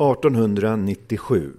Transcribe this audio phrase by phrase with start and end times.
[0.00, 1.52] 1897.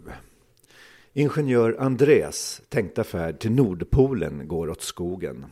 [1.14, 5.46] Ingenjör Andrés tänkta färd till Nordpolen går åt skogen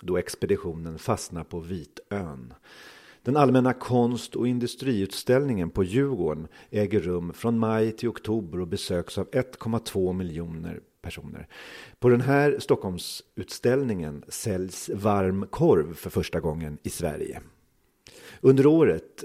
[0.00, 2.54] då expeditionen fastnar på Vitön.
[3.22, 9.18] Den allmänna konst och industriutställningen på Djurgården äger rum från maj till oktober och besöks
[9.18, 11.48] av 1,2 miljoner personer.
[11.98, 17.40] På den här Stockholmsutställningen säljs varm korv för första gången i Sverige.
[18.40, 19.24] Under året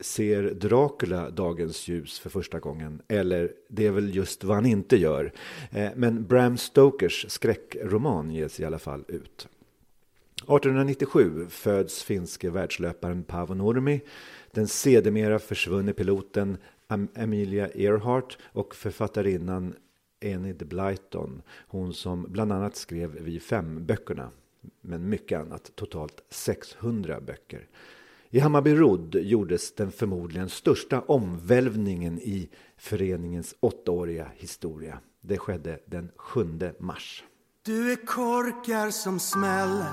[0.00, 3.02] ser Dracula dagens ljus för första gången.
[3.08, 5.32] Eller det är väl just vad han inte gör.
[5.70, 9.48] Eh, men Bram Stokers skräckroman ges i alla fall ut.
[10.36, 14.00] 1897 föds finske världslöparen Paavo Nurmi.
[14.50, 16.56] Den sedermera försvunne piloten
[17.14, 19.74] Amelia Earhart och författarinnan
[20.20, 21.42] Enid Blyton.
[21.68, 24.30] Hon som bland annat skrev Vi fem-böckerna.
[24.80, 27.66] Men mycket annat, totalt 600 böcker.
[28.30, 34.98] I Hammarby Rodd gjordes den förmodligen största omvälvningen i föreningens åttaåriga historia.
[35.20, 37.24] Det skedde den 7 mars.
[37.62, 39.92] Du är korkar som smäller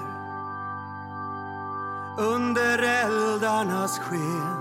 [2.20, 4.58] under eldarnas sken.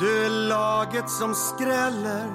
[0.00, 2.26] Du är laget som skräller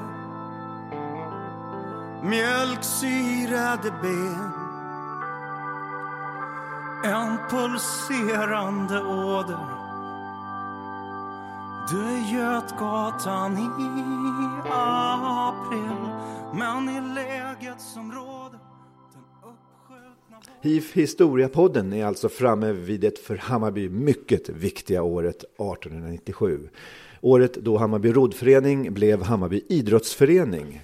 [2.23, 4.58] mjölksyrade ben
[7.03, 9.65] en pulserande åder
[11.91, 16.09] Du är Götgatan i april
[16.53, 18.59] Men i läget som råder
[20.61, 26.69] HIF Historiapodden är alltså framme vid det för Hammarby mycket viktiga året 1897.
[27.21, 30.81] Året då Hammarby roddförening blev Hammarby idrottsförening.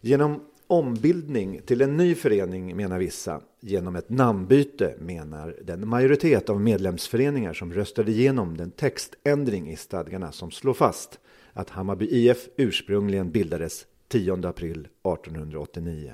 [0.00, 3.40] Genom ombildning till en ny förening menar vissa.
[3.60, 10.32] Genom ett namnbyte menar den majoritet av medlemsföreningar som röstade igenom den textändring i stadgarna
[10.32, 11.18] som slår fast
[11.52, 16.12] att Hammarby IF ursprungligen bildades 10 april 1889.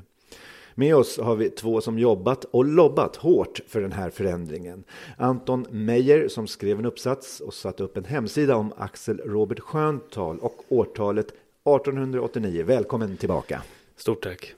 [0.75, 4.85] Med oss har vi två som jobbat och lobbat hårt för den här förändringen.
[5.17, 10.39] Anton Meyer som skrev en uppsats och satte upp en hemsida om Axel Robert Sköntal
[10.39, 12.65] och årtalet 1889.
[12.67, 13.63] Välkommen tillbaka!
[13.97, 14.55] Stort tack.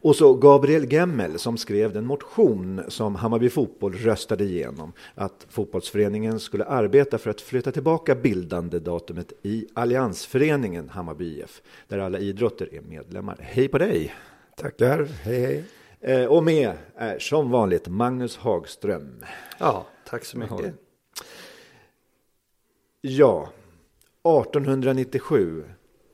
[0.00, 4.92] Och så Gabriel Gemmel som skrev den motion som Hammarby Fotboll röstade igenom.
[5.14, 11.62] Att fotbollsföreningen skulle arbeta för att flytta tillbaka bildandedatumet i Alliansföreningen Hammarby IF.
[11.88, 13.36] Där alla idrotter är medlemmar.
[13.40, 14.14] Hej på dig!
[14.56, 15.64] Tackar, hej hej.
[16.00, 19.24] Eh, och med är som vanligt Magnus Hagström.
[19.58, 20.74] Ja, tack så mycket.
[23.00, 23.48] Ja,
[24.22, 25.64] 1897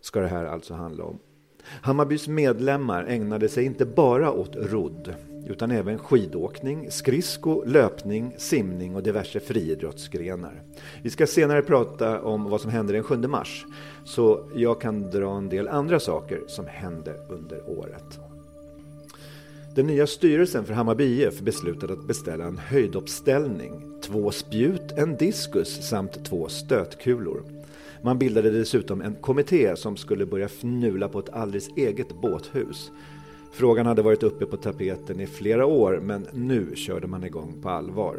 [0.00, 1.18] ska det här alltså handla om.
[1.66, 5.14] Hammarbys medlemmar ägnade sig inte bara åt rodd
[5.46, 10.62] utan även skidåkning, skridsko, löpning, simning och diverse friidrottsgrenar.
[11.02, 13.66] Vi ska senare prata om vad som hände den 7 mars,
[14.04, 18.18] så jag kan dra en del andra saker som hände under året.
[19.74, 25.88] Den nya styrelsen för Hammarby IF beslutade att beställa en höjduppställning, två spjut, en diskus
[25.88, 27.53] samt två stötkulor.
[28.04, 32.92] Man bildade dessutom en kommitté som skulle börja fnula på ett alldeles eget båthus.
[33.52, 37.68] Frågan hade varit uppe på tapeten i flera år men nu körde man igång på
[37.68, 38.16] allvar.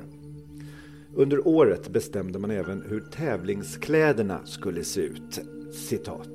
[1.16, 5.40] Under året bestämde man även hur tävlingskläderna skulle se ut.
[5.74, 6.29] Citat.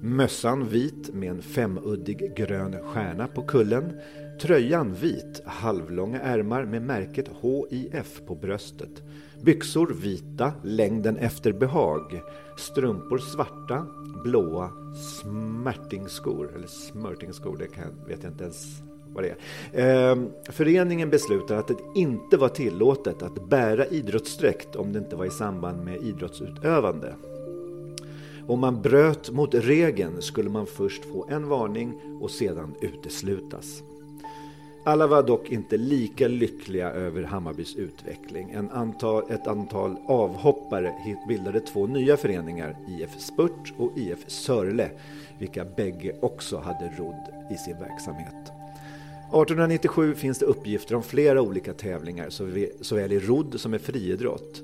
[0.00, 3.92] Mössan vit med en femuddig grön stjärna på kullen.
[4.40, 9.02] Tröjan vit, halvlånga ärmar med märket HIF på bröstet.
[9.42, 12.20] Byxor vita, längden efter behag.
[12.58, 13.86] Strumpor svarta,
[14.24, 16.50] blåa smärtingskor.
[16.54, 18.82] Eller smörtingskor, det kan, vet jag inte ens
[19.14, 20.12] vad det är.
[20.12, 25.24] Ehm, föreningen beslutade att det inte var tillåtet att bära idrottsdräkt om det inte var
[25.24, 27.14] i samband med idrottsutövande.
[28.46, 33.82] Om man bröt mot regeln skulle man först få en varning och sedan uteslutas.
[34.88, 38.50] Alla var dock inte lika lyckliga över Hammarbys utveckling.
[38.50, 40.94] En antal, ett antal avhoppare
[41.28, 44.90] bildade två nya föreningar, IF Spurt och IF Sörle,
[45.38, 48.34] vilka bägge också hade rodd i sin verksamhet.
[48.34, 52.30] 1897 finns det uppgifter om flera olika tävlingar,
[52.80, 54.62] såväl i rodd som i friidrott.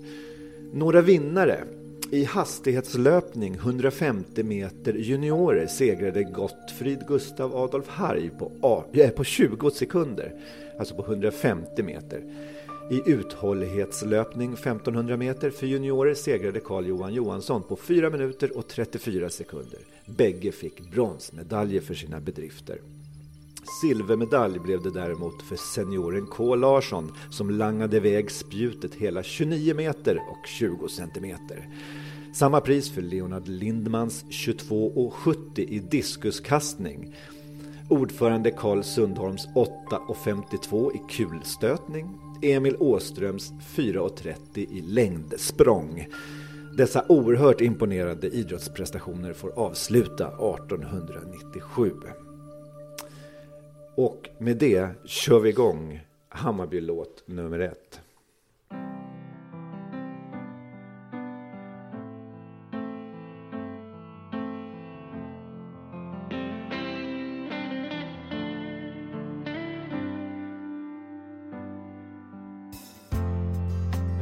[0.73, 1.65] Några vinnare
[2.11, 10.33] i hastighetslöpning 150 meter juniorer segrade Gottfrid Gustav Adolf Harj på, eh, på 20 sekunder,
[10.79, 12.23] alltså på 150 meter.
[12.91, 19.31] I uthållighetslöpning 1500 meter för juniorer segrade Carl Johan Johansson på 4 minuter och 34
[19.31, 19.79] sekunder.
[20.07, 22.79] Bägge fick bronsmedaljer för sina bedrifter.
[23.81, 30.16] Silvermedalj blev det däremot för senioren K Larsson som langade iväg spjutet hela 29 meter
[30.31, 31.69] och 20 centimeter.
[32.34, 37.16] Samma pris för Leonard Lindmans 22,70 i diskuskastning.
[37.88, 42.19] Ordförande Carl Sundholms 8,52 i kulstötning.
[42.43, 46.06] Emil Åströms 4,30 i längdsprång.
[46.76, 51.93] Dessa oerhört imponerande idrottsprestationer får avsluta 1897.
[53.96, 58.00] Och med det kör vi igång Hammarby-låt nummer ett.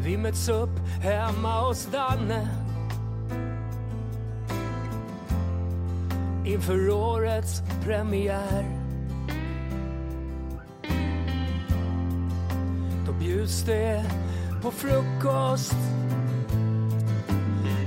[0.05, 2.49] Vi möts upp hemma hos Danne
[6.45, 8.82] inför årets premiär.
[13.23, 14.05] Bjuds det
[14.63, 15.77] på frukost.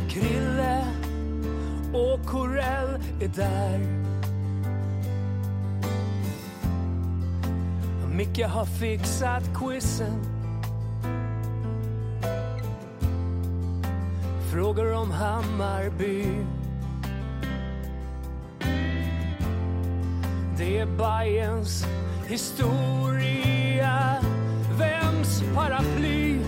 [0.10, 0.86] Krille
[1.94, 3.80] och Corell är där.
[8.12, 10.20] Micke har fixat quizen
[14.52, 16.26] Frågor om Hammarby
[20.58, 21.86] Det är Bajens
[22.28, 23.55] historia
[25.26, 26.40] hans paraply?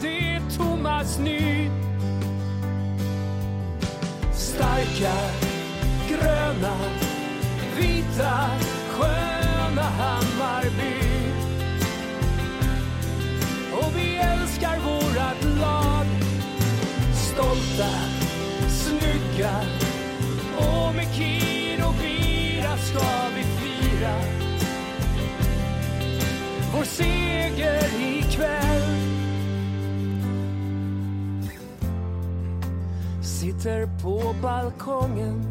[0.00, 1.70] Det är Thomas Ny
[4.32, 5.14] Starka,
[6.08, 6.76] gröna,
[7.76, 8.50] vita,
[8.90, 10.94] sköna Hammarby
[13.72, 15.33] Och vi älskar våra
[26.76, 28.82] vår seger ikväll.
[33.22, 35.44] Sitter på balkongen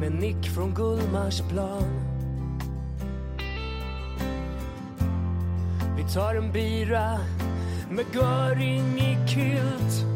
[0.00, 1.82] med Nick från Gullmarsplan.
[5.96, 7.18] Vi tar en bira
[7.90, 10.06] med Göring i kilt.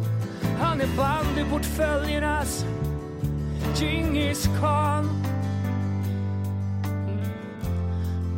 [0.59, 2.65] Han är bandyportföljernas
[3.77, 5.16] Djingis khan.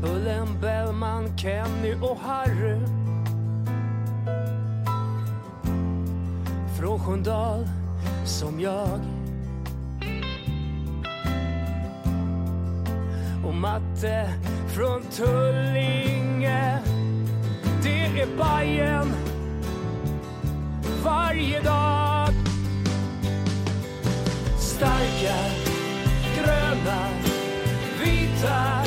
[0.02, 2.78] Bullen, Bellman, Kenny och Harry.
[6.78, 7.68] Från Sköndal,
[8.24, 9.00] som jag.
[13.46, 14.30] Och Matte
[14.68, 16.78] från Tullinge.
[17.82, 19.08] Det är Bajen
[21.04, 22.28] varje dag.
[24.58, 25.36] Starka,
[26.36, 27.08] gröna,
[28.02, 28.77] vita,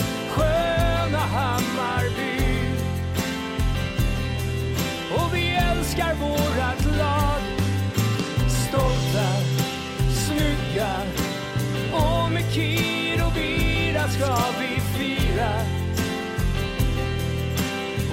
[5.92, 7.42] älskar vårat lag.
[8.50, 9.28] Stolta,
[10.10, 10.96] snygga
[11.94, 15.52] och med kir och bira ska vi fira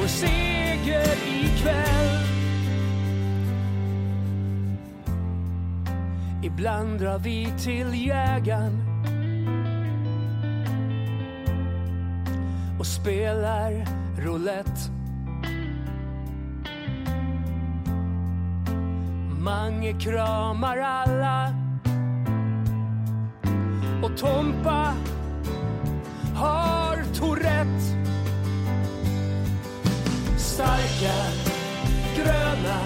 [0.00, 2.25] vår seger ikväll.
[6.42, 8.84] Ibland drar vi till jägaren
[12.78, 13.86] och spelar
[14.19, 14.98] roulette.
[19.49, 21.55] Mange kramar alla
[24.02, 24.95] och Tompa
[26.35, 27.83] har Tourette.
[30.37, 31.17] Starka,
[32.17, 32.81] gröna,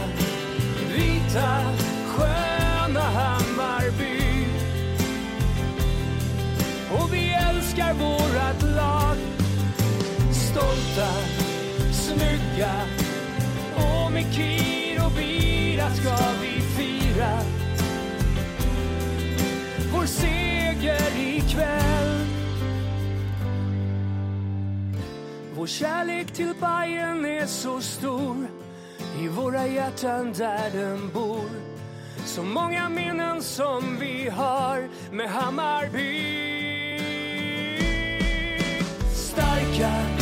[0.97, 1.63] vita,
[2.07, 4.47] sköna Hammarby.
[6.93, 9.17] Och vi älskar vårat lag.
[10.33, 11.13] Stolta,
[11.93, 12.73] snygga
[13.77, 14.82] och med kiv
[15.83, 17.39] fredag ska vi fira
[19.93, 22.27] vår seger ikväll.
[25.57, 28.37] Vår kärlek till Bayern är så stor
[29.21, 31.51] i våra hjärtan där den bor.
[32.25, 36.99] Så många minnen som vi har med Hammarby.
[39.15, 40.22] Starka,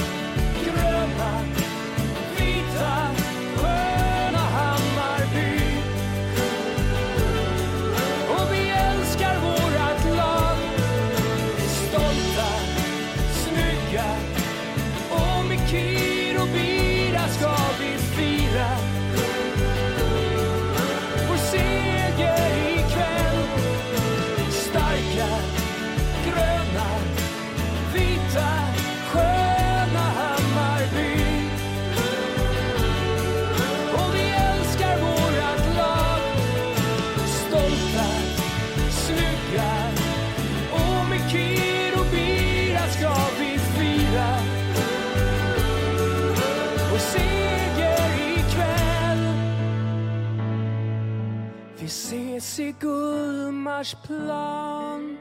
[52.60, 55.16] i Gullmarsplan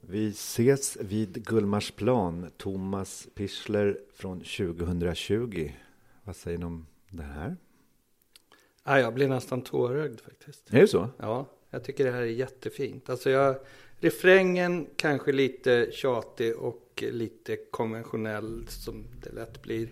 [0.00, 5.70] Vi ses vid Gullmarsplan, Thomas Pichler från 2020.
[6.24, 7.56] Vad säger ni om det här?
[8.84, 10.74] Ja, jag blir nästan tårögd faktiskt.
[10.74, 11.08] Är det så?
[11.16, 13.10] Ja, jag tycker det här är jättefint.
[13.10, 13.56] Alltså jag,
[13.98, 19.88] refrängen kanske lite tjatig och lite konventionell som det lätt blir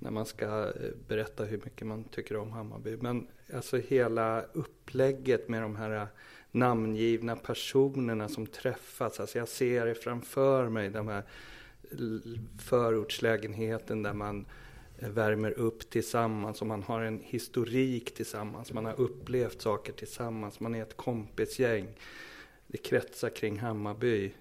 [0.00, 2.96] när man ska eh, berätta hur mycket man tycker om Hammarby.
[2.96, 6.06] Men alltså hela upplägget med de här eh,
[6.50, 9.20] namngivna personerna som träffas.
[9.20, 11.22] Alltså jag ser det framför mig, de här
[11.90, 11.98] eh,
[12.58, 14.46] förortslägenheten där man
[14.98, 18.72] värmer upp tillsammans och man har en historik tillsammans.
[18.72, 20.60] Man har upplevt saker tillsammans.
[20.60, 21.88] Man är ett kompisgäng.
[22.66, 24.32] Det kretsar kring Hammarby.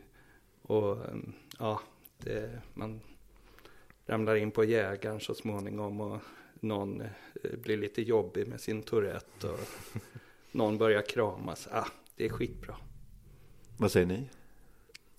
[0.62, 1.82] Och mm, ja,
[2.18, 3.02] det, man
[4.10, 6.20] ramlar in på jägaren så småningom och
[6.60, 7.08] någon eh,
[7.64, 9.60] blir lite jobbig med sin Tourette och
[10.52, 11.68] någon börjar kramas.
[11.72, 12.76] Ah, det är skitbra.
[13.78, 14.30] Vad säger ni?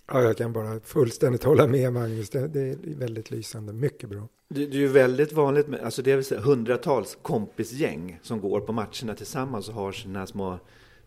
[0.06, 2.30] Ja, jag kan bara fullständigt hålla med Magnus.
[2.30, 3.72] Det, det är väldigt lysande.
[3.72, 4.28] Mycket bra.
[4.48, 8.60] Det, det är ju väldigt vanligt med, alltså det är säga, hundratals kompisgäng som går
[8.60, 10.58] på matcherna tillsammans och har sina små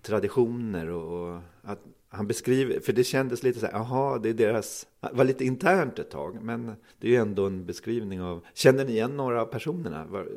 [0.02, 1.80] traditioner och, och att
[2.14, 5.46] han beskriver, för det kändes lite så här, jaha, det är deras, det var lite
[5.46, 9.42] internt ett tag, men det är ju ändå en beskrivning av, känner ni igen några
[9.42, 10.06] av personerna?
[10.06, 10.28] Var,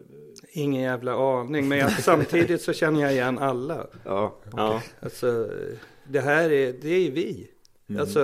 [0.50, 3.86] Ingen jävla aning, men jag, samtidigt så känner jag igen alla.
[4.04, 5.50] ja, Ja, alltså
[6.08, 7.48] det här är, det är vi.
[7.88, 8.00] Mm.
[8.00, 8.20] Alltså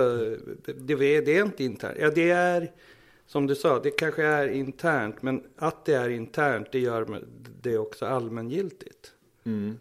[0.65, 1.97] det, är- det är inte internt.
[1.99, 2.71] Ja, det är,
[3.27, 7.23] som du sa, det kanske är internt, men att det är internt, det gör
[7.61, 9.11] det också allmängiltigt.
[9.43, 9.77] mm.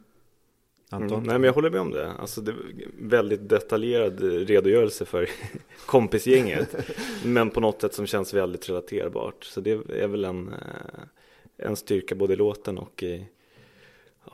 [0.93, 1.13] Anton?
[1.13, 2.13] Mm, nej men jag håller med om det.
[2.13, 2.55] Alltså det
[2.99, 5.29] väldigt detaljerad redogörelse för
[5.87, 6.77] kompisgänget.
[7.25, 9.45] men på något sätt som känns väldigt relaterbart.
[9.45, 13.27] Så det är väl en, eh, en styrka både i låten och i,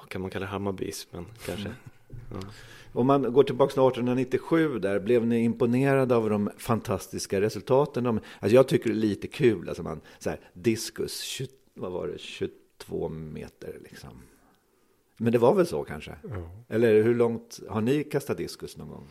[0.08, 1.68] kan man kalla det Hammarbysmen kanske.
[2.08, 2.40] Ja.
[2.92, 8.04] Om man går tillbaka till 1897 där, blev ni imponerade av de fantastiska resultaten?
[8.04, 11.92] De, alltså jag tycker det är lite kul, alltså man, så här, diskus, 20, vad
[11.92, 14.10] var det, 22 meter liksom.
[15.18, 16.16] Men det var väl så kanske?
[16.22, 16.50] Ja.
[16.68, 19.08] Eller hur långt, har ni kastat diskus någon gång?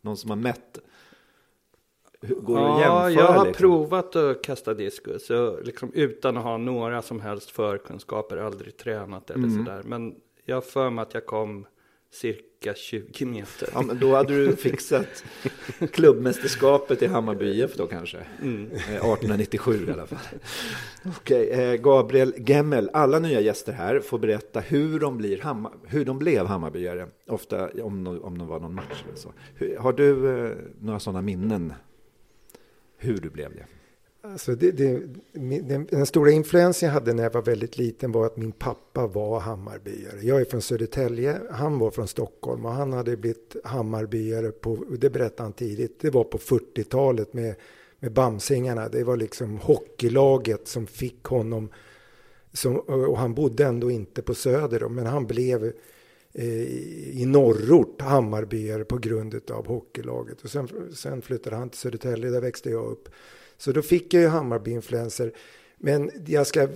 [0.00, 0.78] Någon som har mätt?
[2.20, 3.24] Går det Ja, jämföra?
[3.26, 3.60] jag har liksom?
[3.60, 5.28] provat att kasta diskus
[5.62, 9.64] liksom, utan att ha några som helst förkunskaper, aldrig tränat eller Mm.
[9.66, 9.82] sådär.
[9.82, 11.66] Men jag har för mig att jag kom
[12.10, 13.68] cirka 20 meter.
[13.72, 15.24] Ja, men då hade du fixat
[15.92, 18.18] klubbmästerskapet i Hammarby IF då kanske?
[18.42, 18.70] Mm.
[18.72, 20.18] Eh, 1897 i alla fall.
[21.04, 26.04] Okej, eh, Gabriel Gemmel, alla nya gäster här får berätta hur de, blir Hammar, hur
[26.04, 27.08] de blev Hammarbyare.
[27.26, 29.32] Ofta om, om de var någon match eller så.
[29.82, 31.72] Har du eh, några sådana minnen?
[32.98, 33.66] Hur du blev det?
[34.22, 38.26] Alltså det, det, den, den stora influensen jag hade när jag var väldigt liten var
[38.26, 40.20] att min pappa var Hammarbyare.
[40.22, 45.10] Jag är från Södertälje, han var från Stockholm och han hade blivit Hammarbyare på, det
[45.10, 47.54] berättade han tidigt, det var på 40-talet med,
[47.98, 48.88] med Bamsingarna.
[48.88, 51.68] Det var liksom hockeylaget som fick honom,
[52.52, 55.64] som, och han bodde ändå inte på Söder då, men han blev
[56.32, 56.62] eh,
[57.20, 60.42] i norrort Hammarbyare på grund av hockeylaget.
[60.42, 63.08] Och sen, sen flyttade han till Södertälje, där växte jag upp.
[63.58, 65.32] Så då fick jag ju Hammarby-influenser.
[65.78, 66.68] Men jag ska eh,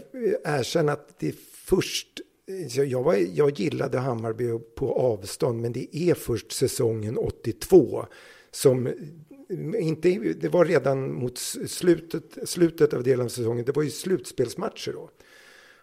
[0.45, 5.97] erkänna att det är först, eh, jag, var, jag gillade Hammarby på avstånd, men det
[5.97, 8.07] är först säsongen 82
[8.51, 8.93] som eh,
[9.79, 10.09] inte,
[10.41, 15.11] det var redan mot slutet, slutet av delen av säsongen, det var ju slutspelsmatcher då.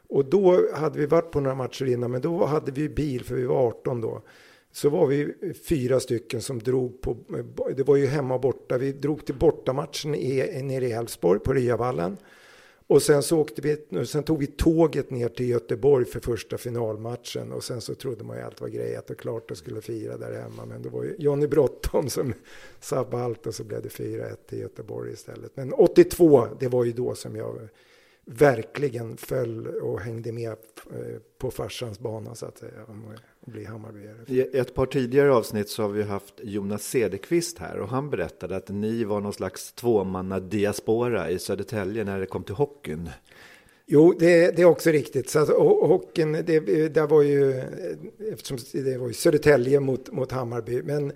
[0.09, 3.35] Och då hade vi varit på några matcher innan, men då hade vi bil för
[3.35, 4.21] vi var 18 då.
[4.77, 7.17] Så var vi fyra stycken som drog på,
[7.77, 11.53] det var ju hemma och borta, vi drog till bortamatchen i, nere i Älvsborg på
[11.53, 12.17] Ryavallen.
[12.87, 17.51] Och sen så åkte vi, sen tog vi tåget ner till Göteborg för första finalmatchen
[17.51, 20.41] och sen så trodde man ju allt var grejat och klart och skulle fira där
[20.41, 20.65] hemma.
[20.65, 22.33] Men det var ju Johnny Bråttom som
[22.79, 25.51] sabbade allt och så blev det 4-1 till Göteborg istället.
[25.55, 27.69] Men 82, det var ju då som jag
[28.25, 30.51] verkligen föll och hängde med
[30.91, 32.85] eh, på farsans bana så att säga.
[33.51, 34.15] Bli Hammarbyare.
[34.27, 38.55] I ett par tidigare avsnitt så har vi haft Jonas Cederqvist här och han berättade
[38.55, 43.09] att ni var någon slags tvåmanna diaspora i Södertälje när det kom till hockeyn.
[43.85, 45.29] Jo, det, det är också riktigt.
[45.29, 47.61] Så att, ho- hockeyn, det, det var ju,
[48.31, 51.11] eftersom det var ju Södertälje mot, mot Hammarby, men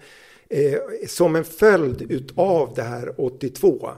[0.49, 3.89] eh, som en följd utav det här 82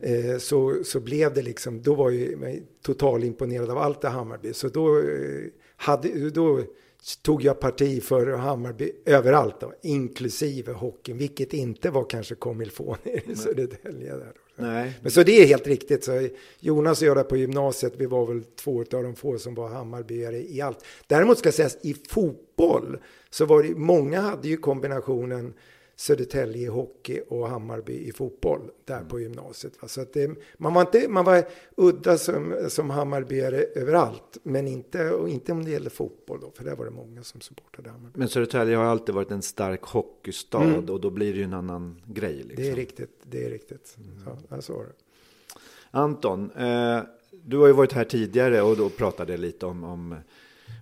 [0.00, 4.08] eh, så, så blev det liksom, då var ju jag total imponerad av allt det
[4.08, 4.52] Hammarby.
[4.52, 5.04] Så då, eh,
[5.76, 6.60] hade, då
[7.22, 12.34] tog jag parti för Hammarby överallt då, inklusive hockeyn, vilket inte var kanske
[12.72, 14.32] faut nere i Södertälje där.
[14.56, 14.98] Nej.
[15.02, 16.04] Men så det är helt riktigt.
[16.04, 16.28] Så
[16.60, 19.68] Jonas och jag där på gymnasiet, vi var väl två av de få som var
[19.68, 20.84] Hammarbyare i allt.
[21.06, 22.98] Däremot ska sägas i fotboll
[23.30, 25.54] så var det, många hade ju kombinationen
[26.00, 29.82] Södertälje i hockey och Hammarby i fotboll där på gymnasiet.
[29.82, 29.88] Va?
[29.88, 31.44] Så att det, man, var inte, man var
[31.76, 36.64] udda som, som Hammarbyare överallt, men inte, och inte om det gäller fotboll då, för
[36.64, 38.18] där var det många som supportade Hammarby.
[38.18, 40.88] Men Södertälje har alltid varit en stark hockeystad Mm.
[40.90, 42.36] och då blir det ju en annan grej.
[42.36, 42.64] Liksom.
[42.64, 43.96] Det är riktigt, det är riktigt.
[44.26, 44.92] Ja, ja, så var det.
[45.90, 47.00] Anton, eh,
[47.44, 50.16] du har ju varit här tidigare och då pratade lite om, om,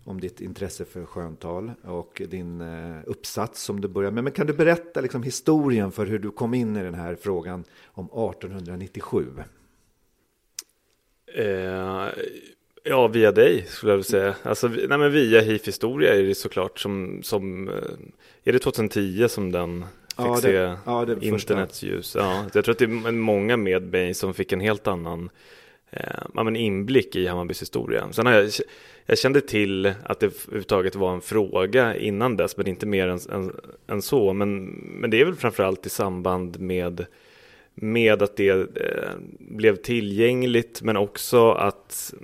[0.04, 4.25] om ditt intresse för sköntal och din eh, uppsats som du började med.
[4.25, 7.64] Men kan du berätta liksom, historien för hur du kom in i den här frågan
[7.87, 9.26] om 1897?
[11.35, 12.07] Eh,
[12.85, 14.35] ja, via dig skulle jag vilja säga.
[14.42, 17.75] Alltså, nej, men via HIF historia är det såklart som, som eh,
[18.45, 20.52] är det 2010 som den fick Ja, det- se
[20.85, 22.14] ja, internets ljus.
[22.18, 25.30] Ja, jag tror att det är många med mig som fick en helt annan
[25.90, 28.09] eh, men inblick i Hammarbys historia.
[28.12, 28.50] Sen har jag,
[29.07, 33.18] jag kände till att det överhuvudtaget var en fråga innan dess, men inte mer än,
[33.33, 33.52] än,
[33.87, 34.33] än så.
[34.33, 34.64] Men,
[35.00, 37.07] men det är väl framförallt i samband med
[37.80, 42.14] med att det eh, blev tillgängligt men också att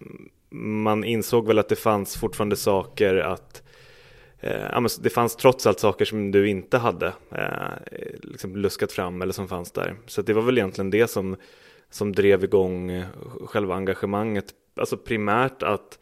[0.50, 3.62] man insåg väl att det fanns fortfarande saker att
[4.40, 9.32] eh, det fanns trots allt saker som du inte hade eh, liksom luskat fram eller
[9.32, 9.96] som fanns där.
[10.06, 11.36] Så det var väl egentligen det som,
[11.94, 13.04] som drev igång
[13.46, 14.44] själva engagemanget.
[14.76, 15.98] Alltså primärt att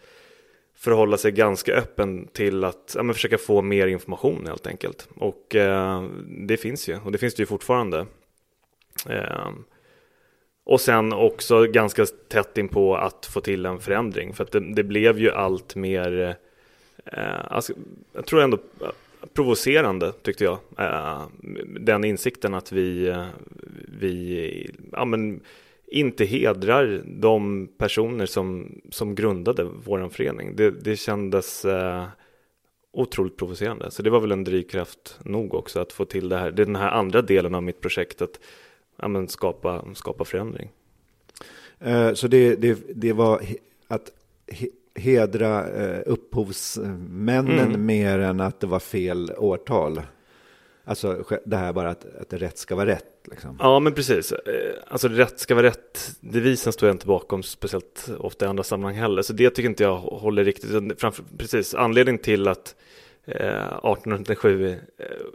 [0.75, 5.09] förhålla sig ganska öppen till att ja, men försöka få mer information helt enkelt.
[5.17, 6.05] Och eh,
[6.47, 8.07] det finns ju, och det finns det ju fortfarande.
[9.09, 9.51] Eh,
[10.65, 14.33] och sen också ganska tätt in på att få till en förändring.
[14.33, 16.37] För att det, det blev ju allt mer,
[17.05, 17.73] eh, alltså,
[18.13, 18.59] jag tror ändå
[19.35, 20.59] provocerande tyckte jag.
[20.79, 21.23] Eh,
[21.81, 23.27] den insikten att vi, eh,
[24.01, 25.40] vi ja, men,
[25.92, 30.57] inte hedrar de personer som, som grundade vår förening.
[30.57, 32.05] Det, det kändes eh,
[32.92, 33.90] otroligt provocerande.
[33.90, 36.50] Så det var väl en drivkraft nog också att få till det här.
[36.50, 38.40] Det är den här andra delen av mitt projekt att
[38.96, 40.70] ja, men skapa, skapa förändring.
[41.78, 43.57] Eh, Så det, det, det var he-
[43.88, 44.11] att
[44.52, 47.87] he, hedra eh, upphovsmännen Mm.
[47.87, 50.00] mer än att det var fel årtal.
[50.85, 53.05] Alltså det här bara att, att rätt ska vara rätt.
[53.31, 53.57] Liksom.
[53.61, 54.33] Ja, men precis.
[54.33, 56.16] Eh, Alltså rätt ska vara rätt.
[56.21, 59.23] Devisen står jag inte bakom speciellt ofta i andra sammanhang heller.
[59.23, 61.01] Så det tycker inte jag håller riktigt.
[61.01, 62.75] Framför, precis, anledningen till att
[63.25, 64.77] eh, 1897 eh,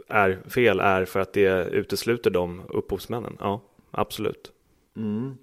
[0.08, 3.36] är fel är för att det utesluter de upphovsmännen.
[3.40, 4.52] Ja, absolut.
[4.96, 5.36] Mm.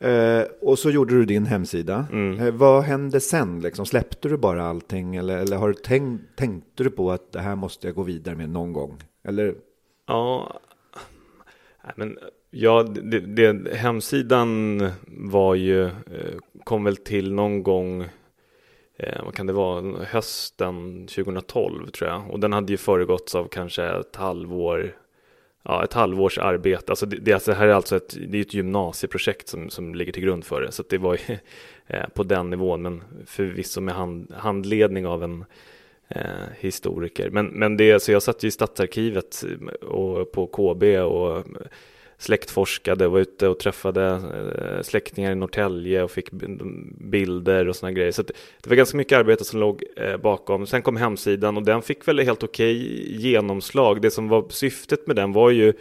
[0.00, 2.06] Eh, och så gjorde du din hemsida.
[2.12, 2.40] Mm.
[2.40, 3.60] Eh, vad hände sen?
[3.60, 3.86] Liksom?
[3.86, 5.16] Släppte du bara allting?
[5.16, 8.34] Eller, eller har du tänkt, tänkte du på att det här måste jag gå vidare
[8.34, 9.02] med någon gång?
[9.22, 9.54] Eller?
[10.06, 10.60] Ja,
[11.96, 12.18] men
[12.50, 18.02] ja, det, det, hemsidan var ju, eh, kom väl till någon gång,
[18.96, 22.30] eh, vad kan det vara, hösten 2012 tror jag.
[22.30, 24.96] Och den hade ju föregåtts av kanske ett halvår,
[25.62, 26.92] ja ett halvårs arbete.
[26.92, 29.94] Alltså det, det, alltså, det här är alltså ett, det är ett gymnasieprojekt som, som
[29.94, 30.72] ligger till grund för det.
[30.72, 31.38] Så att det var ju
[31.86, 35.44] eh, på den nivån, men förvisso med hand, handledning av en
[36.10, 36.22] eh,
[36.58, 37.30] historiker.
[37.30, 41.44] Men, men det, så jag satt ju i Stadsarkivet eh, och på KB och eh,
[42.18, 46.30] släktforskade och var ute och träffade eh, släktingar i Norrtälje och fick
[46.98, 48.12] bilder och sådana grejer.
[48.12, 48.26] Så att
[48.62, 50.66] det, var ganska mycket arbete som låg eh, bakom.
[50.66, 52.76] Sen kom hemsidan och den fick väl helt okej
[53.16, 54.02] genomslag.
[54.02, 55.72] Det som var syftet med den var ju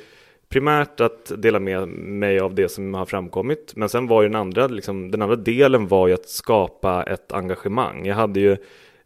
[0.49, 3.73] primärt att dela med mig av det som har framkommit.
[3.75, 7.31] Men sen var ju den andra, liksom, den andra delen var ju att skapa ett
[7.31, 8.05] engagemang.
[8.05, 8.57] Jag hade ju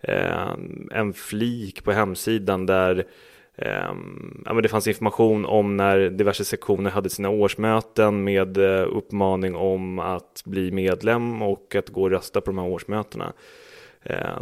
[0.03, 0.55] Eh,
[0.91, 3.05] en flik på hemsidan där
[3.55, 3.91] eh,
[4.45, 9.55] ja, men det fanns information om när diverse sektioner hade sina årsmöten med eh, uppmaning
[9.55, 13.33] om att bli medlem och att gå och rösta på de här årsmötena.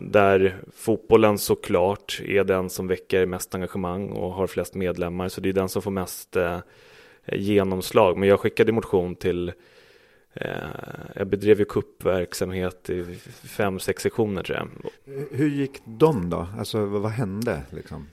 [0.02, 5.30] Där fotbollen såklart är den som väcker mest engagemang och har flest medlemmar.
[5.30, 6.38] Så det är den som får mest
[7.26, 8.18] genomslag.
[8.18, 9.52] Men jag skickade motion till
[11.16, 13.04] jag bedrev ju kuppverksamhet i
[13.48, 14.68] fem, sex sektioner tror jag.
[15.32, 16.48] Hur gick de då?
[16.58, 17.62] Alltså vad, hände?
[17.70, 18.08] Liksom?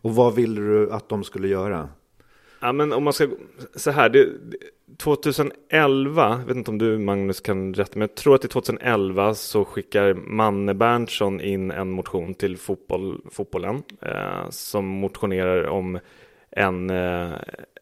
[0.00, 1.88] Och vad ville du att de skulle göra?
[2.60, 3.28] Ja, men om man ska,
[3.74, 4.56] så här, det, det-
[4.96, 8.50] 2011, jag vet inte om du Magnus kan rätta, men jag tror att det är
[8.50, 15.98] 2011 så skickar Manne Berntsson in en motion till fotboll, fotbollen eh, som motionerar om
[16.50, 17.32] en, eh,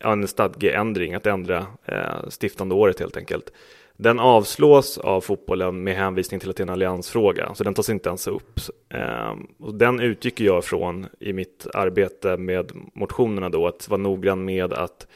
[0.00, 3.52] en stadgeändring, att ändra eh, stiftande året helt enkelt.
[3.96, 7.90] Den avslås av fotbollen med hänvisning till att det är en alliansfråga, så den tas
[7.90, 8.61] inte ens upp.
[8.88, 14.44] Ehm, och den utgick jag från i mitt arbete med motionerna då, att vara noggrann
[14.44, 15.07] med att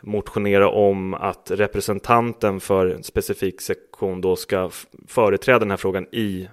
[0.00, 4.70] motionera om att representanten för en specifik sektion då ska
[5.06, 6.48] företräda den här frågan i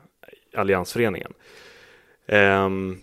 [0.55, 1.33] alliansföreningen.
[2.27, 2.97] Ehm,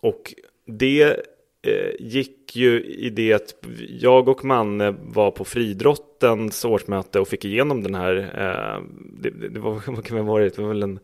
[0.00, 0.34] och
[0.66, 1.16] det
[1.66, 3.54] Eh, gick ju i det att
[3.88, 8.82] jag och Manne var på fridrottens årsmöte och fick igenom den här, eh,
[9.20, 10.98] det, det, var, vad kan det ha varit, det var väl en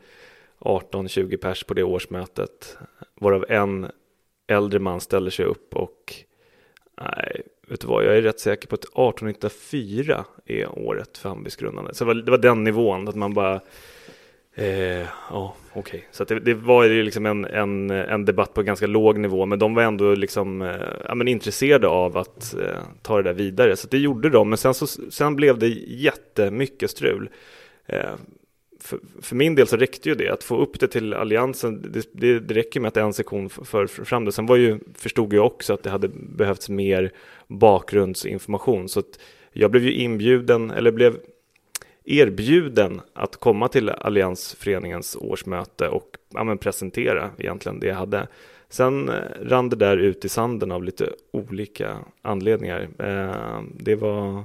[0.58, 2.78] 18-20 pers på det årsmötet,
[3.14, 3.86] varav en
[4.46, 6.14] äldre man ställer sig upp och
[7.00, 11.54] nej, vet du vad, jag är rätt säker på att 1804 är året för Hammarbys.
[11.92, 13.60] Så det var, det var den nivån, att man bara
[14.54, 15.80] Eh, ja, okej.
[15.80, 16.00] Okay.
[16.10, 19.58] Så det, det, var ju liksom en, en, en, debatt på ganska låg nivå, men
[19.58, 20.76] de var ändå liksom, eh,
[21.08, 23.76] ja, men intresserade av att eh, ta det där vidare.
[23.76, 27.30] Så det gjorde de, men sen, så, sen blev det jättemycket strul.
[27.86, 28.14] Eh,
[28.80, 32.08] för, för, min del så räckte ju det, att få upp det till Alliansen, det,
[32.12, 34.32] det, det räcker med att en sektion för, för fram det.
[34.32, 37.12] Sen var ju, förstod jag också att det hade behövts mer
[37.48, 39.20] bakgrundsinformation, så att
[39.52, 41.16] jag blev ju inbjuden, eller blev
[42.18, 48.26] erbjuden att komma till Alliansföreningens årsmöte och ja, presentera egentligen det jag hade.
[48.68, 52.88] Sen eh, rann det där ut i sanden av lite olika anledningar.
[52.98, 54.44] Eh, det var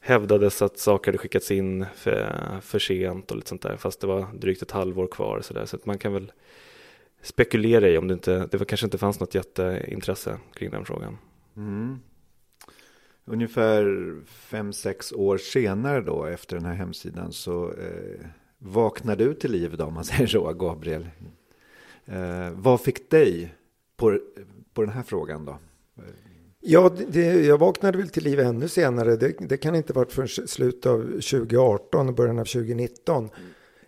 [0.00, 4.06] hävdades att saker hade skickats in för, för sent och lite sånt där, fast det
[4.06, 5.66] var drygt ett halvår kvar så, där.
[5.66, 6.32] så att man kan väl
[7.22, 11.18] spekulera i om det inte, det var, kanske inte fanns något jätteintresse kring den frågan.
[11.56, 12.00] Mm.
[13.28, 18.26] Ungefär fem sex år senare då efter den här hemsidan så eh,
[18.58, 21.08] vaknade du till liv då om man säger så, Gabriel.
[22.04, 23.54] Eh, vad fick dig
[23.96, 24.18] på,
[24.74, 25.58] på den här frågan då?
[26.60, 29.16] Ja, det, jag vaknade väl till liv ännu senare.
[29.16, 33.30] Det, det kan inte varit förrän slutet av 2018 och början av 2019.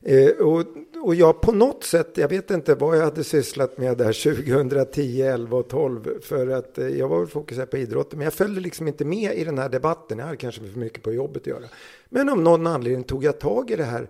[0.03, 0.65] Eh, och,
[1.03, 5.23] och jag på något sätt, jag vet inte vad jag hade sysslat med där 2010,
[5.23, 8.19] 11 och 12 för att eh, jag var fokuserad på idrotten.
[8.19, 10.19] Men jag följde liksom inte med i den här debatten.
[10.19, 11.65] Jag hade kanske för mycket på jobbet att göra.
[12.09, 14.09] Men av någon anledning tog jag tag i det här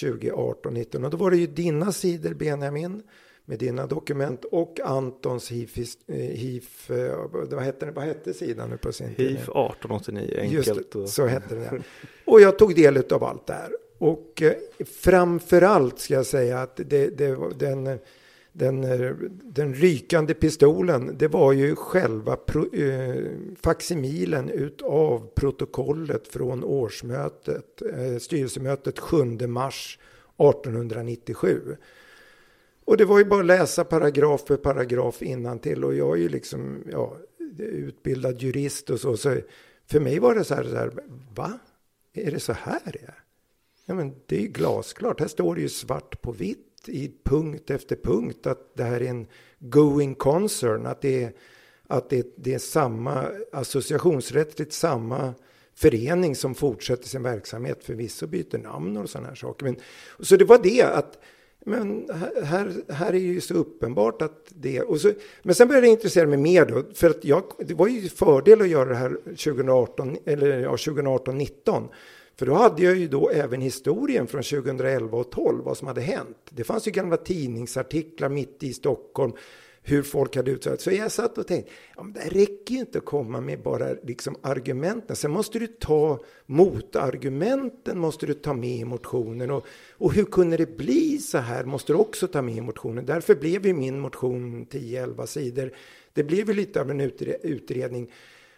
[0.00, 3.02] 2018, 19 och då var det ju dina sidor Benjamin
[3.44, 5.76] med dina dokument och Antons HIF,
[6.08, 9.30] HIF eh, vad, hette, vad hette sidan nu på sin tid?
[9.30, 10.94] HIF 1889, enkelt.
[10.94, 11.82] Just, så hette det.
[12.24, 13.70] Och jag tog del av allt det här.
[13.98, 14.52] Och eh,
[14.84, 17.98] framförallt ska jag säga att det, det, den,
[18.52, 19.10] den, eh,
[19.42, 23.24] den rykande pistolen, det var ju själva pro, eh,
[23.62, 29.98] faximilen utav protokollet från årsmötet, eh, styrelsemötet 7 mars
[30.36, 31.76] 1897.
[32.84, 35.18] Och det var ju bara att läsa paragraf för paragraf
[35.62, 37.16] till och jag är ju liksom ja,
[37.58, 39.16] utbildad jurist och så.
[39.16, 39.36] så
[39.86, 40.92] för mig var det så här, så här,
[41.34, 41.58] va?
[42.12, 43.24] Är det så här det är?
[43.86, 45.20] Ja, men det är ju glasklart.
[45.20, 49.10] Här står det ju svart på vitt i punkt efter punkt att det här är
[49.10, 49.26] en
[49.58, 50.86] going concern.
[50.86, 51.32] Att det är,
[51.86, 55.34] att det, det är samma associationsrättsligt samma
[55.74, 57.84] förening som fortsätter sin verksamhet.
[57.84, 59.66] Förvisso byter namn och sådana här saker.
[59.66, 59.76] Men,
[60.20, 61.18] så det var det att
[61.66, 62.10] men
[62.42, 64.80] här, här är ju så uppenbart att det...
[64.80, 66.84] Och så, men sen började jag intressera mig mer då.
[66.94, 71.88] För att jag, det var ju fördel att göra det här 2018, eller ja, 2018-19.
[72.36, 76.00] För då hade jag ju då även historien från 2011 och 12, vad som hade
[76.00, 76.36] hänt.
[76.50, 79.32] Det fanns ju gamla tidningsartiklar mitt i Stockholm,
[79.82, 80.84] hur folk hade utsatts.
[80.84, 83.92] Så jag satt och tänkte, ja, men det räcker ju inte att komma med bara
[84.02, 85.16] liksom argumenten.
[85.16, 89.50] Sen måste du ta motargumenten, måste du ta med i motionen.
[89.50, 93.06] Och, och hur kunde det bli så här, måste du också ta med i motionen.
[93.06, 95.72] Därför blev ju min motion 10-11 sidor.
[96.12, 97.00] Det blev ju lite av en
[97.42, 98.10] utredning.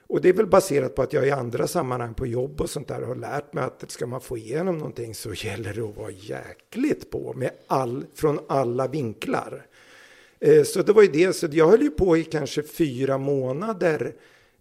[0.08, 2.88] Och det är väl baserat på att jag i andra sammanhang på jobb och sånt
[2.88, 6.10] där har lärt mig att ska man få igenom någonting så gäller det att vara
[6.10, 9.66] jäkligt på med all, från alla vinklar.
[10.40, 14.14] Eh, så det var ju det, så jag höll ju på i kanske fyra månader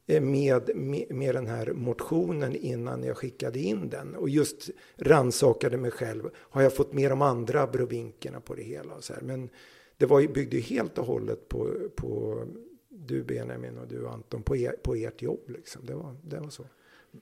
[0.07, 4.15] eh, med, med, med, den här motionen innan jag skickade in den.
[4.15, 6.29] Och just ransakade mig själv.
[6.35, 8.93] Har jag fått med de andra abrovinkerna på det hela?
[8.93, 9.21] Och så här.
[9.21, 9.49] Men
[9.97, 12.41] det var, byggde ju helt och hållet på, på
[13.07, 15.49] du Benjamin och du Anton på, er, på ert jobb.
[15.49, 15.85] Liksom.
[15.85, 16.65] Det, var, det var så.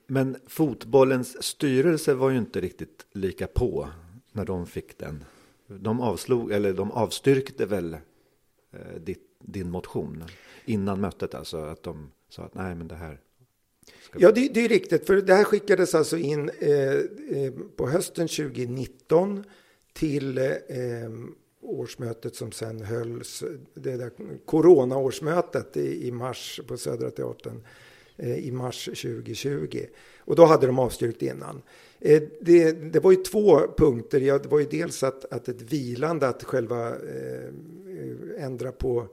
[0.07, 3.89] Men fotbollens styrelse var ju inte riktigt lika på
[4.31, 5.23] när de fick den.
[5.67, 7.93] De avslog, eller de avstyrkte väl
[8.71, 10.23] eh, ditt, din motion
[10.65, 13.19] innan mötet, alltså att de sa att nej, men det här.
[14.17, 16.93] Ja, det, det, är riktigt, för det här skickades alltså in eh,
[17.37, 19.43] eh på hösten 2019
[19.93, 20.45] till eh,
[21.63, 24.11] årsmötet som sen hölls, det där
[24.45, 27.61] coronaårsmötet i, i mars på Södra Teatern
[28.17, 29.85] eh, i mars 2020.
[30.17, 31.61] Och då hade de avstyrkt innan.
[31.99, 34.21] Eh, det, det, var ju två punkter.
[34.21, 37.49] Ja, det var ju dels att, att ett vilande, att själva eh,
[38.37, 39.07] ändra på,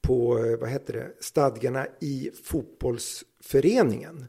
[0.00, 4.26] på eh, vad heter det, stadgarna i fotbollsföreningen.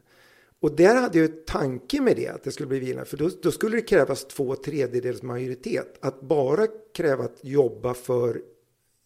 [0.60, 3.04] Och där hade jag en tanke med det, att det skulle bli vilande.
[3.04, 5.98] För då, då, skulle det krävas två tredjedels majoritet.
[6.00, 8.42] Att bara kräva att jobba för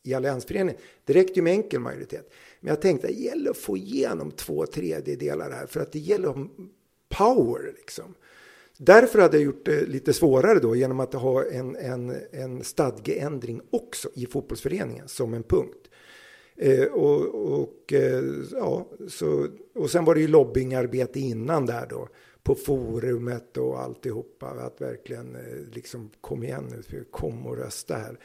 [0.03, 2.31] i alliansföreningen, det räckte ju med enkel majoritet.
[2.61, 5.99] Men jag tänkte att det gäller att få igenom två tredjedelar här, för att det
[5.99, 6.49] gäller
[7.09, 8.14] power liksom.
[8.79, 13.61] Därför hade jag gjort det lite svårare då genom att ha en, en, en stadgeändring
[13.71, 15.90] också i fotbollsföreningen som en punkt.
[16.57, 22.09] Eh, och, och, eh, ja, så, och sen var det ju lobbyingarbete innan där då
[22.43, 24.47] på forumet och alltihopa.
[24.47, 28.19] Att verkligen eh, liksom kom igen nu, kom och rösta här.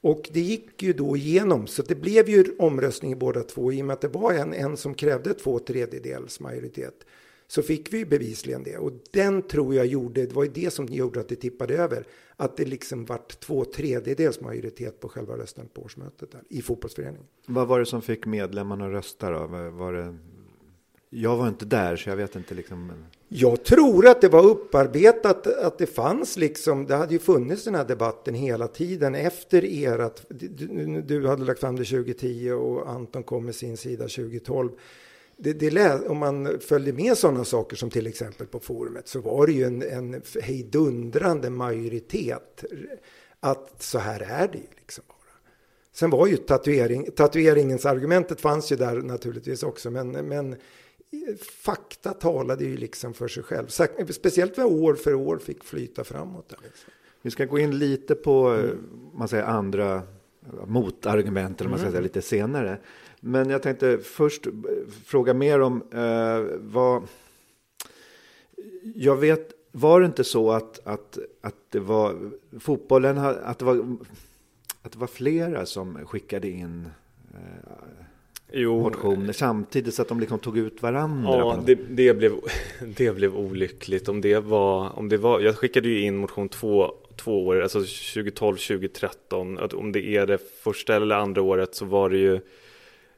[0.00, 3.82] Och det gick ju då igenom, så det blev ju omröstning i båda två i
[3.82, 7.06] och med att det var en, en som krävde två tredjedels majoritet
[7.48, 8.78] så fick vi bevisligen det.
[8.78, 12.06] Och den tror jag gjorde, det var ju det som gjorde att det tippade över.
[12.36, 17.26] Att det liksom vart två tredjedels majoritet på själva rösten på årsmötet där, i fotbollsföreningen.
[17.46, 19.46] Vad var det som fick medlemmarna att rösta då?
[19.70, 20.16] Var det...
[21.10, 22.92] Jag var inte där så jag vet inte liksom.
[23.28, 27.74] Jag tror att det var upparbetat att det fanns liksom, det hade ju funnits den
[27.74, 32.90] här debatten hela tiden efter er att du, du hade lagt fram det 2010 och
[32.90, 34.70] Anton kom med sin sida 2012
[35.36, 39.46] det, det, om man följde med sådana saker som till exempel på forumet så var
[39.46, 42.64] det ju en, en hejdundrande majoritet
[43.40, 45.16] att så här är det ju liksom bara.
[45.92, 50.56] Sen var ju tatuering, tatueringens argumentet fanns ju där naturligtvis också, men, men
[51.62, 53.68] fakta talade ju liksom för sig själv.
[54.12, 56.48] Speciellt när år för år fick flyta framåt.
[56.48, 56.90] Där liksom.
[57.22, 58.78] Vi ska gå in lite på mm.
[59.14, 60.02] man säger, andra
[60.66, 61.92] motargument, eller man mm.
[61.92, 62.78] säga, lite senare.
[63.26, 64.46] Men jag tänkte först
[65.04, 67.02] fråga mer om eh, vad...
[68.94, 72.16] Jag vet, var det inte så att, att, att det var
[72.60, 73.96] fotbollen, att det var,
[74.82, 76.88] att det var flera som skickade in
[77.34, 77.40] eh,
[78.52, 78.82] jo.
[78.82, 81.38] motioner samtidigt så att de liksom tog ut varandra?
[81.38, 82.32] Ja, det, det, blev,
[82.96, 84.08] det blev olyckligt.
[84.08, 87.78] Om det, var, om det var, jag skickade ju in motion två, två år, alltså
[87.78, 89.58] 2012, 2013.
[89.58, 92.40] Att om det är det första eller andra året så var det ju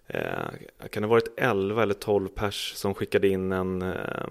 [0.07, 4.27] eh, kan det ha varit 11 eller 12 pers som skickade in en eh,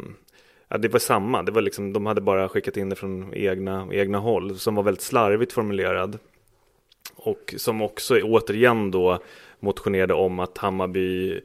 [0.68, 3.88] Ja, det var samma, det var liksom, de hade bara skickat in det från egna,
[3.92, 6.20] egna håll som var väldigt slarvigt formulerad.
[7.16, 9.20] Och som också återigen då
[9.60, 11.40] motionerade om att Hammarby,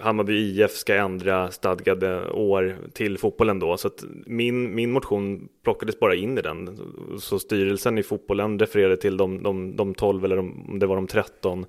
[0.00, 3.76] Hammarby IF ska ändra stadgade år till fotbollen då.
[3.76, 6.78] Så att min, min motion plockades bara in i den.
[7.18, 11.06] Så styrelsen i fotbollen refererade till de, de, de 12 eller om det var de
[11.06, 11.66] 13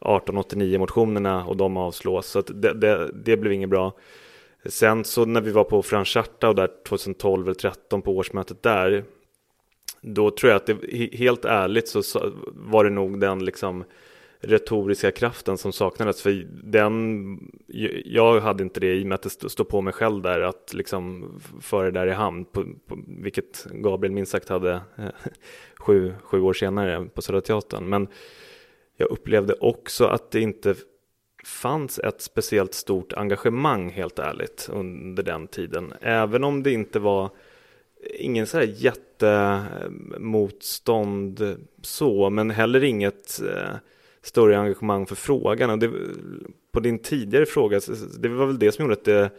[0.00, 2.26] 1889 motionerna och de avslås.
[2.26, 3.92] Så det, det, det, blev inget bra.
[4.64, 9.04] Sen så när vi var på Francharta och där 2012 eller 2013 på årsmötet där.
[10.00, 12.02] Då tror jag att det, helt ärligt så
[12.46, 13.84] var det nog den liksom
[14.40, 16.22] retoriska kraften som saknades.
[16.22, 17.50] För den,
[18.04, 20.74] jag hade inte det i och med att det stod på mig själv där att
[20.74, 22.44] liksom föra det där i hamn.
[22.44, 25.04] På, på, vilket Gabriel minst sagt hade eh,
[25.78, 27.88] sju, sju år senare på Södra Teatern.
[27.88, 28.08] Men
[29.00, 30.74] jag upplevde också att det inte
[31.44, 35.92] fanns ett speciellt stort engagemang helt ärligt under den tiden.
[36.00, 37.30] Även om det inte var
[38.18, 43.74] ingen så här jättemotstånd så, men heller inget eh,
[44.22, 45.70] större engagemang för frågan.
[45.70, 45.90] Och det,
[46.72, 47.80] på din tidigare fråga,
[48.18, 49.30] det var väl det som gjorde att det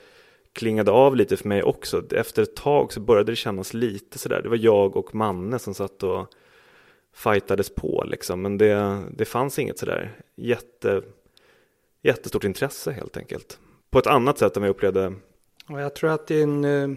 [0.53, 2.03] klingade av lite för mig också.
[2.11, 4.41] Efter ett tag så började det kännas lite sådär.
[4.41, 6.27] Det var jag och Manne som satt och
[7.13, 8.41] fightades på liksom.
[8.41, 11.01] Men det, det fanns inget sådär jätte,
[12.01, 13.59] jättestort intresse helt enkelt.
[13.89, 15.13] På ett annat sätt än jag upplevde.
[15.67, 16.89] Jag tror att din, eh,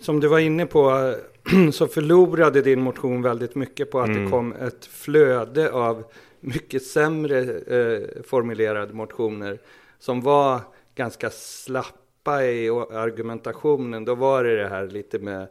[0.00, 1.14] som du var inne på,
[1.72, 4.24] så förlorade din motion väldigt mycket på att mm.
[4.24, 6.04] det kom ett flöde av
[6.40, 9.58] mycket sämre eh, formulerade motioner
[9.98, 10.60] som var
[10.94, 14.04] ganska slappa i argumentationen.
[14.04, 15.48] Då var det det här lite med,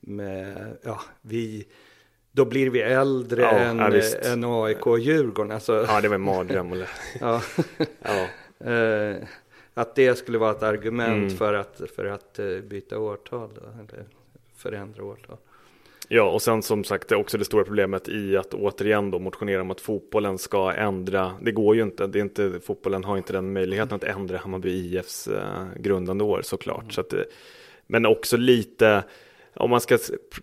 [0.00, 1.66] med ja, vi
[2.38, 5.52] då blir vi äldre ja, än, ja, än AIK och Djurgården.
[5.52, 6.74] Alltså, ja, det var en mardröm.
[7.20, 7.42] ja.
[8.02, 8.26] ja.
[8.60, 9.16] Eh,
[9.74, 11.30] att det skulle vara ett argument mm.
[11.30, 14.04] för att, för att eh, byta årtal, då, eller
[14.56, 15.36] förändra årtal.
[16.08, 19.70] Ja, och sen som sagt också det stora problemet i att återigen då motionera om
[19.70, 21.32] att fotbollen ska ändra.
[21.42, 22.06] Det går ju inte.
[22.06, 26.42] Det är inte fotbollen har inte den möjligheten att ändra Hammarby IFs eh, grundande år
[26.42, 26.82] såklart.
[26.82, 26.90] Mm.
[26.90, 27.14] Så att,
[27.86, 29.04] men också lite
[29.58, 29.98] om man ska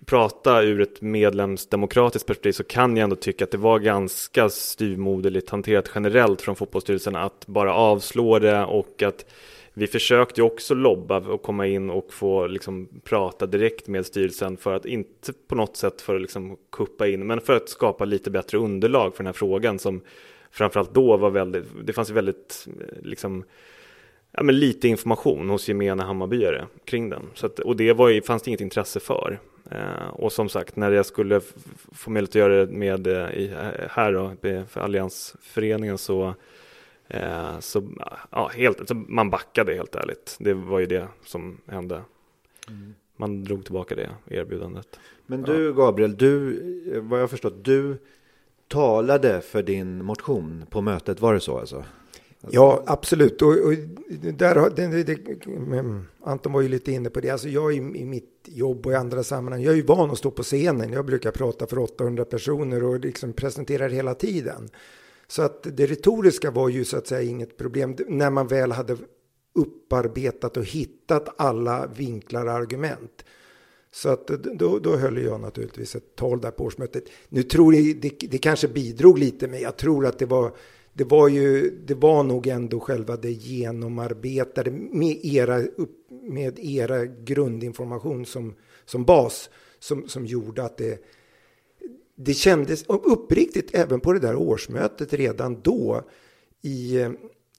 [0.06, 5.50] prata ur ett medlemsdemokratiskt perspektiv så kan jag ändå tycka att det var ganska styrmoderligt
[5.50, 9.26] hanterat generellt från fotbollsstyrelsen att bara avslå det och att
[9.74, 14.58] vi försökte ju också lobba och komma in och få liksom prata direkt med styrelsen
[14.58, 18.06] för att inte på något sätt för att liksom kuppa in men för att skapa
[18.06, 20.02] lite bättre underlag för den här frågan som
[20.52, 23.44] framförallt då var väldigt, det fanns ju väldigt eh, liksom
[24.38, 27.24] ja, men lite information hos gemene Hammarbyare kring den.
[27.34, 29.40] Så att, och det var ju, fanns det inget intresse för.
[29.72, 31.42] Eh, och som sagt, när jag skulle
[31.92, 33.54] få möjlighet att göra det med, eh, i,
[33.90, 34.34] här då,
[34.68, 36.34] för Alliansföreningen så
[37.08, 37.84] Eh, så
[38.32, 40.36] ja, helt, så man backade helt ärligt.
[40.40, 42.02] Det var ju det som hände.
[42.68, 42.96] Mm.
[43.16, 45.00] Man drog tillbaka det erbjudandet.
[45.26, 47.98] Men du Gabriel, du, vad jag förstått, du
[48.68, 51.84] talade för din motion på mötet, var det så alltså?
[52.52, 53.42] Ja, absolut.
[53.42, 53.74] Och, och
[54.10, 57.30] där, det, det, mm, Anton var ju lite inne på det.
[57.30, 60.18] Alltså jag i, i, mitt jobb och i andra sammanhang, jag är ju van att
[60.18, 60.94] stå på scenen.
[60.94, 64.70] Jag brukar prata för 800 personer och liksom presenterar hela tiden.
[65.28, 68.98] Så att det retoriska var ju så att säga inget problem när man väl hade
[69.56, 73.26] upparbetat och hittat alla vinklar och argument.
[73.92, 77.04] Så att då, då höll jag naturligtvis ett tal där på årsmötet.
[77.30, 80.52] Nu tror jag det, det kanske bidrog lite, men jag tror att det var
[80.98, 85.64] det var ju, det var nog ändå själva det genomarbetade med era,
[86.10, 88.54] med era grundinformation som,
[88.86, 91.04] som bas som, som gjorde att det,
[92.16, 96.04] det kändes uppriktigt även på det där årsmötet redan då
[96.62, 97.12] i eh,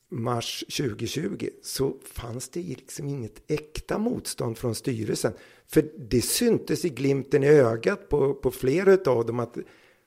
[0.09, 5.33] mars 2020 så fanns det liksom inget äkta motstånd från styrelsen.
[5.67, 9.57] För det syntes i glimten i ögat på, på flera av dem att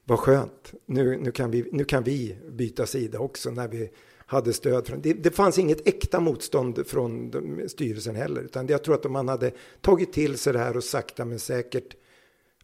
[0.10, 3.90] vad skönt, nu, nu, kan vi, nu kan vi byta sida också när vi
[4.26, 5.02] hade stöd från...
[5.02, 7.32] Det, det fanns inget äkta motstånd från
[7.68, 11.26] styrelsen heller, utan jag tror att man hade tagit till sig det här och sakta
[11.26, 11.96] men säkert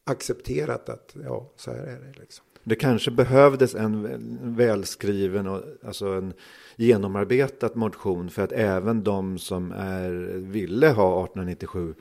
[0.04, 2.20] accepterat att ja, så här är det.
[2.20, 2.46] Liksom.
[2.64, 6.34] Det kanske behövdes en välskriven och alltså en
[6.76, 11.94] genomarbetad motion för att även de som är, ville ha 1897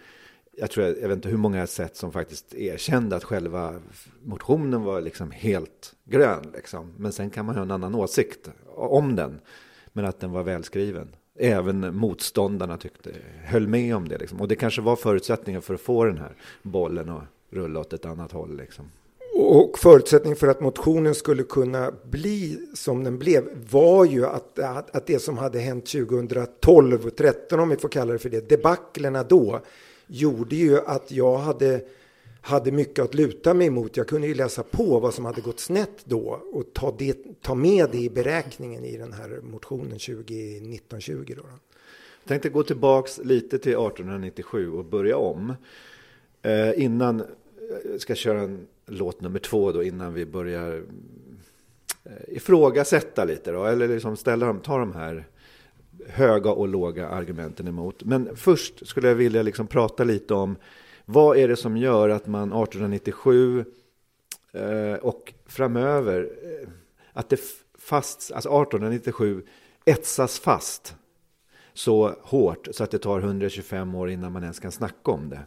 [0.56, 3.80] jag tror, jag vet inte hur många jag sett som faktiskt erkände att själva
[4.22, 6.52] motionen var liksom helt grön.
[6.54, 6.92] Liksom.
[6.96, 9.40] Men sen kan man ha en annan åsikt om den.
[9.92, 11.08] Men att den var välskriven.
[11.38, 13.10] Även motståndarna tyckte,
[13.44, 14.18] höll med om det.
[14.18, 14.40] Liksom.
[14.40, 18.04] Och det kanske var förutsättningen för att få den här bollen att rulla åt ett
[18.04, 18.56] annat håll.
[18.56, 18.90] Liksom.
[19.36, 24.96] Och förutsättningen för att motionen skulle kunna bli som den blev var ju att, att,
[24.96, 28.48] att det som hade hänt 2012 och 2013 om vi får kalla det för det,
[28.48, 29.60] debaclerna då,
[30.06, 31.84] gjorde ju att jag hade,
[32.40, 33.96] hade mycket att luta mig mot.
[33.96, 37.54] Jag kunde ju läsa på vad som hade gått snett då och ta, det, ta
[37.54, 41.36] med det i beräkningen i den här motionen 2019-20.
[41.36, 41.42] Då.
[42.22, 45.54] Jag tänkte gå tillbaks lite till 1897 och börja om.
[46.42, 47.22] Eh, innan
[47.90, 50.84] jag ska köra en låt nummer två då innan vi börjar
[52.04, 55.26] eh, ifrågasätta lite då, eller liksom ställa dem, ta de här
[56.08, 58.04] höga och låga argumenten emot.
[58.04, 60.56] Men först skulle jag vilja liksom prata lite om
[61.04, 63.64] vad är det som gör att man 1897
[64.52, 66.68] eh, och framöver, eh,
[67.12, 67.40] att det
[67.78, 69.42] fast, alltså 1897
[69.84, 70.96] etsas fast
[71.72, 75.40] så hårt så att det tar 125 år innan man ens kan snacka om det.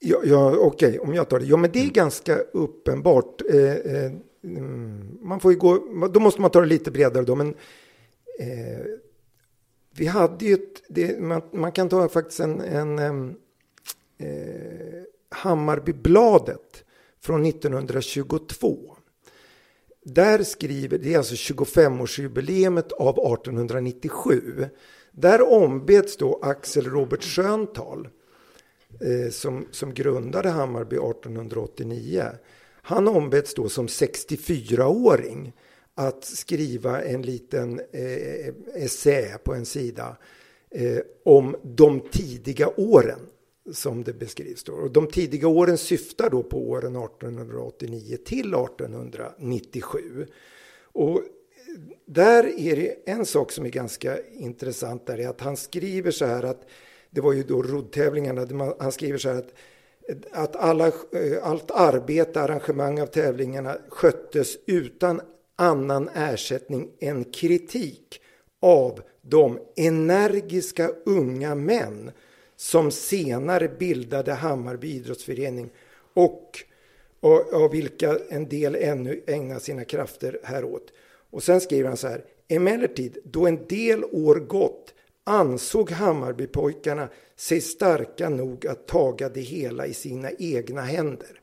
[0.00, 1.46] Ja, ja okej, okay, om jag tar det.
[1.46, 3.42] Ja, men det är ganska uppenbart.
[3.50, 4.12] Eh, eh,
[4.44, 7.54] mm, man får ju gå, då måste man ta det lite bredare då, men
[8.38, 8.86] eh,
[9.96, 12.98] vi hade ju ett, det, man, man, kan ta faktiskt en, en
[14.18, 16.84] eh, Hammarbybladet
[17.20, 18.96] från 1922.
[20.04, 24.66] Där skriver, det är alltså 25-årsjubileet av 1897.
[25.12, 28.08] Där ombeds då Axel Robert Schöntal
[29.00, 32.24] eh, som, som grundade Hammarby 1889.
[32.82, 35.52] Han ombeds då som 64-åring
[35.98, 40.16] att skriva en liten eh, essä på en sida
[40.70, 43.18] eh, om de tidiga åren
[43.72, 44.64] som det beskrivs.
[44.64, 44.72] Då.
[44.72, 50.26] Och de tidiga åren syftar då på åren 1889 till 1897.
[50.82, 51.22] Och
[52.06, 56.24] där är det en sak som är ganska intressant där är att han skriver så
[56.24, 56.68] här att
[57.10, 59.52] det var ju då roddtävlingarna, han skriver så här att
[60.30, 60.92] att alla, eh,
[61.42, 65.20] allt arbete, arrangemang av tävlingarna sköttes utan
[65.58, 68.20] annan ersättning än kritik
[68.60, 72.10] av de energiska unga män
[72.56, 75.70] som senare bildade Hammarby idrottsförening
[76.14, 76.64] och,
[77.52, 80.92] av vilka en del ännu ägnar sina krafter häråt.
[81.30, 82.24] Och sen skriver han så här.
[82.48, 84.94] Emellertid, då en del år gått
[85.24, 91.40] ansåg Hammarbypojkarna sig starka nog att taga det hela i sina egna händer.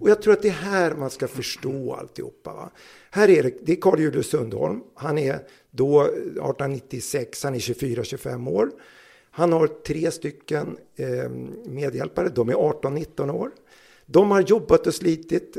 [0.00, 2.52] Och jag tror att det är här man ska förstå alltihopa.
[2.52, 2.70] Va?
[3.10, 4.80] Här är det, det är Carl Julius Sundholm.
[4.94, 5.38] Han är
[5.70, 8.70] då 1896, han är 24-25 år.
[9.30, 11.30] Han har tre stycken eh,
[11.64, 13.50] medhjälpare, de är 18-19 år.
[14.06, 15.56] De har jobbat och slitit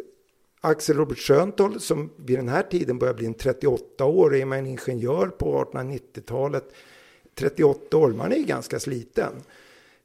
[0.62, 4.66] Axel Robert Schöntoll som vid den här tiden börjar bli en 38 år, är man
[4.66, 6.64] ingenjör på 1890-talet,
[7.36, 9.34] 38 år, man är ju ganska sliten.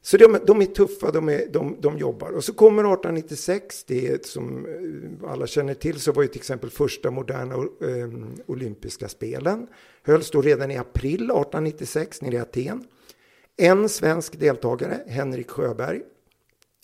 [0.06, 2.30] Så de, de är tuffa, de, är, de, de jobbar.
[2.30, 6.70] Och så kommer 1896, det som eh, alla känner till, så var ju till exempel
[6.70, 8.08] första moderna eh,
[8.46, 9.66] olympiska spelen.
[10.02, 12.84] Hölls då redan i april 1896 nere i Aten.
[13.56, 16.02] En svensk deltagare, Henrik Sjöberg,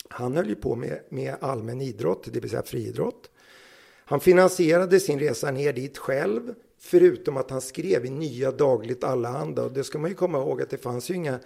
[0.09, 3.31] han höll ju på med, med allmän idrott, det vill säga friidrott.
[4.05, 9.63] Han finansierade sin resa ner dit själv, förutom att han skrev i Nya Dagligt Allehanda.
[9.63, 11.39] Och det ska man ju komma ihåg att det fanns ju inga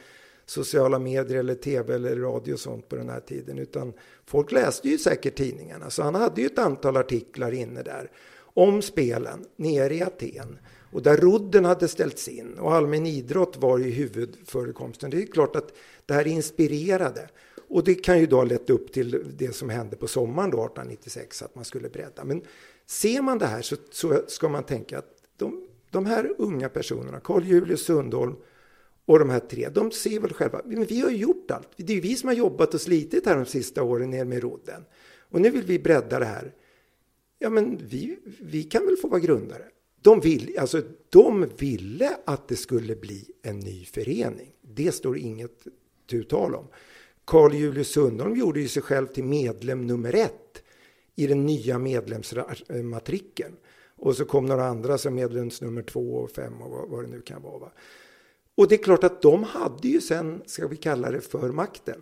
[0.46, 3.60] sociala medier eller tv eller radio och sånt på den här tiden.
[3.60, 3.94] Utan
[4.26, 5.90] folk läste ju säkert tidningarna.
[5.90, 10.60] Så han hade ju ett antal artiklar inne där om spelen nere i Aten.
[10.92, 15.10] Och där rodden hade ställts in och allmän idrott var ju huvudförekomsten.
[15.10, 15.74] Det är klart att
[16.06, 17.30] det här inspirerade.
[17.68, 20.58] Och det kan ju då ha lett upp till det som hände på sommaren då
[20.58, 22.24] 1896, att man skulle bredda.
[22.24, 22.42] Men
[22.86, 27.20] ser man det här så, så ska man tänka att de, de här unga personerna,
[27.20, 28.36] Carl Julius Sundholm
[29.06, 31.70] och de här tre, de ser väl själva, men vi har ju gjort allt.
[31.78, 34.42] Det är ju vi som har jobbat och slitit här de sista åren ner med
[34.42, 34.86] rodden.
[35.30, 36.54] Och nu vill vi bredda det här.
[37.40, 39.64] Ja, men vi, vi kan väl få vara grundare.
[40.02, 44.52] De, vill, alltså, de ville att det skulle bli en ny förening.
[44.62, 45.68] Det står inget
[46.06, 46.68] du tal om.
[47.26, 50.64] Carl Julius Sundholm gjorde ju sig själv till medlem nummer ett
[51.16, 53.56] i den nya medlemsmatrikeln.
[53.98, 57.22] Och så kom några andra som medlems nummer två och fem och vad, det nu
[57.22, 57.72] kan vara.
[58.56, 62.02] Och det är klart att de hade ju sen, ska vi kalla det för makten,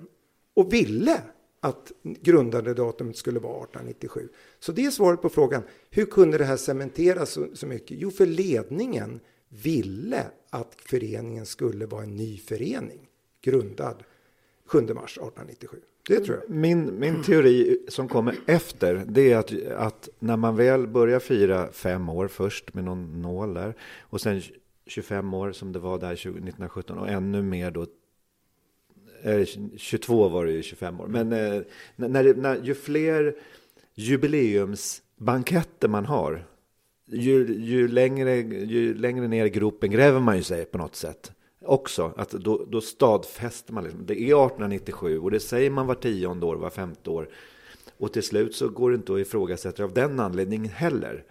[0.53, 1.21] och ville
[1.59, 4.29] att grundandedatumet skulle vara 1897.
[4.59, 5.63] Så det är svaret på frågan.
[5.89, 7.97] Hur kunde det här cementeras så, så mycket?
[7.99, 13.07] Jo, för ledningen ville att föreningen skulle vara en ny förening,
[13.41, 14.03] grundad
[14.65, 15.77] 7 mars 1897.
[16.07, 16.49] Det tror jag.
[16.49, 21.71] Min, min teori som kommer efter det är att, att när man väl börjar fira
[21.71, 24.41] fem år först med någon nål där och sen
[24.85, 27.85] 25 år som det var där 1917 och ännu mer då
[29.23, 29.45] eh,
[29.77, 31.07] 22 var det ju 25 år.
[31.07, 31.61] Men eh,
[31.95, 33.35] när, när, ju fler
[33.95, 36.45] jubileumsbanketter man har,
[37.05, 41.31] ju, ju, längre, ju längre ner i gropen gräver man ju sig på något sätt
[41.65, 42.13] också.
[42.17, 44.05] Att då, då stadfäster man liksom.
[44.05, 47.29] Det är 1897 och det säger man var tionde år, var femte år.
[47.97, 51.23] Och till slut så går det inte att ifrågasätta av den anledningen heller.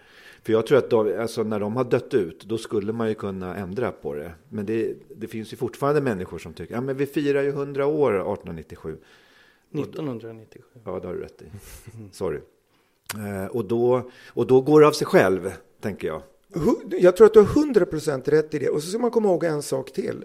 [0.42, 3.14] För jag tror att de, alltså när de har dött ut, då skulle man ju
[3.14, 4.32] kunna ändra på det.
[4.48, 7.86] Men det, det finns ju fortfarande människor som tycker, ja men vi firar ju 100
[7.86, 8.96] år 1897.
[9.74, 10.64] 1997.
[10.84, 11.44] Ja, det har du rätt i.
[12.12, 12.40] Sorry.
[13.14, 16.22] Eh, och, då, och då går det av sig själv, tänker jag.
[16.90, 18.68] Jag tror att du har 100% rätt i det.
[18.68, 20.24] Och så ska man komma ihåg en sak till.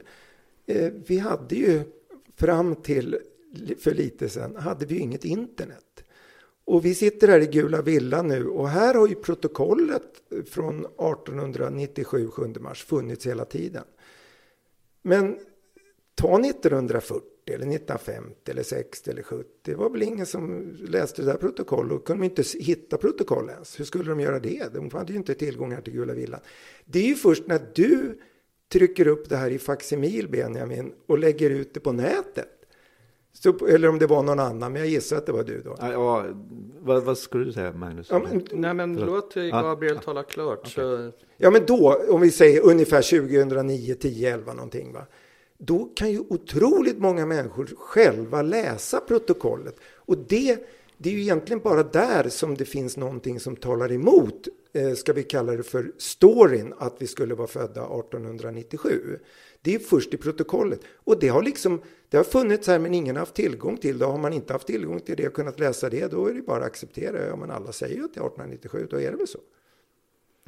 [0.65, 1.82] Eh, vi hade ju
[2.36, 3.18] fram till
[3.80, 5.84] för lite sedan hade vi ju inget internet.
[6.68, 10.03] Och vi sitter här i Gula Villan nu och här har ju protokollet
[10.45, 13.84] från 1897, 7 mars, funnits hela tiden.
[15.01, 15.38] Men
[16.15, 19.49] ta 1940 eller 1950 eller 60 eller 70.
[19.61, 23.80] Det var väl ingen som läste det där protokollet och kunde inte hitta protokoll ens.
[23.80, 24.74] Hur skulle de göra det?
[24.74, 26.39] De hade ju inte tillgångar till Gula Villan.
[26.86, 28.20] Det är ju först när du
[28.72, 32.57] trycker upp det här i faksimil, Benjamin och lägger ut det på nätet
[33.43, 35.75] så, eller om det var någon annan, men jag gissar att det var du då.
[35.79, 36.25] Ja,
[36.79, 38.07] vad, vad skulle du säga Magnus?
[38.09, 40.01] Ja, men, Nej men låt Gabriel ja.
[40.01, 40.59] tala klart.
[40.59, 40.71] Okay.
[40.71, 41.11] Så...
[41.38, 45.05] Ja men då, om vi säger ungefär 2009, 10, 11 någonting va.
[45.57, 49.75] Då kan ju otroligt många människor själva läsa protokollet.
[49.95, 50.67] Och det,
[50.98, 55.14] det är ju egentligen bara där som det finns någonting som talar emot, eh, ska
[55.14, 59.20] vi kalla det för storyn, att vi skulle vara födda 1897.
[59.62, 60.80] Det är först i protokollet.
[60.95, 64.06] Och det har liksom, det har funnits här men ingen har haft tillgång till det.
[64.06, 66.60] Har man inte haft tillgång till det och kunnat läsa det, då är det bara
[66.60, 67.28] att acceptera.
[67.28, 69.39] Ja, men alla säger ju att det är 1897, då är det väl så.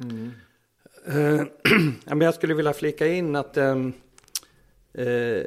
[0.02, 0.30] Mm.
[1.08, 1.42] Uh,
[2.04, 3.92] men jag skulle vilja flika in att um,
[4.98, 5.44] uh,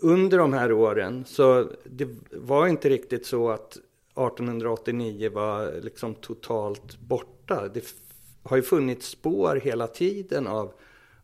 [0.00, 3.78] under de här åren så det var inte riktigt så att
[4.26, 7.68] 1889 var liksom totalt borta.
[7.74, 7.84] Det
[8.42, 10.72] har ju funnits spår hela tiden av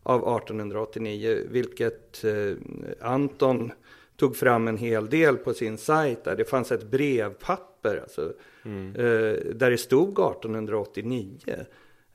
[0.07, 2.53] av 1889, vilket eh,
[3.01, 3.71] Anton
[4.15, 6.23] tog fram en hel del på sin sajt.
[6.23, 6.35] Där.
[6.35, 8.33] Det fanns ett brevpapper alltså,
[8.65, 8.95] mm.
[8.95, 11.37] eh, där det stod 1889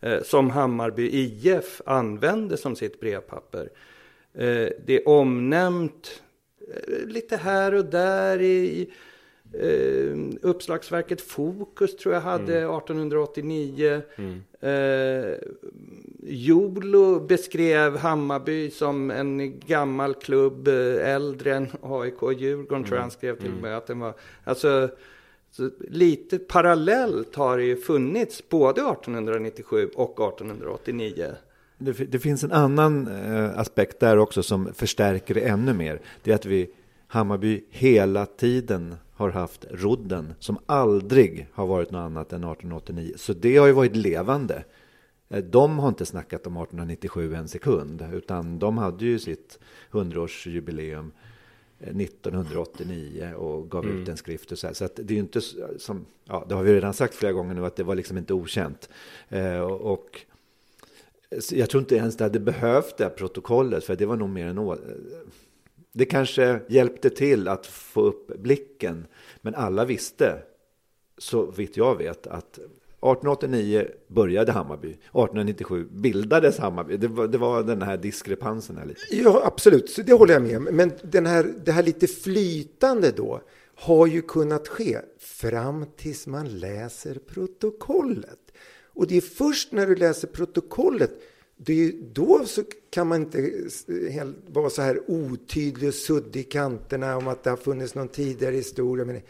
[0.01, 3.69] eh, som Hammarby IF använde som sitt brevpapper.
[4.35, 6.23] Eh, det är omnämnt
[6.75, 8.93] eh, lite här och där i
[9.53, 12.77] Eh, uppslagsverket Fokus tror jag hade mm.
[12.77, 14.03] 1889.
[14.17, 14.43] Mm.
[14.61, 15.35] Eh,
[16.23, 22.85] Jolo beskrev Hammarby som en gammal klubb, eh, äldre än AIK och Djurgården mm.
[22.85, 23.63] tror jag han skrev till och mm.
[23.63, 23.77] med.
[23.77, 24.89] Att den var, alltså,
[25.51, 31.27] Så lite parallellt har det ju funnits både 1897 och 1889.
[31.79, 36.01] Det, det finns en annan eh, aspekt där också som förstärker det ännu mer.
[36.23, 36.71] Det är att vi
[37.07, 43.13] Hammarby hela tiden har haft rodden som aldrig har varit något annat än 1889.
[43.17, 44.65] Så det har ju varit levande.
[45.29, 49.59] Eh, de har inte snackat om 1897 en sekund, utan de hade ju sitt
[49.91, 51.11] 100-årsjubileum
[51.79, 54.03] 1989 och gav mm.
[54.03, 54.75] ut en skrift och så här.
[54.75, 55.41] Så det är ju inte
[55.79, 58.35] som, ja, det har vi redan sagt flera gånger nu, att det var liksom inte
[58.35, 58.89] okänt.
[59.29, 60.21] Eh, och,
[61.51, 64.47] jag tror inte ens det hade behövt det här protokollet, för det var nog mer
[64.47, 64.59] än
[65.93, 69.07] det kanske hjälpte till att få upp blicken,
[69.41, 70.43] men alla visste,
[71.19, 72.59] så vitt jag vet, att
[73.03, 76.97] 1889 började Hammarby, 1897 bildades Hammarby.
[76.97, 78.77] Det var, det var den här diskrepansen.
[78.77, 79.01] Här lite.
[79.11, 80.65] Ja, absolut, så det håller jag med om.
[80.65, 83.41] Men den här, det här lite flytande då
[83.75, 88.39] har ju kunnat ske fram tills man läser protokollet.
[88.95, 91.11] Och det är först när du läser protokollet
[91.65, 93.39] det är då så kan man inte
[93.89, 98.09] eh, vara så här otydlig och suddig i kanterna om att det har funnits någon
[98.09, 99.05] tidigare historia.
[99.05, 99.21] Men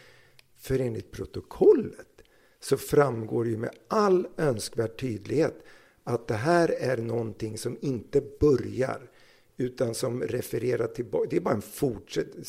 [0.58, 2.22] för enligt protokollet
[2.60, 5.64] så framgår det ju med all önskvärd tydlighet
[6.04, 9.10] att det här är någonting som inte börjar
[9.56, 11.26] utan som refererar tillbaka.
[11.30, 12.44] Det är bara en fortsättning.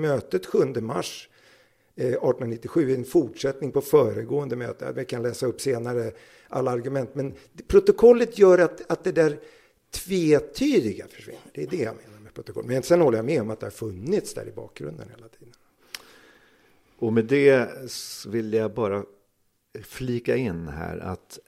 [0.00, 1.28] Mötet 7 mars
[1.96, 4.92] Eh, 1897 är en fortsättning på föregående möte.
[4.96, 6.12] Vi kan läsa upp senare
[6.48, 7.14] alla argument.
[7.14, 7.34] Men
[7.66, 9.38] protokollet gör att, att det där
[9.90, 11.40] tvetydiga försvinner.
[11.54, 12.64] Det är det jag menar med protokoll.
[12.66, 15.54] Men sen håller jag med om att det har funnits där i bakgrunden hela tiden.
[16.98, 17.68] Och med det
[18.28, 19.04] vill jag bara
[19.82, 21.38] flika in här att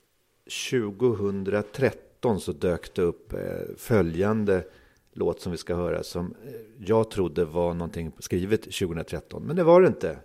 [0.70, 3.38] 2013 så dök det upp eh,
[3.76, 4.64] följande
[5.12, 9.42] låt som vi ska höra som eh, jag trodde var någonting skrivet 2013.
[9.42, 10.18] Men det var det inte.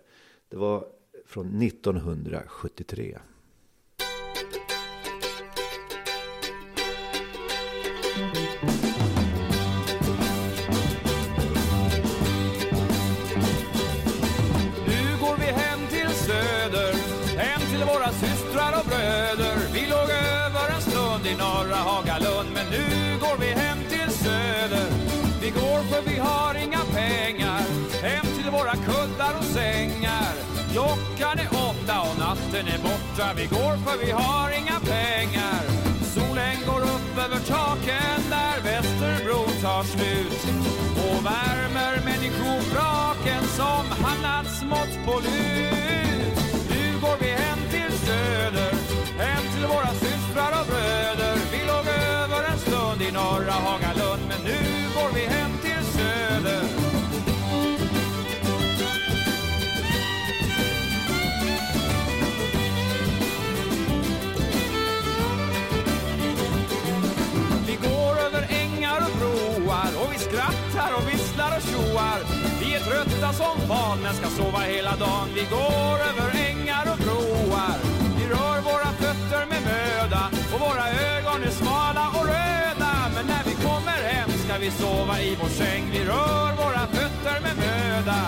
[0.49, 0.85] Det var
[1.25, 3.19] från 1973.
[8.61, 8.88] Mm.
[32.61, 33.33] Och är borta.
[33.35, 35.61] Vi går för vi har inga pengar.
[36.13, 40.41] Solen går upp över taken där Västerbro tar slut
[41.05, 46.37] och värmer människovraken som hamnat smått på lut.
[46.69, 48.73] Nu går vi hem till söder,
[49.17, 51.37] hem till våra systrar och bröder.
[51.51, 54.59] Vi låg över en stund i norra Hagalund, men nu
[54.95, 55.58] går vi hem
[71.89, 72.19] broar
[72.59, 75.29] Vi är trötta som fan men ska sova hela dagen.
[75.35, 77.77] Vi går över ängar och broar.
[78.17, 80.23] Vi rör våra fötter med möda
[80.53, 82.93] och våra ögon är smala och röda.
[83.15, 85.83] Men när vi kommer hem ska vi sova i vår säng.
[85.91, 88.21] Vi rör våra fötter med möda.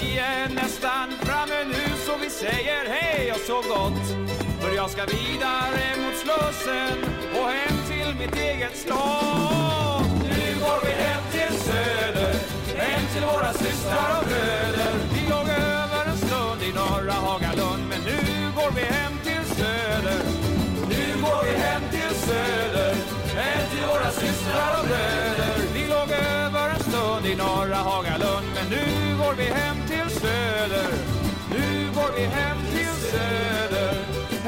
[0.00, 4.04] Vi är nästan framme nu så vi säger hej och så gott.
[4.60, 6.96] För jag ska vidare mot Slussen
[7.38, 10.06] och hem till mitt eget slott.
[10.22, 12.51] Nu går vi hem till Söder
[12.82, 14.92] Hem till våra systrar och bröder.
[15.14, 17.82] Vi låg över en stund i norra Hagalund.
[17.90, 18.18] Men nu
[18.56, 20.20] går vi hem till söder.
[20.92, 22.92] Nu går vi hem till söder.
[23.40, 25.54] Hem till våra systrar och bröder.
[25.74, 28.46] Vi låg över en stund i norra Hagalund.
[28.56, 28.84] Men nu
[29.22, 30.90] går vi hem till söder.
[31.54, 31.66] Nu
[31.96, 33.94] går vi hem till söder.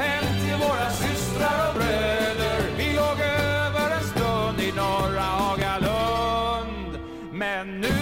[0.01, 2.59] Hem till våra systrar och bröder.
[2.77, 6.91] Vi låg över en stund i norra Hagalund.
[7.33, 7.94] Men nu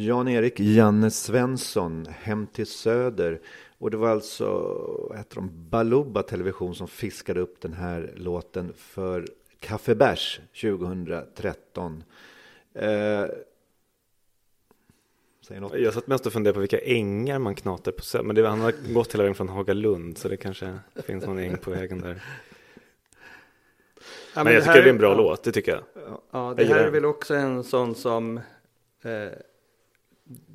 [0.00, 3.40] Jan-Erik Janne Svensson, Hem till Söder.
[3.78, 4.46] Och det var alltså,
[5.08, 9.26] vad heter de, Baluba Television som fiskade upp den här låten för
[9.58, 12.04] Kaffebärs 2013.
[12.74, 13.26] Eh,
[15.72, 18.24] jag satt mest och funderade på vilka ängar man knatar på Söder.
[18.24, 21.56] Men det, han har gått hela vägen från Hagalund så det kanske finns någon äng
[21.56, 22.22] på vägen där.
[24.34, 25.82] Ja, men, men jag tycker här, det är en bra ja, låt, det tycker jag.
[26.30, 28.40] Ja, det här är väl också en sån som
[29.02, 29.28] eh,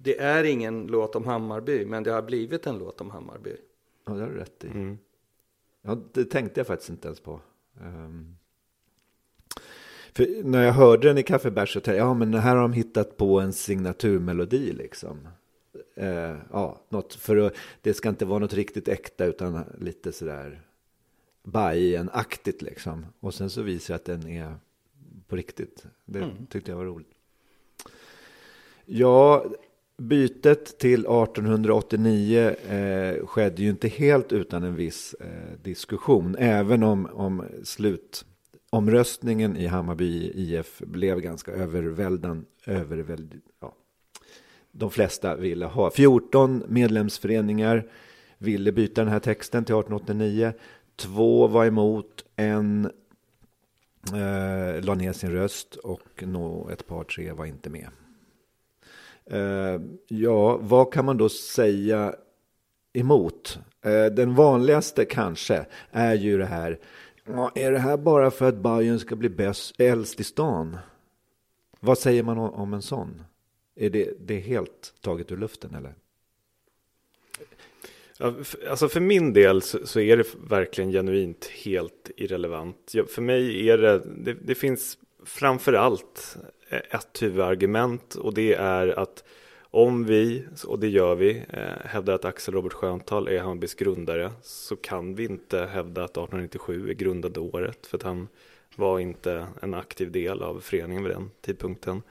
[0.02, 3.56] Det är ingen låt om Hammarby, men det har blivit en låt om Hammarby.
[4.06, 4.68] Ja, det har du rätt i.
[4.68, 4.98] Mm.
[5.82, 7.42] Ja, det tänkte jag faktiskt inte ens på.
[7.82, 8.38] Um,
[10.14, 12.74] För när jag hörde den i Kaffebärs så tänkte jag, ja men här har de
[12.74, 15.28] hittat på en signaturmelodi liksom.
[15.96, 20.62] Eh, ja, något för att, det ska inte vara något riktigt äkta utan lite sådär
[21.44, 23.06] Bajen-aktigt liksom.
[23.20, 24.56] Och sen så visar jag att den är
[25.28, 25.86] på riktigt.
[26.06, 26.46] Det Mm.
[26.46, 27.15] tyckte jag var roligt.
[28.86, 29.46] Ja,
[29.98, 36.36] bytet till 1889 eh, skedde ju inte helt utan en viss eh, diskussion.
[36.40, 42.46] Även om, om slutomröstningen i Hammarby IF blev ganska överväldigande.
[42.66, 43.74] överväld, ja.
[44.72, 45.92] De flesta ville ha.
[45.92, 47.90] 14 medlemsföreningar
[48.38, 50.54] ville byta den här texten till 1889.
[50.96, 52.86] Två var emot, en
[54.14, 57.88] eh, la ner sin röst och nå ett par tre var inte med.
[59.32, 62.16] Eh, ja, vad kan man då säga
[62.94, 63.60] emot?
[63.82, 66.80] Eh, den vanligaste kanske är ju det här.
[67.56, 70.78] Är det här bara för att Bayern ska bli bäst, äldst i stan?
[71.80, 73.22] Vad säger man om, en sån?
[73.76, 75.96] Är det, det är helt taget ur luften eller?
[78.70, 82.96] Alltså för min del så, är det verkligen genuint helt irrelevant.
[83.10, 86.38] För mig är det, det, det finns framför allt
[86.76, 89.24] Eh, ett huvudargument och det är att
[89.62, 94.32] om vi, och det gör vi, eh, hävdar att Axel Robert Sköntal är Hammarbys grundare
[94.42, 98.28] så kan vi inte hävda att 1897 är grundade året för att han
[98.76, 102.02] var inte en aktiv del av föreningen vid den tidpunkten.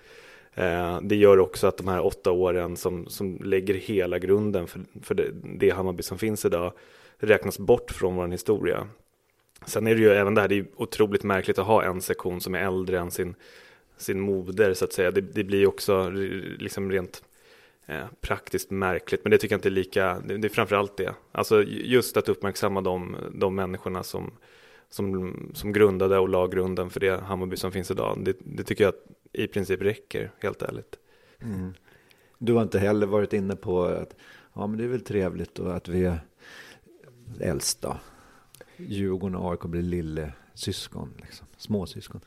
[0.55, 4.81] Eh, det gör också att de här åtta åren som, som lägger hela grunden för,
[5.03, 6.73] för det, det Hammarby som finns idag
[7.19, 8.89] räknas bort från vår historia.
[9.67, 12.41] Sen är det ju även det här, det är otroligt märkligt att ha en sektion
[12.41, 13.35] som är äldre än sin,
[13.97, 15.11] sin moder så att säga.
[15.11, 16.09] Det, det blir också
[16.59, 17.23] liksom rent
[17.87, 21.15] eh, praktiskt märkligt, men det tycker jag inte är lika, det, det är framförallt det.
[21.33, 24.33] Alltså just att uppmärksamma de, de människorna som,
[24.89, 28.19] som, som grundade och la grunden för det Hammarby som finns idag.
[28.25, 28.95] Det, det tycker jag
[29.33, 30.99] i princip räcker, helt ärligt.
[31.43, 31.75] Mm.
[32.39, 34.17] Du har inte heller varit inne på att
[34.55, 36.19] ja, men det är väl trevligt och att vi är
[37.41, 37.97] äldst då.
[38.77, 41.47] Djurgården och AIK blir lille syskon, liksom.
[41.57, 42.21] småsyskon.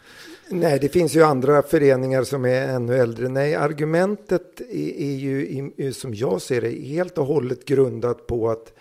[0.49, 3.29] Nej, det finns ju andra föreningar som är ännu äldre.
[3.29, 8.73] Nej, argumentet är, är ju, som jag ser det, helt och hållet grundat på att,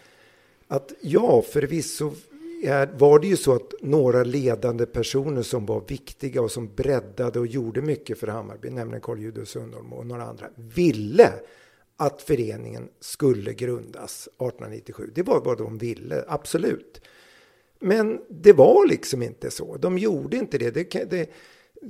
[0.69, 2.13] att ja, förvisso
[2.65, 7.39] är, var det ju så att några ledande personer som var viktiga och som breddade
[7.39, 11.33] och gjorde mycket för Hammarby, nämligen Carl Julius Sundholm och några andra, ville
[11.97, 15.11] att föreningen skulle grundas 1897.
[15.15, 17.01] Det var vad de ville, absolut.
[17.79, 19.77] Men det var liksom inte så.
[19.77, 20.71] De gjorde inte det.
[20.71, 21.31] det, det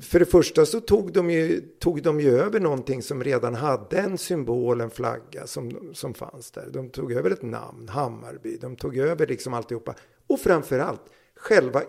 [0.01, 3.99] för det första så tog de, ju, tog de ju över någonting som redan hade
[3.99, 6.69] en symbol, en flagga som, som fanns där.
[6.73, 8.57] De tog över ett namn, Hammarby.
[8.57, 9.95] De tog över liksom alltihopa.
[10.27, 11.03] Och framförallt,
[11.37, 11.83] själva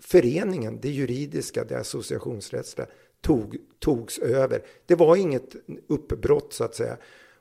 [0.00, 2.86] föreningen, det juridiska, det associationsrättsliga,
[3.20, 4.62] tog, togs över.
[4.86, 6.96] Det var inget uppbrott så att säga.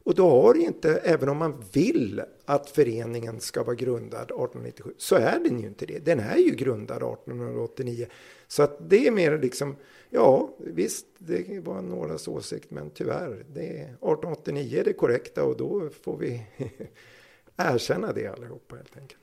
[0.07, 4.93] Och då har det inte, även om man vill att föreningen ska vara grundad 1897,
[4.97, 5.99] så är den ju inte det.
[5.99, 8.07] Den är ju grundad 1889.
[8.47, 9.75] Så att det är mer liksom,
[10.09, 15.57] ja visst, det var någras åsikt, men tyvärr, det är 1889 är det korrekta och
[15.57, 16.45] då får vi
[17.57, 19.21] erkänna det allihopa helt enkelt.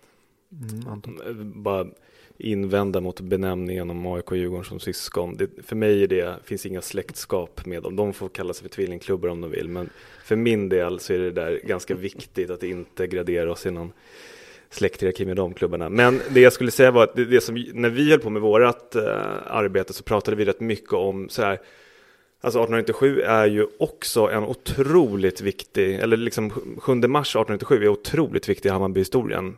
[0.52, 1.52] Mm, Anton.
[1.62, 1.86] Bara
[2.38, 5.36] invända mot benämningen om AIK och Djurgården som syskon.
[5.36, 7.96] Det, för mig är det, finns inga släktskap med dem.
[7.96, 9.68] De får kalla sig för tvillingklubbar om de vill.
[9.68, 9.90] Men
[10.24, 13.92] för min del så är det där ganska viktigt att inte gradera oss i någon
[14.70, 15.88] släkthierarki med de klubbarna.
[15.88, 18.42] Men det jag skulle säga var att det, det som, när vi höll på med
[18.42, 19.02] vårt eh,
[19.46, 21.60] arbete så pratade vi rätt mycket om så här,
[22.40, 28.48] Alltså 1897 är ju också en otroligt viktig, eller liksom 7 mars 1897 är otroligt
[28.48, 29.56] viktig i Hammarby-historien.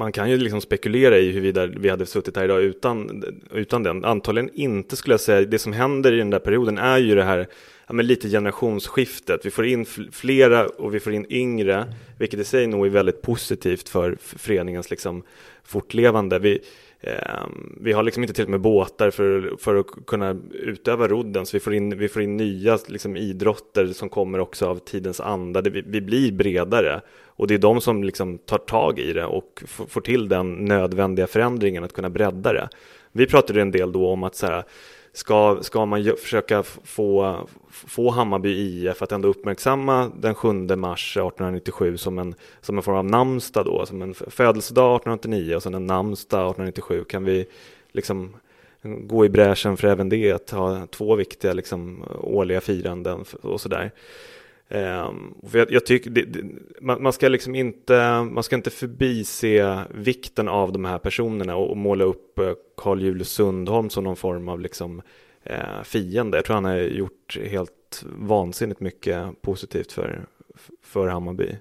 [0.00, 4.04] Man kan ju liksom spekulera i huruvida vi hade suttit här idag utan, utan den.
[4.04, 5.46] Antagligen inte skulle jag säga.
[5.46, 7.46] Det som händer i den där perioden är ju det här
[7.86, 9.46] ja, men lite generationsskiftet.
[9.46, 13.22] Vi får in flera och vi får in yngre, vilket i sig nog är väldigt
[13.22, 15.22] positivt för föreningens liksom
[15.64, 16.38] fortlevande.
[16.38, 16.60] Vi,
[17.00, 17.46] eh,
[17.80, 21.56] vi har liksom inte till och med båtar för, för att kunna utöva rodden, så
[21.56, 25.62] vi får in, vi får in nya liksom, idrotter som kommer också av tidens anda.
[25.62, 27.00] Det, vi, vi blir bredare
[27.40, 31.26] och det är de som liksom tar tag i det och får till den nödvändiga
[31.26, 32.68] förändringen att kunna bredda det.
[33.12, 34.64] Vi pratade en del då om att så här,
[35.12, 37.36] ska, ska man försöka få,
[37.70, 42.96] få Hammarby IF att ändå uppmärksamma den 7 mars 1897 som en, som en form
[42.96, 47.04] av namnsdag då, som en födelsedag 1889 och sen en namnsdag 1897.
[47.04, 47.46] Kan vi
[47.92, 48.36] liksom
[48.82, 53.90] gå i bräschen för även det, att ha två viktiga liksom, årliga firanden och sådär.
[54.72, 56.42] Um, jag, jag tycker det, det,
[56.80, 61.70] man, man ska liksom inte, man ska inte förbise vikten av de här personerna och,
[61.70, 65.02] och måla upp eh, Carl Julius Sundholm som någon form av liksom
[65.42, 66.38] eh, fiende.
[66.38, 70.24] Jag tror han har gjort helt vansinnigt mycket positivt för,
[70.82, 71.56] för Hammarby.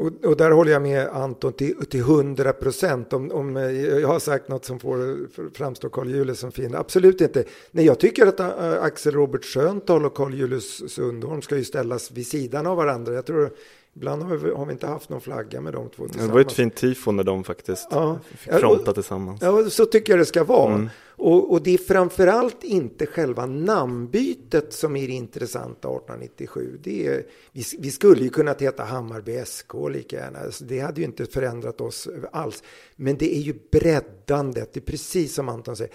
[0.00, 3.12] Och, och, där håller jag med Anton till, 100 procent.
[3.12, 6.74] Om, om jag har sagt något som får framstå Carl Julius som fin.
[6.74, 7.44] Absolut inte.
[7.70, 12.10] Nej, jag tycker att äh, Axel Robert Schöntal och Carl Julius Sundholm ska ju ställas
[12.10, 13.14] vid sidan av varandra.
[13.14, 13.50] Jag tror
[13.96, 16.28] Ibland har vi, har vi, inte haft någon flagga med de två tillsammans.
[16.28, 18.18] Det var ett fint tifo när de faktiskt ja.
[18.36, 19.42] fick fronta tillsammans.
[19.42, 20.74] Ja, så tycker jag det ska vara.
[20.74, 20.88] Mm.
[21.22, 26.78] Och, och, det är framförallt inte själva namnbytet som är det intressanta 1897.
[26.82, 30.38] Det är, vi, vi, skulle ju kunnat heta Hammarby SK lika gärna.
[30.38, 32.62] Alltså, det hade ju inte förändrat oss alls.
[32.96, 35.92] Men det är ju breddandet, det är precis som Anton säger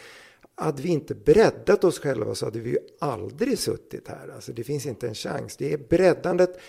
[0.57, 4.31] hade vi inte breddat oss själva så hade vi ju aldrig suttit här.
[4.35, 5.57] Alltså det finns inte en chans.
[5.57, 6.59] Det är breddandet.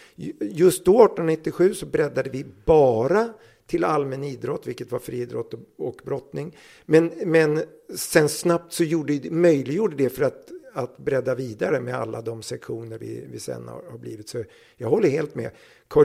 [0.40, 3.28] Just då 1897 så breddade vi bara
[3.66, 6.56] till allmän idrott, vilket var friidrott och brottning.
[6.84, 7.62] Men, men
[7.94, 12.98] sen snabbt så gjorde, möjliggjorde det för att, att bredda vidare med alla de sektioner
[12.98, 14.28] vi, vi sen har, har blivit.
[14.28, 14.44] Så
[14.76, 15.50] jag håller helt med.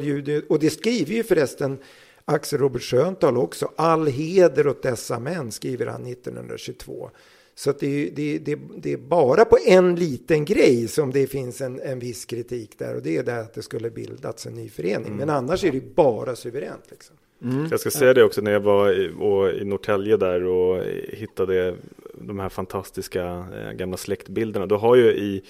[0.01, 1.77] Jude, och det skriver ju förresten
[2.25, 3.71] Axel Robert Schöntal också.
[3.75, 7.09] All heder åt dessa män, skriver han 1922.
[7.55, 11.79] Så det, det, det, det, är bara på en liten grej som det finns en,
[11.79, 15.07] en viss kritik där och det är det att det skulle bildats en ny förening.
[15.07, 15.17] Mm.
[15.17, 16.83] Men annars är det bara suveränt.
[16.89, 17.15] Liksom.
[17.43, 17.67] Mm.
[17.71, 21.75] Jag ska säga det också när jag var i, och, i Norrtälje där och hittade
[22.13, 24.65] de här fantastiska eh, gamla släktbilderna.
[24.65, 25.41] Då har ju i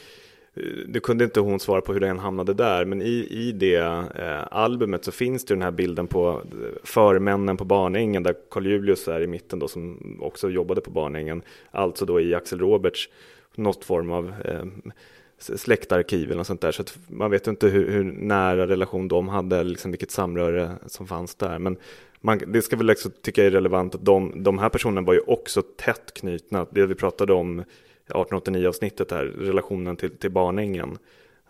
[0.53, 4.05] eh, det kunde inte hon svara på hur den hamnade där, men i, i det
[4.15, 8.67] eh, albumet så finns det den här bilden på eh, förmännen på Barnängen där Carl
[8.67, 13.09] Julius är i mitten då som också jobbade på Barnängen, alltså då i Axel Roberts
[13.55, 14.65] något form av eh,
[15.41, 16.71] släktarkiv eller något sånt där.
[16.71, 21.35] Så man vet inte hur, hur, nära relation de hade, liksom vilket samröre som fanns
[21.35, 21.59] där.
[21.59, 21.77] Men
[22.21, 25.19] man, det ska väl också tycka är relevant att de, de här personerna var ju
[25.19, 27.63] också tätt knutna, det vi pratade om
[28.07, 30.97] 1889-avsnittet här, relationen till, till Barnängen.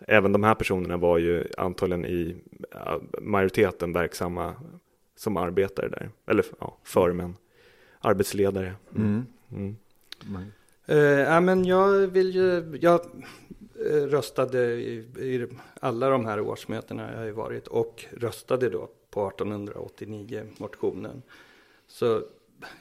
[0.06, 2.36] Även de här personerna var ju antagligen i
[3.20, 4.54] majoriteten verksamma
[5.16, 7.36] som arbetare där, eller ja, förmän,
[8.00, 8.74] arbetsledare.
[8.96, 9.26] Mm.
[9.52, 9.76] Mm.
[10.28, 10.42] Mm.
[10.88, 13.00] Uh, ja, men jag vill ju, jag
[13.90, 15.46] Eh, röstade i, i,
[15.80, 21.22] alla de här årsmötena jag har varit och röstade då på 1889 motionen.
[21.86, 22.22] Så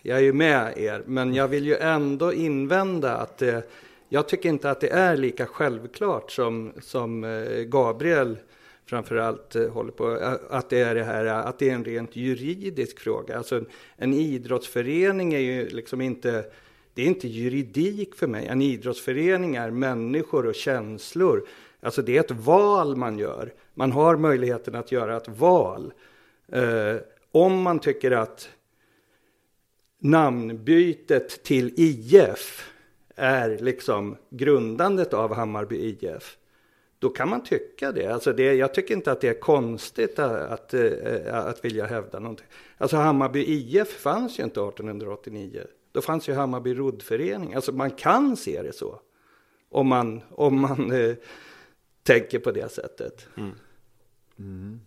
[0.02, 3.70] jag är ju med er, men jag vill ju ändå invända att det,
[4.10, 8.38] jag tycker inte att det är lika självklart som, som eh, Gabriel
[8.86, 12.16] framförallt eh, håller på, eh, att det är det här, att det är en rent
[12.16, 13.38] juridisk fråga.
[13.38, 16.46] Alltså en, en idrottsförening är ju liksom inte,
[17.02, 18.48] det är inte juridik för mig.
[18.48, 21.48] En idrottsförening är människor och känslor.
[21.80, 23.54] Alltså det är ett val man gör.
[23.74, 25.94] Man har möjligheten att göra ett val.
[26.52, 26.96] Eh,
[27.32, 28.50] om man tycker att
[30.00, 32.72] namnbytet till IF
[33.16, 36.38] är liksom grundandet av Hammarby IF.
[37.02, 38.08] Då kan man tycka det.
[38.08, 42.20] Alltså det, jag tycker inte att det är konstigt att, att, eh, att vilja hävda
[42.20, 42.46] någonting.
[42.78, 45.64] Alltså Hammarby IF fanns ju inte 1889.
[45.92, 47.54] Då fanns ju Hammarby roddförening.
[47.54, 49.00] Alltså man kan se det så.
[49.70, 51.16] Om man, om man eh,
[52.04, 53.28] tänker på det sättet.
[53.38, 53.52] Mm.
[54.40, 54.80] Mm.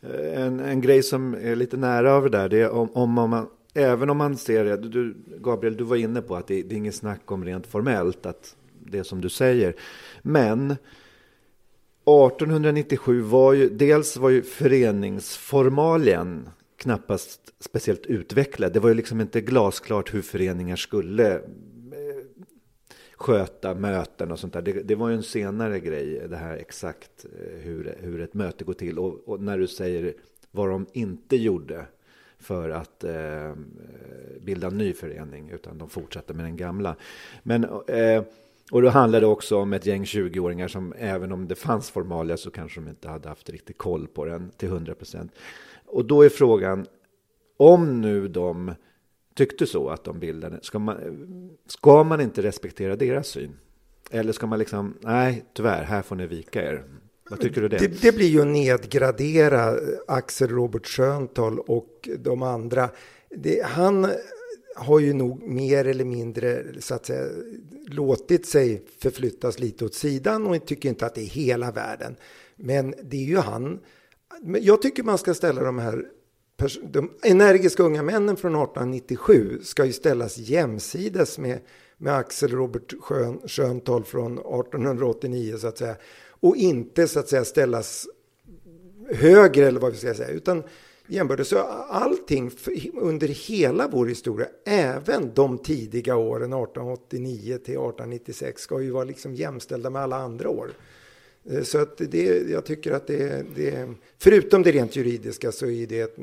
[0.00, 3.46] Eh, en, en grej som är lite nära över där, det är om, om man
[3.74, 6.76] även om man ser det, du, Gabriel, du var inne på att det, det är
[6.76, 9.74] inget snack om rent formellt, att det som du säger.
[10.22, 10.76] Men
[12.06, 18.72] 1897 var ju, dels var ju föreningsformalien knappast speciellt utvecklad.
[18.72, 21.40] Det var ju liksom inte glasklart hur föreningar skulle eh,
[23.16, 24.62] sköta möten och sånt där.
[24.62, 28.64] Det, det, var ju en senare grej, det här exakt eh, hur, hur ett möte
[28.64, 28.98] går till.
[28.98, 30.14] Och, och när du säger
[30.50, 31.86] vad de inte gjorde
[32.38, 33.54] för att eh,
[34.40, 36.96] bilda en ny förening, utan de fortsatte med den gamla.
[37.42, 38.22] Men, eh,
[38.74, 42.36] och då handlar det också om ett gäng 20-åringar som även om det fanns formalia
[42.36, 45.32] så kanske de inte hade haft riktigt koll på den till 100 procent.
[45.86, 46.86] Och då är frågan,
[47.56, 48.74] om nu de
[49.34, 50.96] tyckte så att de bildade, ska man,
[51.66, 53.56] ska man inte respektera deras syn?
[54.10, 56.84] Eller ska man liksom, nej tyvärr, här får ni vika er.
[57.30, 57.78] Vad tycker du det?
[57.78, 58.02] det?
[58.02, 59.74] Det, blir ju att nedgradera
[60.06, 62.90] Axel Robert Schöntal och de andra.
[63.30, 64.06] Det, han
[64.74, 67.28] har ju nog mer eller mindre så att säga,
[67.86, 72.16] låtit sig förflyttas lite åt sidan och tycker inte att det är hela världen.
[72.56, 73.80] Men det är ju han.
[74.60, 76.04] Jag tycker man ska ställa de här
[76.82, 81.60] de energiska unga männen från 1897 ska ju ställas jämsides med,
[81.96, 85.96] med Axel Robert Schön, Schöntal från 1889 så att säga
[86.28, 88.06] och inte så att säga ställas
[89.10, 90.62] högre eller vad vi ska säga, utan
[91.06, 91.48] jämbördes.
[91.48, 92.50] Så allting
[92.94, 99.34] under hela vår historia, även de tidiga åren 1889 till 1896, ska ju vara liksom
[99.34, 100.70] jämställda med alla andra år.
[101.44, 105.86] Eh, så att det, jag tycker att det, det, förutom det rent juridiska så är
[105.86, 106.16] det,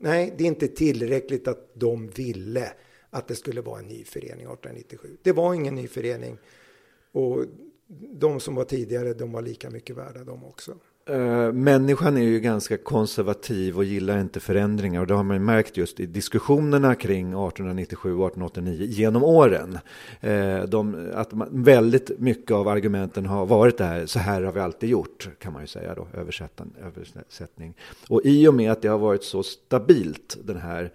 [0.00, 2.72] nej, det är inte tillräckligt att de ville
[3.10, 5.08] att det skulle vara en ny förening 1897.
[5.22, 6.38] Det var ingen ny förening
[7.12, 7.44] och
[8.12, 10.78] de som var tidigare, de var lika mycket värda de också.
[11.10, 15.40] Uh, människan är ju ganska konservativ och gillar inte förändringar och det har man ju
[15.40, 19.78] märkt just i diskussionerna kring 1897 och 1889 genom åren.
[20.24, 24.52] Uh, de, att man, väldigt mycket av argumenten har varit det här, så här har
[24.52, 27.74] vi alltid gjort, kan man ju säga då, översättning.
[28.08, 30.92] Och i och med att det har varit så stabilt, den här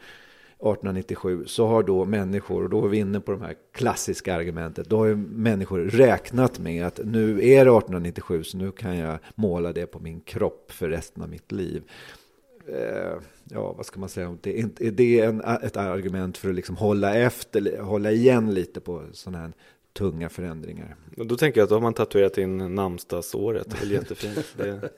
[0.60, 4.90] 1897 så har då människor, och då är vi inne på de här klassiska argumentet,
[4.90, 9.20] då har ju människor räknat med att nu är det 1897 så nu kan jag
[9.36, 11.84] måla det på min kropp för resten av mitt liv.
[12.68, 14.60] Eh, ja, vad ska man säga om det?
[14.60, 19.38] Är det en, ett argument för att liksom hålla efter, hålla igen lite på sådana
[19.38, 19.52] här
[19.94, 20.96] tunga förändringar?
[21.16, 24.46] Då tänker jag att då har man tatuerat in namnsdagsåret, det är jättefint.
[24.58, 24.90] Det...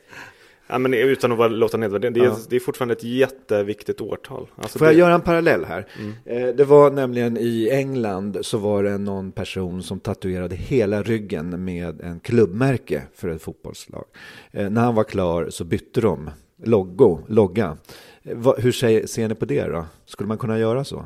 [0.71, 2.37] Ja, men utan att vara, låta nedvärderande, det, är, ja.
[2.49, 4.47] det är fortfarande ett jätteviktigt årtal.
[4.55, 5.87] Alltså Får jag göra en parallell här?
[5.99, 6.13] Mm.
[6.25, 11.63] Eh, det var nämligen i England så var det någon person som tatuerade hela ryggen
[11.63, 14.05] med en klubbmärke för ett fotbollslag.
[14.51, 16.29] Eh, när han var klar så bytte de
[16.63, 17.77] logo, logga.
[18.23, 19.85] Eh, hur ser, ser ni på det då?
[20.05, 21.05] Skulle man kunna göra så?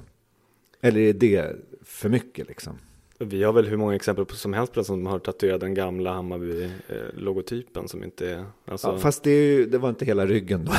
[0.82, 2.74] Eller är det för mycket liksom?
[3.26, 7.88] Vi har väl hur många exempel som helst på som har tatuerat den gamla Hammarby-logotypen
[7.88, 8.46] som inte är...
[8.66, 8.88] Alltså...
[8.88, 10.72] Ja, fast det, är, det, var inte hela ryggen då.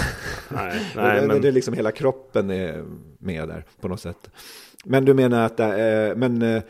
[0.49, 1.43] Nej, nej det, men...
[1.43, 2.85] det är liksom hela kroppen är
[3.19, 4.31] med där på något sätt.
[4.85, 5.67] Men du menar att, äh,
[6.17, 6.63] men, äh,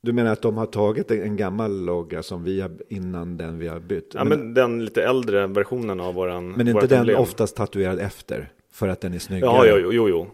[0.00, 3.68] du menar att de har tagit en gammal logga som vi har innan den vi
[3.68, 4.10] har bytt?
[4.14, 7.20] Ja, men, men den lite äldre versionen av våran Men är inte den emblem.
[7.20, 8.52] oftast tatuerad efter?
[8.72, 9.68] För att den är snyggare?
[9.68, 10.26] Ja, jo, jo, jo.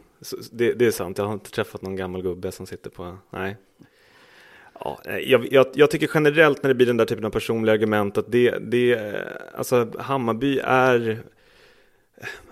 [0.50, 3.56] Det, det, är sant, jag har inte träffat någon gammal gubbe som sitter på, nej.
[4.80, 7.72] Ja, eh, jag, jag, jag, tycker generellt när det blir den där typen av personliga
[7.72, 9.22] argument att det, det eh,
[9.54, 11.22] alltså Hammarby är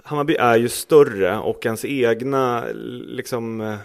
[0.02, 2.64] Hammarby är ju större och ens egna,
[3.06, 3.76] liksom, eh,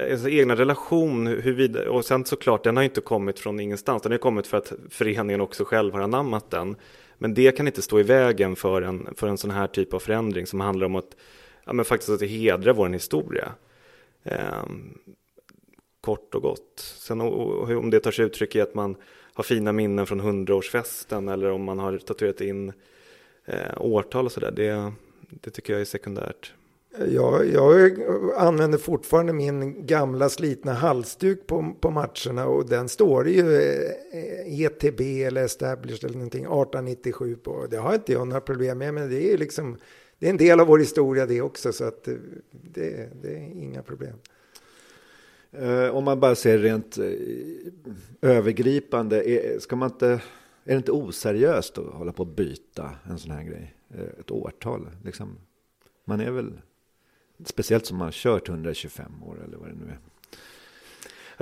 [0.00, 4.18] ens egna relation, huruvida, och sen såklart den har inte kommit från ingenstans, den har
[4.18, 6.76] kommit för att föreningen också själv har anammat den.
[7.18, 9.98] Men det kan inte stå i vägen för en, för en sån här typ av
[9.98, 11.16] förändring som handlar om att,
[11.64, 13.52] ja, men faktiskt att hedra vår historia.
[14.24, 14.98] Ehm,
[16.08, 16.72] Kort och gott.
[16.76, 18.96] Sen om det tar sig uttryck i att man
[19.34, 22.72] har fina minnen från hundraårsfesten eller om man har tatuerat in
[23.44, 24.92] eh, årtal och sådär, det,
[25.30, 26.54] det tycker jag är sekundärt.
[27.08, 27.92] Jag, jag
[28.36, 35.00] använder fortfarande min gamla slitna halsduk på, på matcherna och den står ju eh, ETB
[35.00, 37.66] eller Established eller någonting 1897 på.
[37.70, 39.76] Det har inte jag några problem med, men det är liksom
[40.18, 42.14] det är en del av vår historia det också så att eh,
[42.50, 44.14] det, det är inga problem.
[45.52, 47.04] Eh, om man bara ser rent eh,
[48.22, 50.20] övergripande, är, ska man inte, är
[50.64, 53.74] det inte oseriöst att hålla på att byta en sån här grej?
[53.94, 55.38] Eh, ett årtal, liksom.
[56.04, 56.52] Man är väl,
[57.44, 59.98] speciellt som man har kört 125 år eller vad det nu är.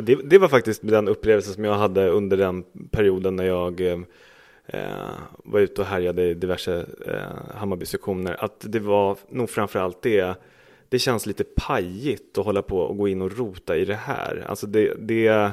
[0.03, 4.01] Det, det var faktiskt den upplevelse som jag hade under den perioden när jag eh,
[4.67, 5.11] eh
[5.45, 8.45] var ute och härjade i diverse eh, Hammarby-sektioner.
[8.45, 10.37] Att det var nog framförallt det
[10.89, 14.45] det känns lite pajigt att hålla på och gå in och rota i det här.
[14.49, 15.51] Alltså det, det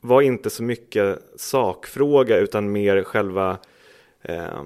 [0.00, 3.58] var inte så mycket sakfråga utan mer själva
[4.22, 4.64] eh,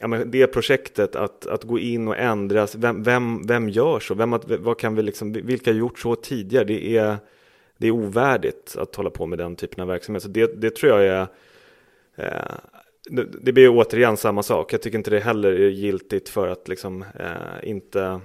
[0.00, 2.74] ja, men det projektet att, att gå in och ändras.
[2.74, 4.14] Vem, vem, vem gör så?
[4.14, 6.64] Vem, vad kan vi liksom, vilka har gjort så tidigare?
[6.64, 7.16] Det är,
[7.78, 10.22] det är ovärdigt att hålla på med den typen av verksamhet.
[10.22, 11.26] Så det, det tror jag är
[12.16, 12.56] eh,
[13.10, 14.72] det, det blir återigen samma sak.
[14.72, 18.20] Jag tycker inte det heller är giltigt för att liksom, eh, inte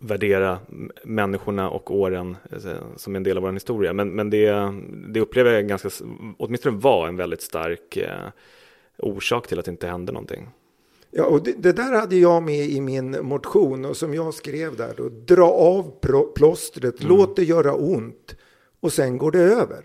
[0.00, 0.58] värdera
[1.04, 3.92] människorna och åren eh, som en del av vår historia.
[3.92, 4.72] Men, men det,
[5.08, 5.90] det upplever jag ganska,
[6.38, 8.28] åtminstone var en väldigt stark eh,
[8.98, 10.48] orsak till att det inte hände någonting.
[11.10, 14.76] Ja, och det, det, där hade jag med i min motion och som jag skrev
[14.76, 15.08] där då.
[15.08, 15.92] Dra av
[16.34, 17.16] plåstret, mm.
[17.16, 18.36] låt det göra ont
[18.80, 19.84] och sen går det över.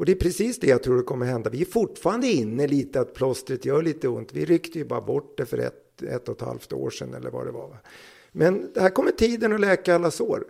[0.00, 1.50] Och det är precis det jag tror det kommer hända.
[1.50, 4.32] Vi är fortfarande inne lite att plåstret gör lite ont.
[4.32, 7.30] Vi ryckte ju bara bort det för ett, ett och ett halvt år sedan eller
[7.30, 7.76] vad det var.
[8.32, 10.44] Men det här kommer tiden att läka alla sår.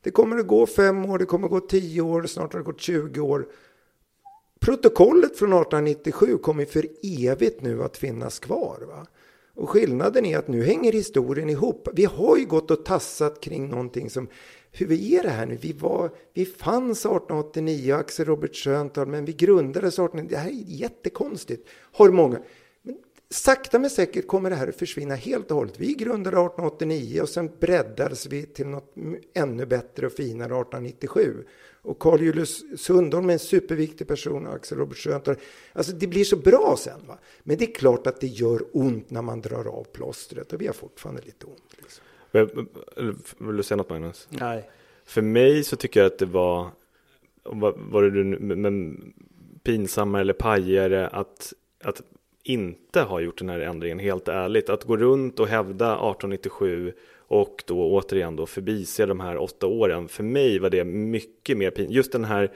[0.00, 2.64] Det kommer att gå fem år, det kommer att gå tio år, snart har det
[2.64, 3.46] gått 20 år.
[4.60, 8.78] Protokollet från 1897 kommer för evigt nu att finnas kvar.
[8.88, 9.06] Va?
[9.54, 11.88] Och skillnaden är att nu hänger historien ihop.
[11.92, 14.28] Vi har ju gått och tassat kring någonting som,
[14.70, 15.56] hur är det här nu?
[15.56, 20.28] Vi, var, vi fanns 1889, Axel Robert Schöntal, men vi grundades 1889.
[20.30, 21.68] Det här är jättekonstigt.
[21.92, 22.38] Har många.
[23.32, 25.80] Sakta men säkert kommer det här att försvinna helt och hållet.
[25.80, 28.94] Vi grundade 1889 och sen breddades vi till något
[29.34, 31.44] ännu bättre och finare 1897.
[31.82, 35.36] Och Carl Julius Sundholm är en superviktig person och Axel Robert Schöntor.
[35.72, 37.06] Alltså det blir så bra sen.
[37.06, 37.18] Va?
[37.42, 40.66] Men det är klart att det gör ont när man drar av plåstret och vi
[40.66, 41.76] har fortfarande lite ont.
[41.78, 42.04] Liksom.
[43.38, 44.28] Vill du säga något Magnus?
[44.30, 44.70] Nej.
[45.04, 46.70] För mig så tycker jag att det var,
[47.42, 48.24] var, var det
[48.56, 49.12] men,
[49.62, 51.52] pinsammare eller pajigare att,
[51.84, 52.02] att
[52.42, 54.68] inte har gjort den här ändringen, helt ärligt.
[54.70, 60.08] Att gå runt och hävda 1897 och då återigen då förbise de här åtta åren.
[60.08, 61.94] För mig var det mycket mer pinsamt.
[61.94, 62.50] Just den här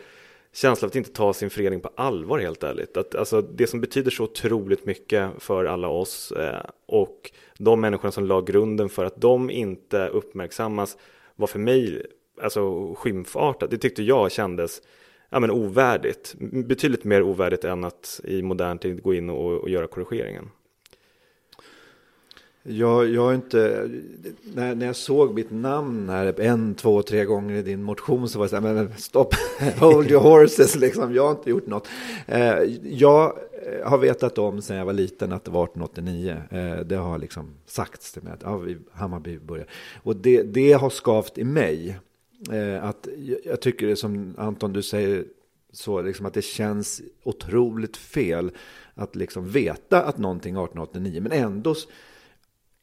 [0.52, 2.96] känslan att inte ta sin förening på allvar helt ärligt.
[2.96, 8.12] Att, alltså, det som betyder så otroligt mycket för alla oss eh, och de människorna
[8.12, 10.96] som la grunden för att de inte uppmärksammas
[11.36, 12.06] var för mig
[12.42, 13.70] alltså, skymfartat.
[13.70, 14.82] Det tyckte jag kändes
[15.30, 16.34] ja, men ovärdigt.
[16.38, 20.48] Betydligt mer ovärdigt än att i modern tid gå in och, och göra korrigeringen.
[22.68, 23.90] Jag, jag inte,
[24.54, 28.38] när, när jag såg mitt namn här en, två, tre gånger i din motion så
[28.38, 29.34] var det så här, men stopp,
[29.78, 31.88] hold your horses, liksom, jag har inte gjort något.
[32.26, 33.38] Eh, jag
[33.84, 36.42] har vetat om sedan jag var liten att det var 1889.
[36.50, 39.66] Eh, det har liksom sagts till mig att ja, vi, Hammarby börjar.
[40.02, 41.98] Och det, det har skavt i mig.
[42.52, 43.08] Eh, att
[43.44, 45.24] jag tycker det som Anton du säger
[45.72, 48.50] så liksom att det känns otroligt fel
[48.94, 51.74] att liksom veta att någonting 1889 men ändå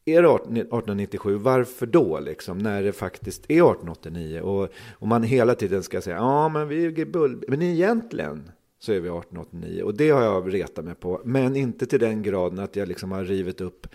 [0.04, 2.58] är det 1897, varför då liksom?
[2.58, 6.84] När det faktiskt är 1889 och, och man hela tiden ska säga ja men vi
[6.84, 7.44] är bull...
[7.48, 11.20] Men egentligen så är vi 1889 och det har jag retat mig på.
[11.24, 13.86] Men inte till den graden att jag liksom har rivit upp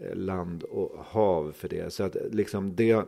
[0.00, 1.92] eh, land och hav för det.
[1.92, 3.04] Så att liksom det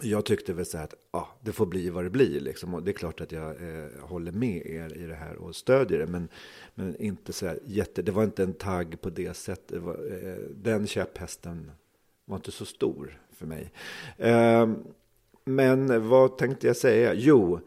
[0.00, 2.40] jag tyckte väl så här att ja, det får bli vad det blir.
[2.40, 2.74] Liksom.
[2.74, 5.98] Och det är klart att jag eh, håller med er i det här och stödjer
[5.98, 6.06] det.
[6.06, 6.28] Men,
[6.74, 9.82] men inte så här jätte, det var inte en tagg på det sättet.
[9.82, 11.70] Var, eh, den käpphästen
[12.24, 13.72] var inte så stor för mig.
[14.18, 14.70] Eh,
[15.44, 17.14] men vad tänkte jag säga?
[17.14, 17.60] Jo,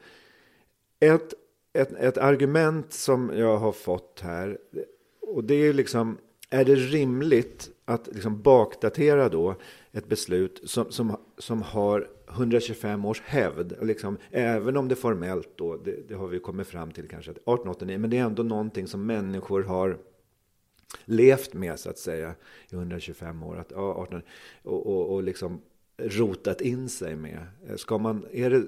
[1.00, 1.34] ett,
[1.74, 4.58] ett, ett argument som jag har fått här.
[5.22, 6.18] Och det är liksom,
[6.50, 9.56] är det rimligt att liksom bakdatera då
[9.92, 13.74] ett beslut som, som, som har 125 års hävd.
[13.82, 17.98] Liksom, även om det formellt då, det, det har vi kommit fram till kanske 1889,
[18.00, 19.98] men det är ändå någonting som människor har
[21.06, 22.36] levt med så att säga
[22.70, 23.58] i 125 år.
[23.58, 24.22] Att, ja, 18,
[24.64, 25.62] och, och, och liksom
[25.98, 27.48] rotat in sig med.
[27.76, 28.64] Ska man, är, det,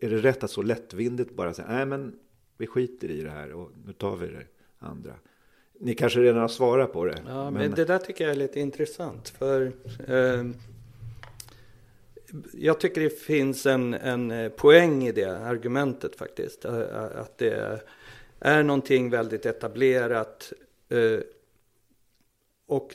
[0.00, 2.14] är det rätt att så lättvindigt bara säga nej men
[2.58, 4.44] vi skiter i det här och nu tar vi det
[4.78, 5.14] andra.
[5.80, 7.22] Ni kanske redan har svarat på det.
[7.26, 9.28] Ja, men, men det där tycker jag är lite intressant.
[9.28, 9.72] För
[10.08, 10.44] eh,
[12.52, 16.64] jag tycker det finns en, en eh, poäng i det argumentet faktiskt.
[16.64, 17.80] Att det
[18.38, 20.52] är någonting väldigt etablerat.
[20.88, 21.20] Eh,
[22.66, 22.94] och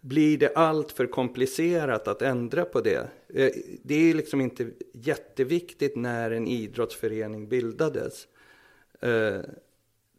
[0.00, 3.08] blir det allt för komplicerat att ändra på det?
[3.34, 3.50] Eh,
[3.82, 8.28] det är liksom inte jätteviktigt när en idrottsförening bildades.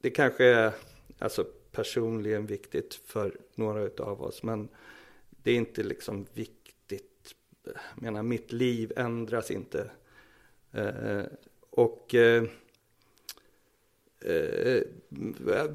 [0.01, 0.71] Det kanske är
[1.19, 4.69] alltså personligen viktigt för några av oss, men
[5.43, 6.58] det är inte liksom viktigt
[7.63, 9.91] jag menar, mitt liv ändras inte.
[10.71, 11.23] Eh,
[11.69, 12.43] och eh,
[14.21, 14.81] eh,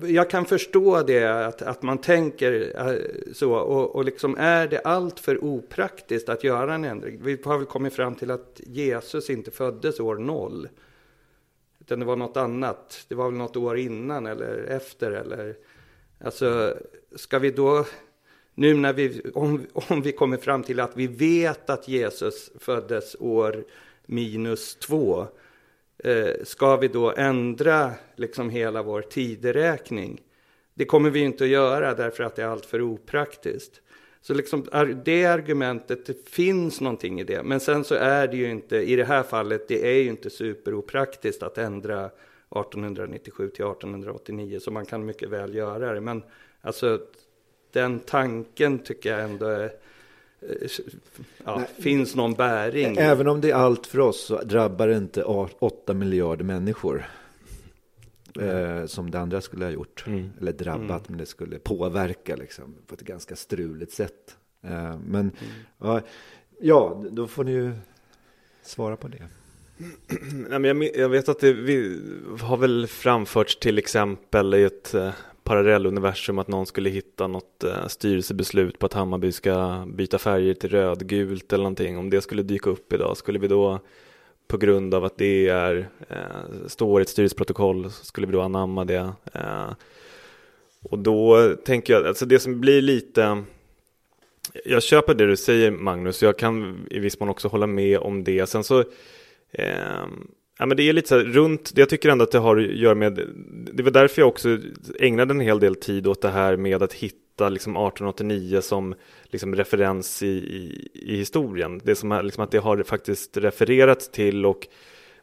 [0.03, 3.55] jag kan förstå det, att, att man tänker eh, så.
[3.55, 7.20] Och, och liksom är det allt för opraktiskt att göra en ändring?
[7.22, 10.68] Vi har väl kommit fram till att Jesus inte föddes år noll.
[11.80, 13.05] Utan det var något annat.
[13.09, 15.11] Det var väl något år innan eller efter.
[15.11, 15.57] Eller,
[16.20, 16.76] alltså,
[17.16, 17.85] ska vi då
[18.55, 23.16] nu när vi, om, om vi kommer fram till att vi vet att Jesus föddes
[23.20, 23.64] år
[24.07, 25.26] minus två,
[25.98, 30.22] eh, ska vi då ändra liksom hela vår tideräkning?
[30.74, 33.80] Det kommer vi inte att göra därför att det är alltför opraktiskt.
[34.20, 34.64] Så liksom,
[35.05, 37.42] det argumentet, det finns någonting i det.
[37.42, 40.30] Men sen så är det ju inte, i det här fallet, det är ju inte
[40.30, 46.00] superopraktiskt att ändra 1897 till 1889, så man kan mycket väl göra det.
[46.00, 46.22] Men
[46.61, 47.00] alltså,
[47.75, 49.64] den tanken tycker jag ändå är,
[50.41, 50.68] eh,
[51.45, 52.97] ja, finns någon bäring.
[52.97, 57.07] Även om det är allt för oss så drabbar det inte 8 miljarder människor.
[58.41, 60.05] Eh, som det andra skulle ha gjort.
[60.07, 60.31] Mm.
[60.41, 61.03] Eller drabbat, mm.
[61.09, 64.37] men det skulle påverka liksom, på ett ganska struligt sätt.
[64.62, 65.33] Eh, men mm.
[65.79, 66.01] ja,
[66.61, 67.72] ja, då får ni ju
[68.62, 69.29] svara på det.
[70.33, 72.01] Nej, men jag, jag vet att det vi
[72.41, 75.11] har väl framförts till exempel i ett eh,
[75.45, 80.70] parallelluniversum att någon skulle hitta något eh, styrelsebeslut på att Hammarby ska byta färger till
[80.70, 81.99] rödgult eller någonting.
[81.99, 83.80] Om det skulle dyka upp idag, skulle vi då
[84.49, 88.84] på grund av att det är, eh, står i ett styrelseprotokoll, skulle vi då anamma
[88.84, 89.12] det?
[89.32, 89.72] Eh,
[90.90, 93.42] Och då tänker jag, alltså det som blir lite
[94.64, 98.24] jag köper det du säger Magnus, jag kan i viss mån också hålla med om
[98.24, 98.47] det.
[98.47, 98.80] Sen så,
[99.53, 100.05] eh,
[100.59, 102.76] ja men det är lite så här, runt, jag tycker ändå att det har att
[102.76, 103.20] göra med,
[103.72, 104.59] det var därför jag också
[105.00, 108.94] ägnade en hel del tid åt det här med att hitta liksom 1889 som
[109.24, 111.80] liksom referens i, i, i historien.
[111.84, 114.68] Det som är liksom att det har faktiskt refererats till och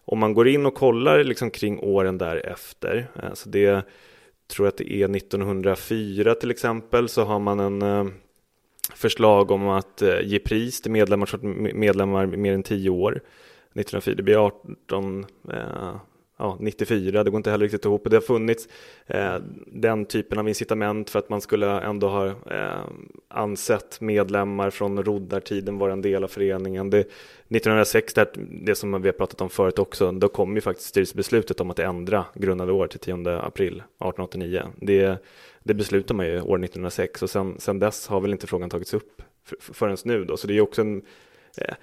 [0.05, 3.86] om man går in och kollar liksom kring åren därefter, alltså det
[4.47, 8.05] tror att det är 1904 till exempel, så har man en eh,
[8.95, 11.39] förslag om att eh, ge pris till medlemmar
[11.73, 13.21] medlemmar mer än tio år.
[13.74, 15.95] 1904, det blir 18, eh,
[16.41, 18.07] ja, 94, det går inte heller riktigt ihop.
[18.09, 18.67] Det har funnits
[19.07, 19.36] eh,
[19.67, 22.86] den typen av incitament för att man skulle ändå ha eh,
[23.28, 26.89] ansett medlemmar från roddartiden vara en del av föreningen.
[26.89, 28.28] Det, 1906, det,
[28.65, 31.80] det som vi har pratat om förut också, då kom ju faktiskt styrelsebeslutet om att
[31.80, 34.63] ändra grundade år till 10 april 1889.
[34.76, 35.17] Det,
[35.63, 38.93] det beslutar man ju år 1906 och sen, sen dess har väl inte frågan tagits
[38.93, 41.01] upp för, förrän nu då, så det är ju också en
[41.57, 41.76] eh,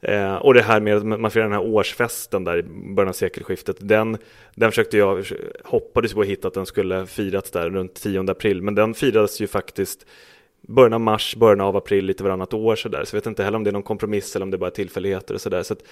[0.00, 2.62] Eh, och det här med att man firar den här årsfesten där i
[2.94, 4.18] början av sekelskiftet, den,
[4.54, 5.26] den försökte jag,
[5.64, 9.40] hoppades på att hitta att den skulle firats där runt 10 april, men den firades
[9.40, 10.06] ju faktiskt
[10.60, 13.04] början av mars, början av april, lite varannat år sådär.
[13.04, 14.70] Så jag vet inte heller om det är någon kompromiss eller om det är bara
[14.70, 15.62] tillfälligheter och sådär.
[15.62, 15.82] Så att,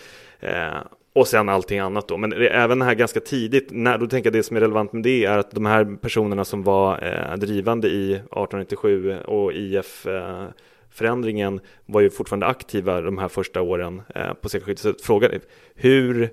[0.40, 0.78] eh,
[1.12, 2.16] och sen allting annat då.
[2.16, 5.24] Men även här ganska tidigt, när, då tänker jag det som är relevant med det
[5.24, 10.44] är att de här personerna som var eh, drivande i 1897 och IF eh,
[10.96, 15.00] förändringen var ju fortfarande aktiva de här första åren eh, på sekelskiftet.
[15.00, 15.30] Så frågan
[15.74, 16.30] hur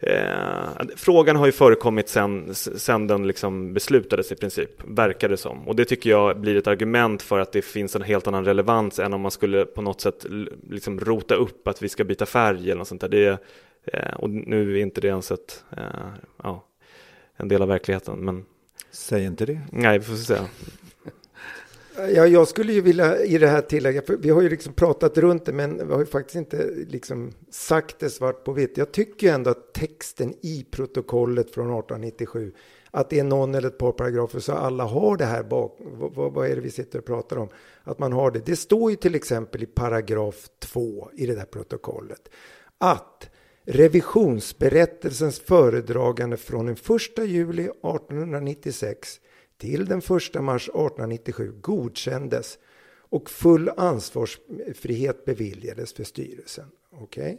[0.00, 5.68] eh, frågan har ju förekommit sen, sen den liksom beslutades i princip, verkar det som.
[5.68, 8.98] Och det tycker jag blir ett argument för att det finns en helt annan relevans
[8.98, 10.26] än om man skulle på något sätt
[10.70, 13.08] liksom rota upp att vi ska byta färg eller något sånt där.
[13.08, 13.38] Det,
[13.84, 15.84] eh, och nu är inte det ens ett, eh,
[16.42, 16.64] ja,
[17.36, 18.18] en del av verkligheten.
[18.18, 18.44] Men...
[18.90, 19.60] Säg inte det.
[19.72, 20.38] Nej, vi får se.
[21.96, 25.18] Ja, jag skulle ju vilja i det här tillägga, för vi har ju liksom pratat
[25.18, 28.76] runt det, men vi har ju faktiskt inte liksom sagt det svart på vitt.
[28.76, 32.52] Jag tycker ändå att texten i protokollet från 1897,
[32.90, 35.78] att det är någon eller ett par paragrafer så alla har det här bak.
[36.14, 37.48] Vad, vad är det vi sitter och pratar om?
[37.82, 38.46] Att man har det.
[38.46, 42.28] Det står ju till exempel i paragraf 2 i det där protokollet
[42.78, 43.30] att
[43.66, 49.20] revisionsberättelsens föredragande från den 1 juli 1896
[49.64, 50.08] till den 1
[50.42, 52.58] mars 1897 godkändes
[52.98, 56.64] och full ansvarsfrihet beviljades för styrelsen.
[57.00, 57.36] Okay?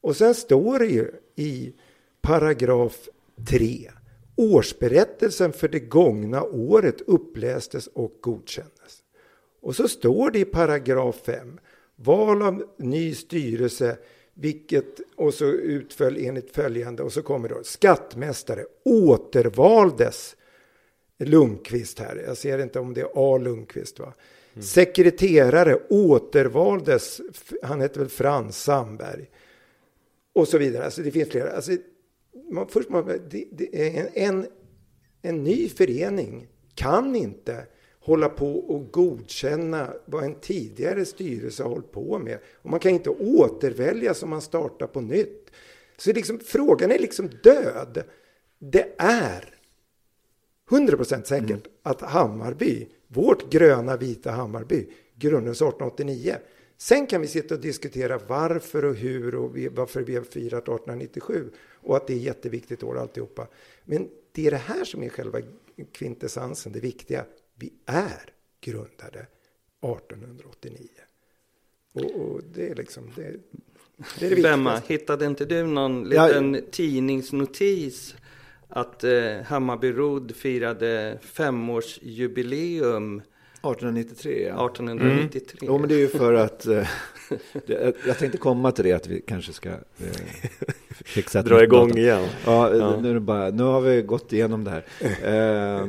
[0.00, 1.72] Och sen står det ju i
[2.20, 3.08] paragraf
[3.48, 3.90] 3.
[4.36, 9.02] Årsberättelsen för det gångna året upplästes och godkändes.
[9.60, 11.58] Och så står det i paragraf 5.
[11.96, 13.98] Val av ny styrelse
[14.34, 20.36] vilket och så utföll enligt följande och så kommer då skattmästare återvaldes
[21.24, 22.22] Lundqvist här.
[22.26, 23.38] Jag ser inte om det är A.
[23.38, 23.98] Lundqvist.
[23.98, 24.14] Va?
[24.54, 24.62] Mm.
[24.62, 27.20] Sekreterare återvaldes,
[27.62, 29.30] han hette väl Frans Sandberg.
[30.32, 30.84] Och så vidare.
[30.84, 31.50] Alltså det finns flera.
[31.50, 31.72] Alltså,
[32.50, 34.46] man, först, man, det, det en, en,
[35.22, 37.66] en ny förening kan inte
[38.00, 42.38] hålla på och godkänna vad en tidigare styrelse har hållit på med.
[42.62, 45.50] Och man kan inte återvälja som man startar på nytt.
[45.96, 48.02] Så liksom, frågan är liksom död.
[48.58, 49.59] Det är
[50.70, 51.62] 100% säkert mm.
[51.82, 56.36] att Hammarby, vårt gröna vita Hammarby, grundades 1889.
[56.76, 61.50] Sen kan vi sitta och diskutera varför och hur och varför vi har firat 1897
[61.74, 63.46] och att det är jätteviktigt år alltihopa.
[63.84, 65.38] Men det är det här som är själva
[65.92, 67.24] kvintessensen, det viktiga.
[67.54, 69.26] Vi är grundade
[69.80, 70.88] 1889.
[71.92, 73.36] Och, och det är liksom det,
[74.18, 76.60] det, är det Bemma, hittade inte du någon liten ja.
[76.70, 78.14] tidningsnotis
[78.70, 84.66] att eh, Hammarby Rodd firade femårsjubileum 1893 ja.
[84.66, 85.58] 1893.
[85.62, 85.74] Mm.
[85.74, 86.88] Jo men det är ju för att eh,
[87.66, 89.76] det, jag tänkte komma till det att vi kanske ska eh,
[90.90, 92.02] fixa Dra igång datum.
[92.02, 92.28] igen.
[92.46, 93.00] Ja, ja.
[93.00, 94.84] Nu, bara, nu har vi gått igenom det här.
[95.80, 95.86] eh,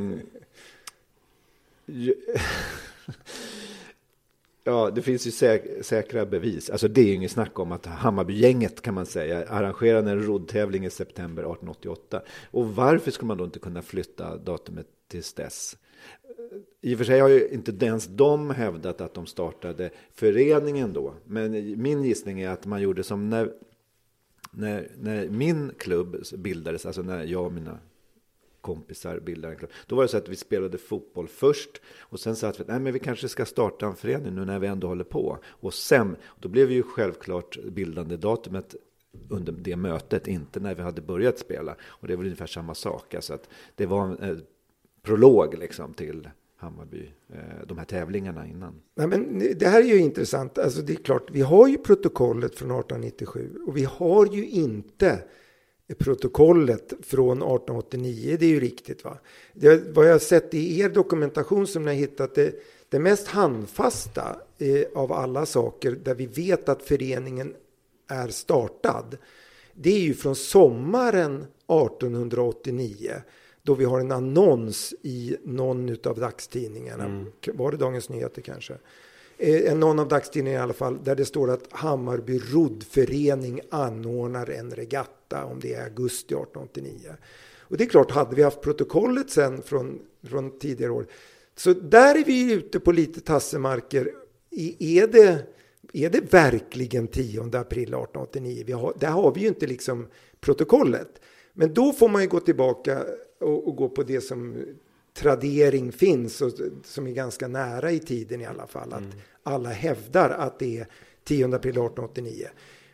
[4.64, 6.70] Ja, det finns ju säk säkra bevis.
[6.70, 10.86] Alltså det är ju inget snack om att Hammarbygänget kan man säga arrangerade en roddtävling
[10.86, 12.22] i september 1888.
[12.52, 15.78] Och varför skulle man då inte kunna flytta datumet tills dess?
[16.24, 20.94] Eh, I och för sig har ju inte ens de hävdat att de startade föreningen
[20.94, 21.14] då.
[21.26, 23.52] Men min gissning är att man gjorde som när,
[24.52, 27.80] när, när min klubb bildades, alltså när jag och mina
[28.62, 29.72] kompisar bildar en klubb.
[29.88, 33.00] Då var det så att vi spelade fotboll först och sen sa vi att vi
[33.00, 35.38] kanske ska starta en förening nu när vi ändå håller på.
[35.46, 38.76] Och sen, då blev vi ju självklart bildande datumet
[39.30, 41.76] under det mötet, inte när vi hade börjat spela.
[41.84, 43.14] Och det var ungefär samma sak.
[43.14, 44.38] Alltså att det var eh,
[45.02, 48.82] prolog liksom till Hammarby, eh, de här tävlingarna innan.
[48.96, 50.58] Nej, men det här är ju intressant.
[50.58, 55.24] Alltså det är klart, vi har ju protokollet från 1897 och vi har ju inte
[55.98, 58.38] protokollet från 1889.
[58.40, 59.04] Det är ju riktigt.
[59.04, 59.18] va?
[59.54, 62.56] Det, vad jag har sett i er dokumentation som ni har hittat, det,
[62.90, 67.54] det mest handfasta eh, av alla saker där vi vet att föreningen
[68.08, 69.18] är startad.
[69.74, 73.12] Det är ju från sommaren 1889
[73.64, 77.06] då vi har en annons i någon av dagstidningarna.
[77.06, 77.32] Mm.
[77.54, 78.74] Var det Dagens Nyheter kanske?
[79.38, 84.72] Eh, någon av dagstidningarna i alla fall, där det står att Hammarby roddförening anordnar en
[84.72, 87.16] regatta om det är augusti 1889.
[87.60, 91.08] Och det är klart, hade vi haft protokollet sen från, från tidigare år,
[91.56, 94.12] så där är vi ute på lite tassemarker.
[94.50, 95.48] I- Är det,
[95.94, 98.64] är det verkligen 10 april 1889?
[98.68, 100.08] Vi har, där har vi ju inte liksom
[100.40, 101.22] protokollet.
[101.54, 103.06] Men då får man ju gå tillbaka
[103.40, 104.66] och, och gå på det som
[105.14, 106.52] tradering finns och
[106.84, 108.94] som är ganska nära i tiden i alla fall.
[108.94, 109.04] Att
[109.44, 110.88] alla hävdar att det är
[111.24, 112.48] 10 april 1889.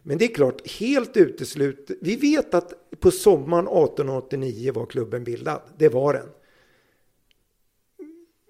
[0.07, 1.91] Men det är klart, helt uteslut.
[2.01, 5.61] Vi vet att på sommaren 1889 var klubben bildad.
[5.77, 6.27] Det var den.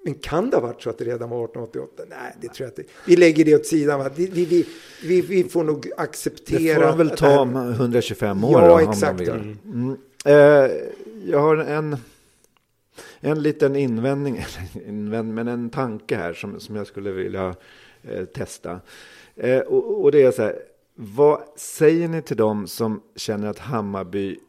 [0.03, 2.03] Men kan det ha varit så att det redan var 1888?
[2.09, 2.91] Nej, det tror jag inte.
[3.07, 3.99] Vi lägger det åt sidan.
[3.99, 4.09] Va?
[4.15, 4.65] Vi, vi,
[5.03, 6.75] vi, vi får nog Det acceptera.
[6.75, 9.21] får de väl ta det om 125 år Ja, då, exakt.
[9.21, 9.57] Mm.
[9.65, 9.97] Mm.
[10.25, 10.71] Eh,
[11.25, 11.97] jag har en,
[13.19, 14.45] en liten invändning,
[14.87, 17.55] invänd, men en tanke här som, som jag skulle vilja
[18.03, 18.79] eh, testa.
[19.35, 20.55] Eh, och, och det är så här,
[20.99, 24.39] vad säger ni till dem som känner att Hammarby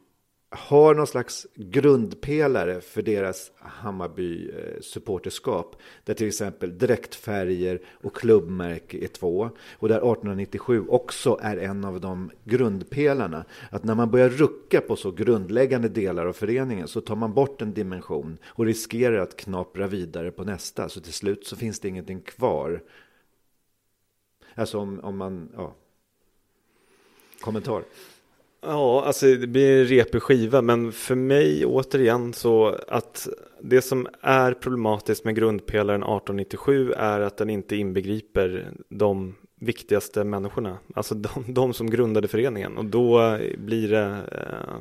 [0.51, 4.51] har någon slags grundpelare för deras Hammarby
[4.81, 5.77] supporterskap.
[6.05, 9.51] Där till exempel dräktfärger och klubbmärke är två.
[9.73, 13.45] Och där 1897 också är en av de grundpelarna.
[13.71, 17.63] Att när man börjar rucka på så grundläggande delar av föreningen så tar man bort
[17.63, 20.89] en dimension och riskerar att knapra vidare på nästa.
[20.89, 22.83] Så till slut så finns det ingenting kvar.
[24.55, 25.75] Alltså om, om man, ja.
[27.41, 27.83] Kommentar.
[28.61, 33.29] Ja, alltså det blir en repig skiva, men för mig återigen så att
[33.61, 40.79] det som är problematiskt med grundpelaren 1897 är att den inte inbegriper de viktigaste människorna,
[40.95, 44.81] alltså de, de som grundade föreningen och då blir det eh,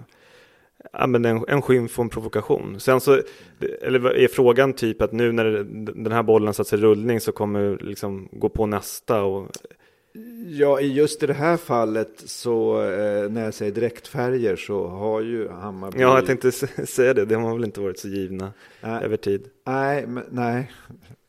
[0.94, 2.80] ja, men en, en skymf och en provokation.
[2.80, 3.22] Sen så,
[3.82, 5.46] eller är frågan typ att nu när
[6.04, 9.50] den här bollen satt sig i rullning så kommer liksom gå på nästa och
[10.50, 15.22] Ja, i just i det här fallet så eh, när jag säger direktfärger så har
[15.22, 16.00] ju Hammarby...
[16.00, 16.52] Ja, jag tänkte
[16.86, 17.26] säga det.
[17.26, 19.04] De har väl inte varit så givna Nej.
[19.04, 19.50] över tid.
[19.66, 20.72] Nej, men, nej.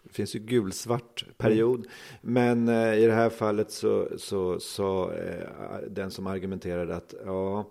[0.03, 1.87] Det finns ju gulsvart period.
[2.21, 5.49] Men eh, i det här fallet så så sa eh,
[5.91, 7.71] den som argumenterade att ja,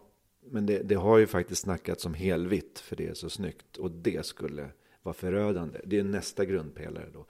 [0.52, 3.92] men det, det har ju faktiskt snackats om helvitt för det är så snyggt och
[3.92, 4.70] det skulle
[5.04, 5.80] vara förödande.
[5.84, 7.26] Det är nästa grundpelare då.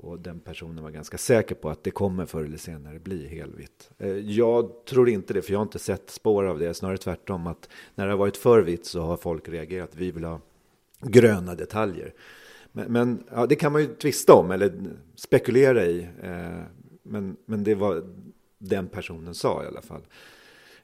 [0.00, 3.90] Och den personen var ganska säker på att det kommer förr eller senare bli helvitt.
[3.98, 6.74] Eh, Jag tror inte det, för jag har inte sett spår av det.
[6.74, 9.90] Snarare tvärtom, att när det har varit för vitt så har folk reagerat.
[9.94, 10.40] Vi vill ha
[11.00, 12.14] gröna detaljer.
[12.72, 14.72] Men, men ja, det kan man ju tvista om eller
[15.14, 16.08] spekulera i.
[16.22, 16.62] Eh,
[17.02, 18.02] Men, men det var
[18.58, 20.02] den personen sa i alla fall.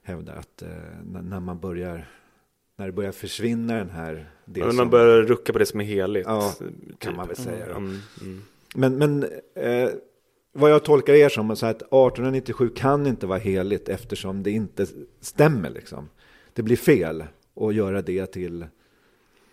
[0.03, 0.69] Hävda att eh,
[1.05, 2.09] när, man börjar,
[2.77, 4.31] när det börjar försvinna den här...
[4.45, 6.27] Det som- man börjar rucka på det som är heligt.
[6.27, 6.99] Ja, typ.
[6.99, 7.75] kan man väl säga då.
[7.75, 8.43] Mm, mm.
[8.75, 9.23] Men, men
[9.55, 9.89] eh,
[10.53, 14.87] vad jag tolkar er som så att 1897 kan inte vara heligt eftersom det inte
[15.21, 15.71] stämmer.
[15.71, 16.09] Liksom.
[16.53, 17.25] Det blir fel
[17.61, 18.67] att göra det till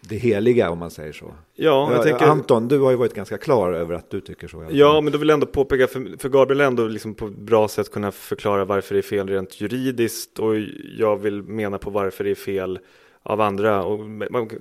[0.01, 1.33] det heliga om man säger så.
[1.53, 2.25] Ja, jag Ja, tänker...
[2.25, 4.67] Anton, du har ju varit ganska klar över att du tycker så.
[4.71, 7.67] Ja, men då vill jag ändå påpeka, för, för Gabriel ändå liksom på ett bra
[7.67, 10.55] sätt kunna förklara varför det är fel rent juridiskt och
[10.97, 12.79] jag vill mena på varför det är fel
[13.23, 13.83] av andra.
[13.83, 13.99] Och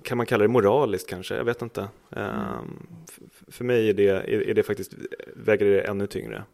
[0.03, 1.35] kan man kalla det moraliskt kanske?
[1.35, 1.89] Jag vet inte.
[2.11, 4.95] F- för mig är det, är, är det faktiskt,
[5.37, 6.45] väger det ännu tyngre.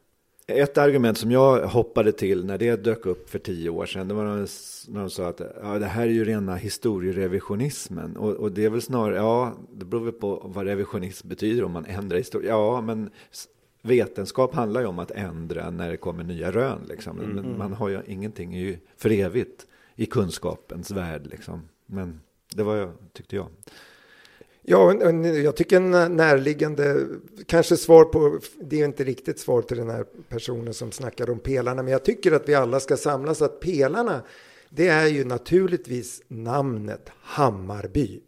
[0.48, 4.14] Ett argument som jag hoppade till när det dök upp för tio år sedan, det
[4.14, 8.16] var när de, sa att ja, det här är ju rena historierevisionismen.
[8.16, 11.72] Och, och det är väl snarare, ja, det beror väl på vad revisionism betyder om
[11.72, 12.50] man ändrar historia.
[12.50, 13.10] Ja, men
[13.82, 16.80] vetenskap handlar ju om att ändra när det kommer nya rön.
[16.88, 17.16] Liksom.
[17.16, 19.66] Men man har ju ingenting är ju för evigt
[19.96, 21.26] i kunskapens värld.
[21.30, 21.68] Liksom.
[21.86, 22.20] Men
[22.54, 23.48] det var jag, tyckte jag.
[24.62, 24.94] Ja,
[25.24, 27.06] jag tycker en närliggande,
[27.46, 31.38] kanske svar på, det är inte riktigt svar till den här personen som snackar om
[31.38, 34.22] pelarna, men jag tycker att vi alla ska samlas att pelarna,
[34.70, 38.20] det är ju naturligtvis namnet Hammarby,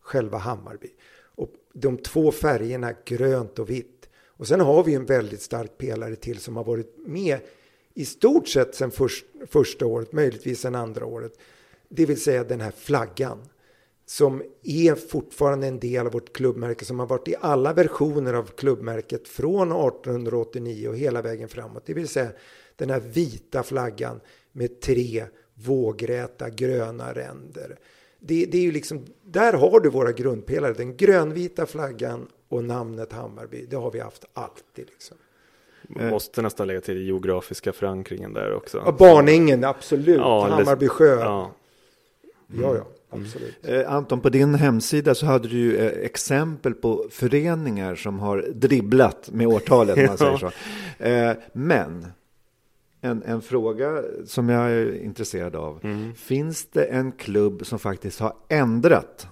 [0.00, 0.88] själva Hammarby.
[1.36, 4.08] Och de två färgerna grönt och vitt.
[4.36, 7.38] Och sen har vi en väldigt stark pelare till som har varit med
[7.94, 11.38] i stort sett sedan först, första året, möjligtvis sedan andra året.
[11.96, 13.38] Det vill säga den här flaggan
[14.06, 18.44] som är fortfarande en del av vårt klubbmärke som har varit i alla versioner av
[18.44, 21.82] klubbmärket från 1889 och hela vägen framåt.
[21.86, 22.30] Det vill säga
[22.76, 24.20] den här vita flaggan
[24.52, 27.78] med tre vågräta gröna ränder.
[28.20, 33.12] Det, det är ju liksom, där har du våra grundpelare, den grönvita flaggan och namnet
[33.12, 33.66] Hammarby.
[33.66, 34.86] Det har vi haft alltid.
[34.86, 35.16] Liksom.
[35.88, 38.82] Man måste nästan lägga till geografiska förankringen där också.
[38.86, 40.16] Ja, Barningen, absolut.
[40.16, 41.20] Ja, Hammarby sjö.
[41.20, 41.52] Ja,
[42.46, 43.54] Ja, ja, absolut.
[43.62, 48.46] Eh, Anton, på din hemsida så hade du ju eh, exempel på föreningar som har
[48.54, 50.50] dribblat med årtalet, om man säger så.
[51.04, 52.06] Eh, men
[53.00, 55.80] en, en fråga som jag är intresserad av.
[56.16, 59.26] Finns det en klubb som faktiskt har ändrat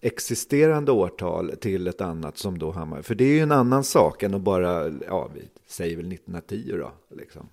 [0.00, 3.02] existerande årtal till ett annat som då Hammar?
[3.02, 6.74] För det är ju en annan sak än att bara, ja, vi säger väl 1910
[6.78, 7.48] då, liksom.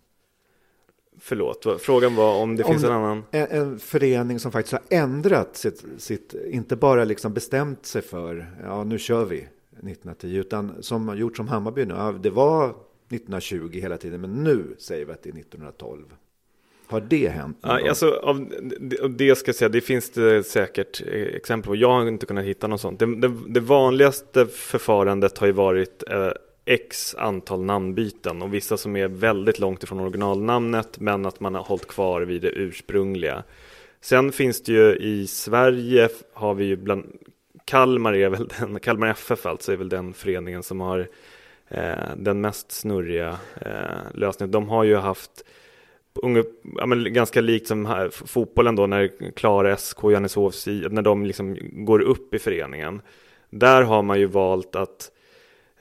[1.21, 3.23] Förlåt, frågan var om det Om finns en annan.
[3.31, 8.51] En, en förening som faktiskt har ändrat sitt, sitt, inte bara liksom bestämt sig för,
[8.63, 12.65] ja nu kör vi 1910, utan som har gjort som Hammarby nu, ja, det var
[12.65, 16.05] 1920 hela tiden, men nu säger vi att det är 1912.
[16.87, 17.57] Har det hänt?
[17.61, 18.53] Ja, alltså, av,
[19.03, 21.75] av det ska jag säga, det finns det säkert eh, exempel på.
[21.75, 22.99] Jag har inte kunnat hitta något sånt.
[22.99, 26.31] Det, det, det vanligaste förfarandet har ju varit eh,
[26.69, 31.63] x antal namnbyten och vissa som är väldigt långt ifrån originalnamnet men att man har
[31.63, 33.43] hållit kvar vid det ursprungliga.
[34.01, 37.05] Sen finns det ju i Sverige har vi ju bland
[37.65, 41.07] Kalmar är väl den, Kalmar FF alltså är väl den föreningen som har
[41.67, 44.51] eh, den mest snurriga eh, lösningen.
[44.51, 45.43] De har ju haft
[46.13, 46.43] unge,
[46.77, 51.57] ja, men ganska likt som här, fotbollen då när Klara SK, Johanneshovs när de liksom
[51.71, 53.01] går upp i föreningen.
[53.49, 55.11] Där har man ju valt att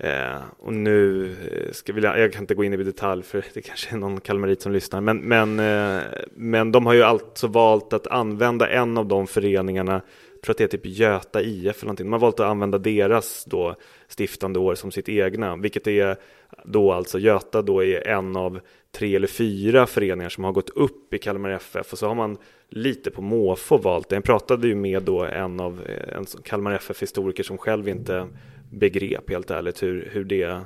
[0.00, 3.62] Eh, och nu eh, ska vi, jag kan inte gå in i detalj för det
[3.62, 5.00] kanske är någon kalmarit som lyssnar.
[5.00, 6.02] Men, men, eh,
[6.34, 10.02] men de har ju alltså valt att använda en av de föreningarna,
[10.32, 12.06] jag tror att det är typ Göta IF eller någonting.
[12.06, 13.74] De har valt att använda deras då
[14.08, 15.56] stiftande år som sitt egna.
[15.56, 16.16] Vilket är
[16.64, 18.60] då alltså Göta då är en av
[18.92, 21.92] tre eller fyra föreningar som har gått upp i Kalmar FF.
[21.92, 22.38] Och så har man
[22.68, 24.16] lite på måfå valt det.
[24.16, 28.28] Jag pratade ju med då en av eh, en Kalmar FF-historiker som själv inte
[28.70, 30.60] begrep helt ärligt hur, hur det,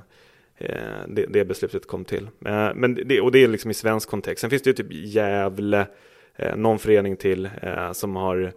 [0.56, 0.76] eh,
[1.08, 2.28] det, det beslutet kom till.
[2.46, 4.40] Eh, men det, och det är liksom i svensk kontext.
[4.40, 5.86] Sen finns det ju typ Gävle,
[6.36, 7.50] eh, någon förening till
[7.92, 8.52] som har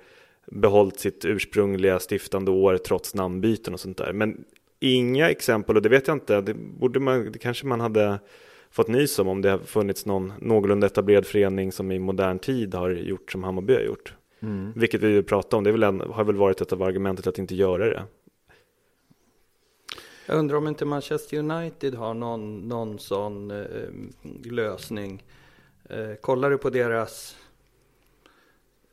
[0.47, 4.13] behållit sitt ursprungliga stiftande år trots namnbyten och sånt där.
[4.13, 4.43] Men
[4.79, 8.19] inga exempel, och det vet jag inte, det, borde man, det kanske man hade
[8.71, 12.73] fått nys om om det har funnits någon någorlunda etablerad förening som i modern tid
[12.73, 14.13] har gjort som Hammarby har gjort.
[14.41, 14.71] Mm.
[14.75, 17.39] Vilket vi ju pratade om, det väl en, har väl varit ett av argumentet att
[17.39, 18.03] inte göra det.
[20.25, 23.89] Jag undrar om inte Manchester United har någon, någon sån eh,
[24.51, 25.23] lösning.
[25.89, 27.37] Eh, kollar du på deras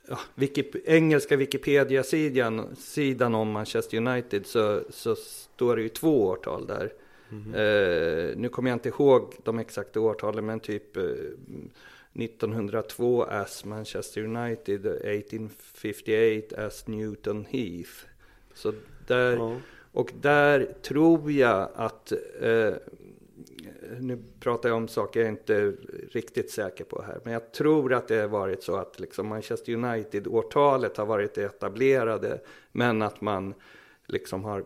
[0.08, 6.66] ja, Wikip engelska Wikipedia-sidan sidan om Manchester United så, så står det ju två årtal
[6.66, 6.92] där.
[7.32, 11.02] Eh, nu kommer jag inte ihåg de exakta årtalen men typ eh,
[12.14, 17.90] 1902 as Manchester United, 1858 as Newton Heath.
[18.54, 18.72] Så
[19.06, 19.60] där,
[19.92, 22.74] och där tror jag att, eh,
[24.00, 25.76] nu pratar jag om saker jag inte är
[26.10, 29.72] riktigt säker på här, men jag tror att det har varit så att liksom Manchester
[29.72, 32.40] United-årtalet har varit det etablerade,
[32.72, 33.54] men att man
[34.06, 34.64] liksom har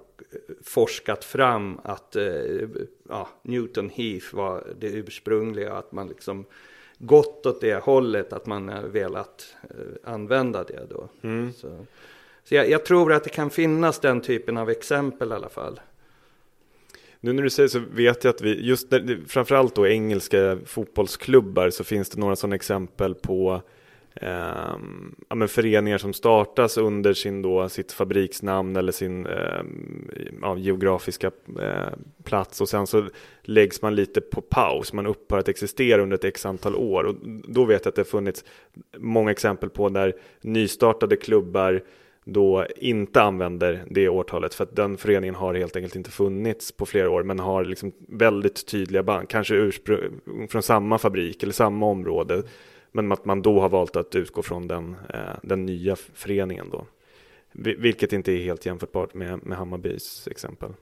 [0.62, 2.68] forskat fram att eh,
[3.08, 6.44] ja, Newton Heath var det ursprungliga, att man liksom
[6.98, 11.08] gått åt det hållet, att man har velat eh, använda det då.
[11.56, 11.86] Så,
[12.48, 15.80] så jag, jag tror att det kan finnas den typen av exempel i alla fall.
[17.20, 21.70] Nu när du säger så vet jag att vi, just där, framförallt då engelska fotbollsklubbar
[21.70, 23.62] så finns det några sådana exempel på
[24.14, 24.28] eh,
[25.28, 29.62] ja, men föreningar som startas under sin då, sitt fabriksnamn eller sin eh,
[30.42, 31.92] ja, geografiska eh,
[32.24, 33.08] plats och sen så
[33.42, 37.14] läggs man lite på paus, man upphör att existera under ett x antal år och
[37.48, 38.44] då vet jag att det funnits
[38.98, 41.82] många exempel på där nystartade klubbar
[42.28, 46.86] då inte använder det årtalet för att den föreningen har helt enkelt inte funnits på
[46.86, 51.86] flera år men har liksom väldigt tydliga band, kanske ursprung från samma fabrik eller samma
[51.86, 52.42] område
[52.92, 56.86] men att man då har valt att utgå från den, eh, den nya föreningen då.
[57.52, 60.72] Vilket inte är helt jämförbart med, med Hammarbys exempel.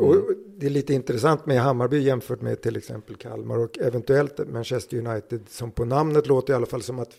[0.00, 0.16] Och
[0.56, 5.48] det är lite intressant med Hammarby jämfört med till exempel Kalmar och eventuellt Manchester United
[5.48, 7.16] som på namnet låter i alla fall som att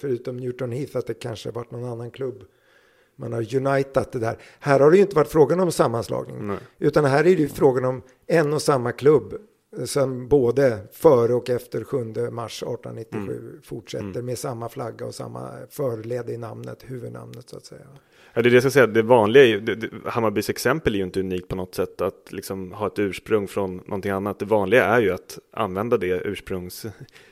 [0.00, 2.42] förutom Newton Heath att det kanske varit någon annan klubb.
[3.16, 4.38] Man har unitat det där.
[4.60, 6.46] Här har det ju inte varit frågan om sammanslagning.
[6.46, 6.58] Nej.
[6.78, 9.34] Utan här är det ju frågan om en och samma klubb
[9.86, 13.62] Sen både före och efter 7 mars 1897 Mm.
[13.62, 17.86] fortsätter med samma flagga och samma förled i namnet, huvudnamnet så att säga.
[18.38, 20.94] Ja, det är det jag ska säga, det vanliga är ju, det, det, Hammarbys exempel
[20.94, 24.38] är ju inte unikt på något sätt att liksom ha ett ursprung från någonting annat.
[24.38, 26.86] Det vanliga är ju att använda det ursprungs,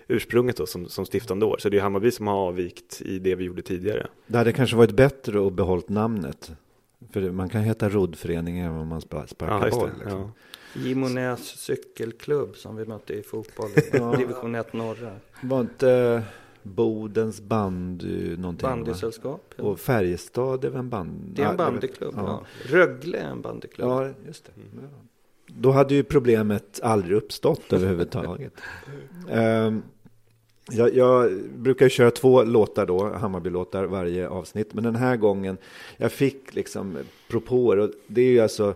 [0.09, 1.57] ursprunget då som, som stiftande år.
[1.59, 4.07] Så det är Hammarby som har avvikt i det vi gjorde tidigare.
[4.27, 6.53] Det hade kanske varit bättre att behållt namnet.
[7.12, 9.91] För man kan heta roddförening även om man spa- sparkar Ja, boll.
[10.01, 10.20] Liksom.
[10.20, 10.31] Ja.
[10.83, 15.16] Gimonäs cykelklubb som vi mötte i fotboll i division 1 norra.
[15.41, 16.23] Var inte
[16.66, 18.68] Bodens bandy någonting?
[18.68, 18.76] va?
[18.76, 19.55] Bandysällskap.
[19.56, 19.64] Ja.
[19.64, 21.32] Och Färjestad är väl en band?
[21.34, 22.14] Det är en bandyklubb.
[22.16, 22.44] Ja.
[22.68, 22.76] Ja.
[22.76, 23.88] Rögle är en bandyklubb.
[23.88, 24.52] Ja, just det.
[24.74, 24.88] Ja.
[25.47, 28.52] Då hade ju problemet aldrig uppstått överhuvudtaget.
[29.30, 29.82] Ehm,
[30.70, 34.74] jag, jag brukar köra två låtar då, Hammarby-låtar varje avsnitt.
[34.74, 35.59] Men den här gången,
[35.97, 36.98] jag fick liksom
[37.28, 37.76] propåer.
[37.76, 38.74] Och det är ju alltså,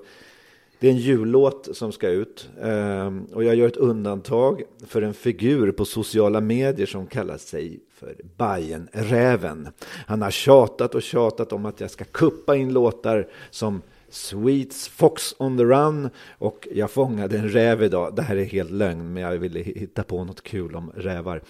[0.81, 2.51] det är en jullåt som ska ut.
[2.62, 7.81] Ehm, och jag gör ett undantag för en figur på sociala medier som kallar sig
[7.94, 9.69] för Bajenräven.
[10.07, 15.35] Han har tjatat och tjatat om att jag ska kuppa in låtar som Sweets Fox
[15.39, 18.15] on the Run och Jag fångade en räv idag.
[18.16, 21.43] Det här är helt lögn, men jag ville hitta på något kul om rävar.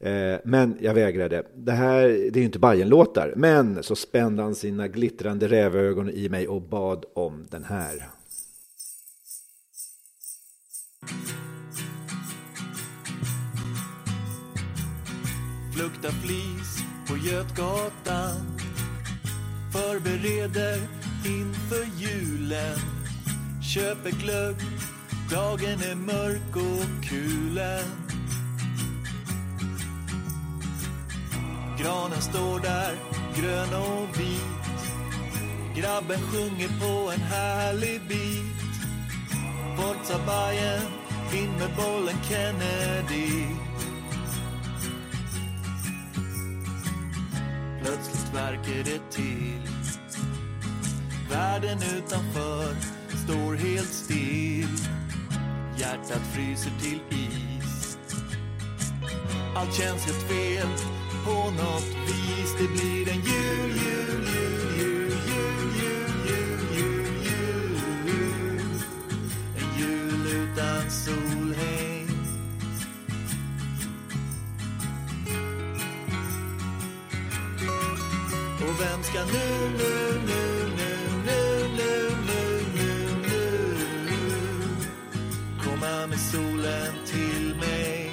[0.00, 1.42] Eh, men jag vägrade.
[1.54, 3.32] Det här det är ju inte Bajenlåtar.
[3.36, 8.15] men så spände han sina glittrande rävögon i mig och bad om den här.
[15.72, 18.60] Flukta flis på Götgatan.
[19.72, 20.80] Förbereder
[21.24, 22.78] inför julen.
[23.62, 24.56] Köper glögg,
[25.30, 27.84] dagen är mörk och kulen.
[31.78, 32.94] Granen står där,
[33.36, 34.56] grön och vit.
[35.76, 38.56] Grabben sjunger på en härlig bit
[39.76, 40.82] Forza Bajen,
[41.34, 43.46] in med bollen Kennedy.
[47.82, 49.60] Plötsligt verkar det till.
[51.30, 52.74] Världen utanför
[53.24, 54.76] står helt still.
[55.78, 57.98] Hjärtat fryser till is.
[59.56, 60.68] Allt känns helt fel
[61.24, 62.54] på något vis.
[62.58, 64.25] Det blir en jul, jul, jul,
[79.16, 79.92] Ska nu, nu,
[80.26, 80.42] nu,
[80.76, 80.92] nu,
[81.26, 81.40] nu,
[81.76, 83.40] nu, nu, nu,
[84.04, 84.20] nu
[85.64, 88.10] komma med solen till mig?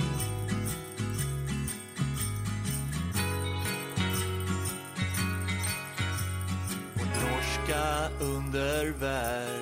[6.93, 9.52] Och norska undervärld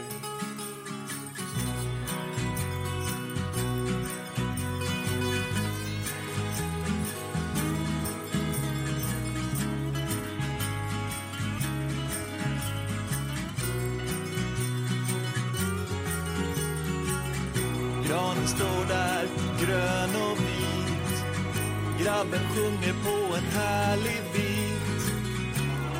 [22.21, 25.13] Grabben sjunger på en härlig bit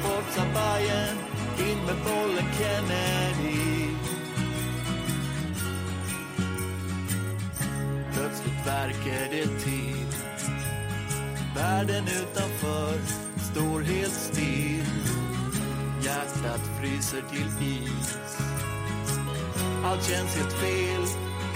[0.01, 1.17] Forza Bajen,
[1.57, 3.87] in med bollen Kennedy.
[8.13, 10.05] Plötsligt verkar det till
[11.55, 12.99] Världen utanför
[13.51, 14.85] står helt still.
[16.03, 18.17] Hjärtat fryser till is.
[19.85, 21.05] Allt känns helt fel.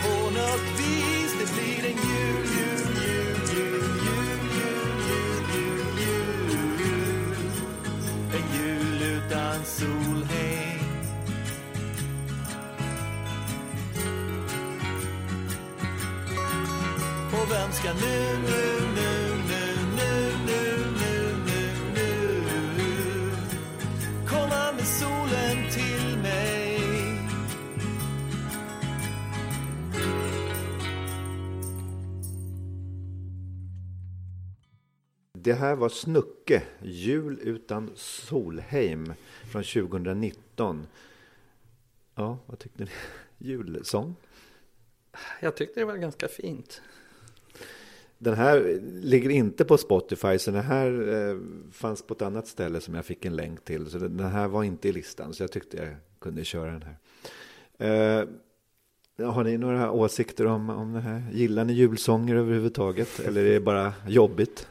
[0.01, 1.31] På något vis.
[1.39, 2.04] Det blir en
[18.01, 18.17] nu,
[18.47, 18.63] nu,
[18.95, 19.11] nu,
[19.49, 19.61] nu,
[19.97, 20.11] nu,
[20.45, 20.61] nu,
[20.97, 21.61] nu,
[21.95, 22.11] nu,
[22.77, 23.31] nu
[24.27, 26.55] komma med solen till mig?
[35.33, 39.13] Det här var Snucke, Jul utan Solheim
[39.51, 40.87] från 2019.
[42.15, 42.89] Ja, vad tyckte ni?
[43.37, 44.15] Julsång?
[45.41, 46.81] Jag tyckte det var ganska fint.
[48.25, 51.37] Den här ligger inte på Spotify, så den här eh,
[51.71, 53.85] fanns på ett annat ställe som jag fick en länk till.
[53.85, 56.83] Så den den här var inte i listan, så jag tyckte jag kunde köra den
[56.83, 56.97] här.
[59.19, 61.23] Eh, har ni några åsikter om, om det här?
[61.31, 63.19] Gillar ni julsånger överhuvudtaget?
[63.19, 64.67] Eller är det bara jobbigt?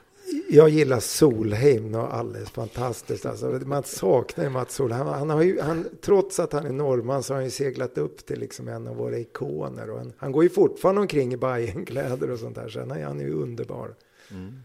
[0.49, 3.27] Jag gillar Solheim och alldeles fantastiskt.
[3.27, 5.07] Alltså, man saknar ju Mats Solheim.
[5.07, 8.27] Han har ju, han, trots att han är norrman så har han ju seglat upp
[8.27, 9.91] till liksom en av våra ikoner.
[9.91, 12.69] Och han, han går ju fortfarande omkring i Bajenkläder och sånt där.
[12.69, 13.95] Så är han ju underbar.
[14.31, 14.63] Mm.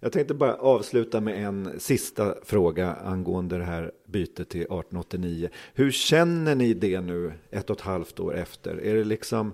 [0.00, 5.48] Jag tänkte bara avsluta med en sista fråga angående det här bytet till 1889.
[5.74, 8.80] Hur känner ni det nu ett och ett halvt år efter?
[8.80, 9.52] Är det liksom,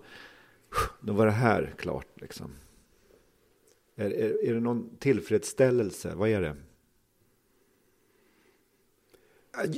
[1.00, 2.50] då var det här klart liksom?
[3.96, 6.12] Är, är, är det någon tillfredsställelse?
[6.16, 6.56] Vad är det?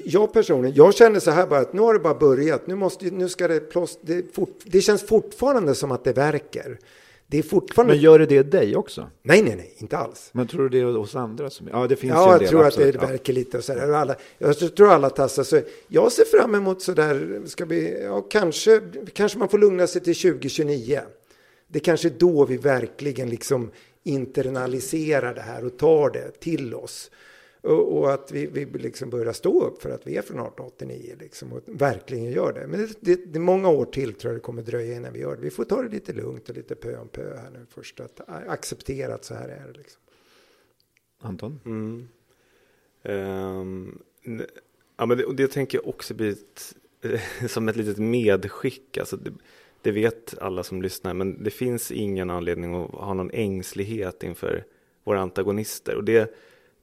[0.05, 2.67] Jag personligen, jag känner så här bara att nu har det bara börjat.
[2.67, 6.79] Nu, måste, nu ska det, plås, det, fort, det känns fortfarande som att det verkar.
[7.27, 7.95] Det är fortfarande...
[7.95, 9.11] Men gör det det dig också?
[9.23, 10.31] Nej, nej, nej, inte alls.
[10.33, 11.51] Men tror du det är hos andra?
[11.51, 11.69] Som...
[11.73, 12.97] Ja, det finns ja, ju en del, jag tror absolut.
[12.97, 13.93] att det verkar lite och så där.
[13.93, 15.43] Alla, jag tror alla tassar.
[15.43, 18.81] Så jag ser fram emot så där, ska vi, ja, kanske,
[19.13, 21.01] kanske man får lugna sig till 2029.
[21.69, 23.71] Det är kanske då vi verkligen liksom
[24.05, 27.11] internaliserar det här och tar det till oss.
[27.61, 31.17] Och, och att vi, vi liksom börjar stå upp för att vi är från 1889
[31.21, 32.67] liksom, och verkligen gör det.
[32.67, 35.21] Men det, det, det, är många år till tror jag det kommer dröja innan vi
[35.21, 35.43] gör det.
[35.43, 38.01] Vi får ta det lite lugnt och lite pö om pö här nu först.
[38.01, 39.79] Att acceptera att så här är det.
[39.79, 40.01] Liksom.
[41.21, 41.61] Anton?
[41.65, 42.09] Mm.
[43.03, 43.99] Um,
[44.97, 46.77] ja, men det, och det tänker jag också blir ett,
[47.51, 48.99] som ett litet medskick.
[48.99, 49.33] Alltså det,
[49.85, 54.65] det vet alla som lyssnar, men det finns ingen anledning att ha någon ängslighet inför
[55.05, 55.95] våra antagonister.
[55.97, 56.35] Och det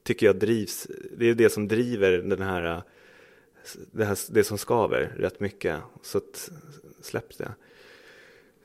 [0.04, 0.88] tycker jag drivs,
[1.18, 2.82] det är det som driver den här,
[3.92, 5.78] det, här, det som skaver rätt mycket.
[6.02, 6.52] Så att,
[7.02, 7.52] släpp det.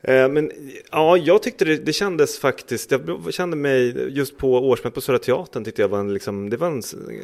[0.01, 0.51] Eh, men
[0.91, 5.19] ja, jag tyckte det, det kändes faktiskt, jag kände mig just på årsmötet på Södra
[5.19, 6.81] Teatern tyckte jag var en, liksom, det var en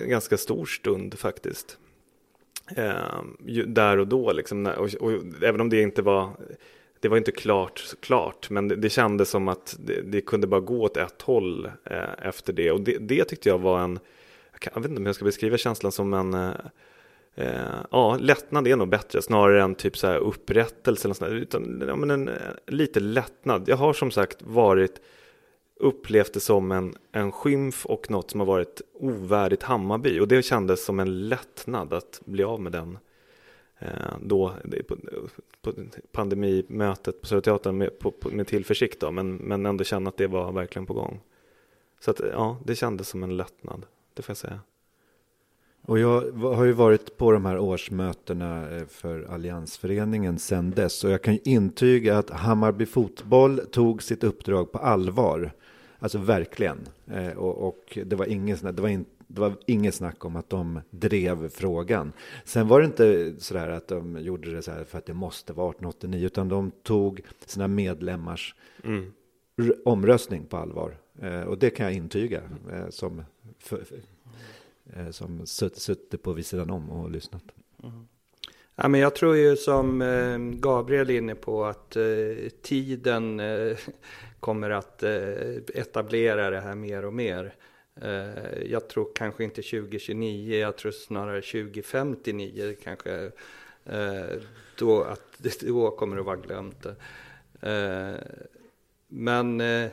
[0.10, 1.78] ganska stor stund faktiskt.
[2.76, 5.12] Eh, där och då liksom, och, och,
[5.42, 6.30] även om det inte var
[7.04, 10.60] det var inte klart klart, men det, det kändes som att det, det, kunde bara
[10.60, 12.72] gå åt ett håll eh, efter det.
[12.72, 14.00] Och det, det, tyckte jag var en,
[14.52, 16.52] jag, kan, jag, vet inte om jag ska beskriva känslan som en, eh,
[17.36, 21.84] eh ja, lättnad är nog bättre, snarare än typ så här upprättelse eller sånt utan
[21.88, 22.36] ja, men en, eh,
[22.68, 23.64] lite lättnad.
[23.68, 25.02] Jag har som sagt varit,
[25.80, 30.20] upplevt det som en, en skymf och något som har varit ovärdigt Hammarby.
[30.20, 33.13] Och det kändes som en lättnad att bli av med den Eh,
[33.84, 34.54] Eh, då
[34.88, 34.98] på,
[35.62, 35.74] på
[36.12, 40.28] pandemimötet på Södra Teatern med, på, med tillförsikt då, men, men ändå känna att det
[40.28, 41.20] var verkligen på gång.
[42.00, 44.60] Så att ja, det kändes som en lättnad, det får jag säga.
[45.86, 51.12] Och jag har ju varit på de här årsmötena eh, för Alliansföreningen sedan dess och
[51.12, 55.52] jag kan ju intyga att Hammarby Fotboll tog sitt uppdrag på allvar.
[56.00, 56.78] Alltså verkligen.
[57.08, 60.50] Eh, och, och det var ingen det var in, det var inget snack om att
[60.50, 62.14] de drev frågan.
[62.46, 65.14] Sen var det inte så där att de gjorde det så här för att det
[65.14, 69.14] måste vara 1889, utan de tog sina medlemmars mm.
[69.86, 70.98] omröstning på allvar.
[71.22, 72.42] Eh, och det kan jag intyga
[72.72, 73.24] eh, som,
[73.60, 73.84] för,
[74.94, 77.44] eh, som suttit på vid sidan om och lyssnat.
[77.84, 78.08] Mm.
[78.76, 80.00] Ja, men jag tror ju som
[80.62, 81.98] Gabriel är inne på att
[82.62, 83.42] tiden
[84.40, 85.04] kommer att
[85.74, 87.56] etablera det här mer och mer.
[88.02, 93.32] Eh, jag tror kanske inte 2029, jag tror snarare 2059 kanske.
[93.86, 94.42] Eh,
[94.78, 96.86] då, att, då kommer det vara glömt.
[97.62, 98.14] Eh,
[99.08, 99.90] men eh,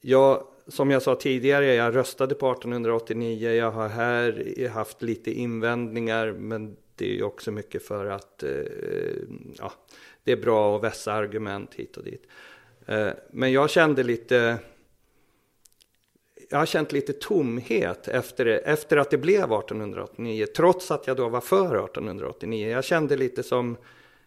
[0.00, 3.52] jag, som jag sa tidigare, jag röstade på 1889.
[3.52, 8.50] Jag har här haft lite invändningar, men det är också mycket för att eh,
[9.58, 9.72] ja,
[10.24, 12.26] det är bra att vässa argument hit och dit.
[12.86, 14.58] Eh, men jag kände lite
[16.48, 21.28] jag har känt lite tomhet efter, efter att det blev 1889, trots att jag då
[21.28, 22.70] var för 1889.
[22.70, 23.76] Jag kände lite som,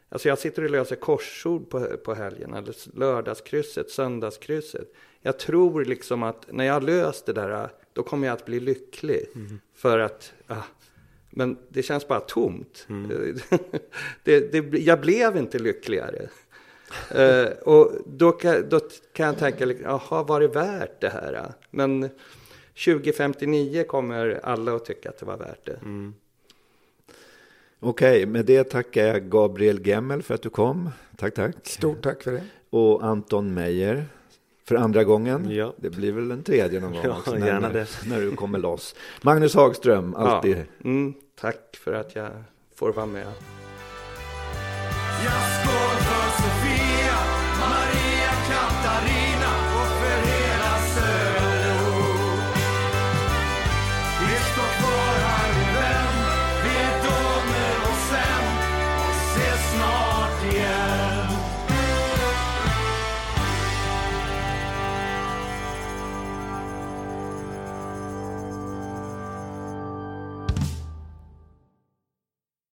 [0.09, 4.93] alltså jag sitter och löser korsord på, på helgen, eller lördagskrysset, söndagskrysset.
[5.21, 9.27] Jag tror liksom att när jag löst det där, då kommer jag att bli lycklig.
[9.35, 9.59] Mm.
[9.75, 10.63] För att, ah,
[11.29, 12.85] men det känns bara tomt.
[12.89, 13.37] Mm.
[14.23, 16.29] det, det, jag blev inte lyckligare.
[17.15, 18.79] Uh, och då kan, då
[19.13, 21.53] kan jag tänka, jaha, var det värt det här?
[21.71, 22.09] Men
[22.85, 25.79] 2059 kommer alla att tycka att det var värt det.
[25.83, 26.13] Mm.
[27.79, 30.89] Okej, okay, med det tackar jag Gabriel Gemmel för att du kom.
[31.17, 31.55] Tack, tack.
[31.63, 32.43] Stort tack för det.
[32.69, 34.05] Och Anton Meijer
[34.67, 35.51] för andra gången.
[35.51, 35.73] Ja.
[35.77, 38.95] Det blir väl en tredje någon gång ja, också, när, när du kommer loss.
[39.21, 40.57] Magnus Hagström, alltid.
[40.57, 40.63] Ja.
[40.83, 42.31] Mm, tack för att jag
[42.75, 43.27] får vara med.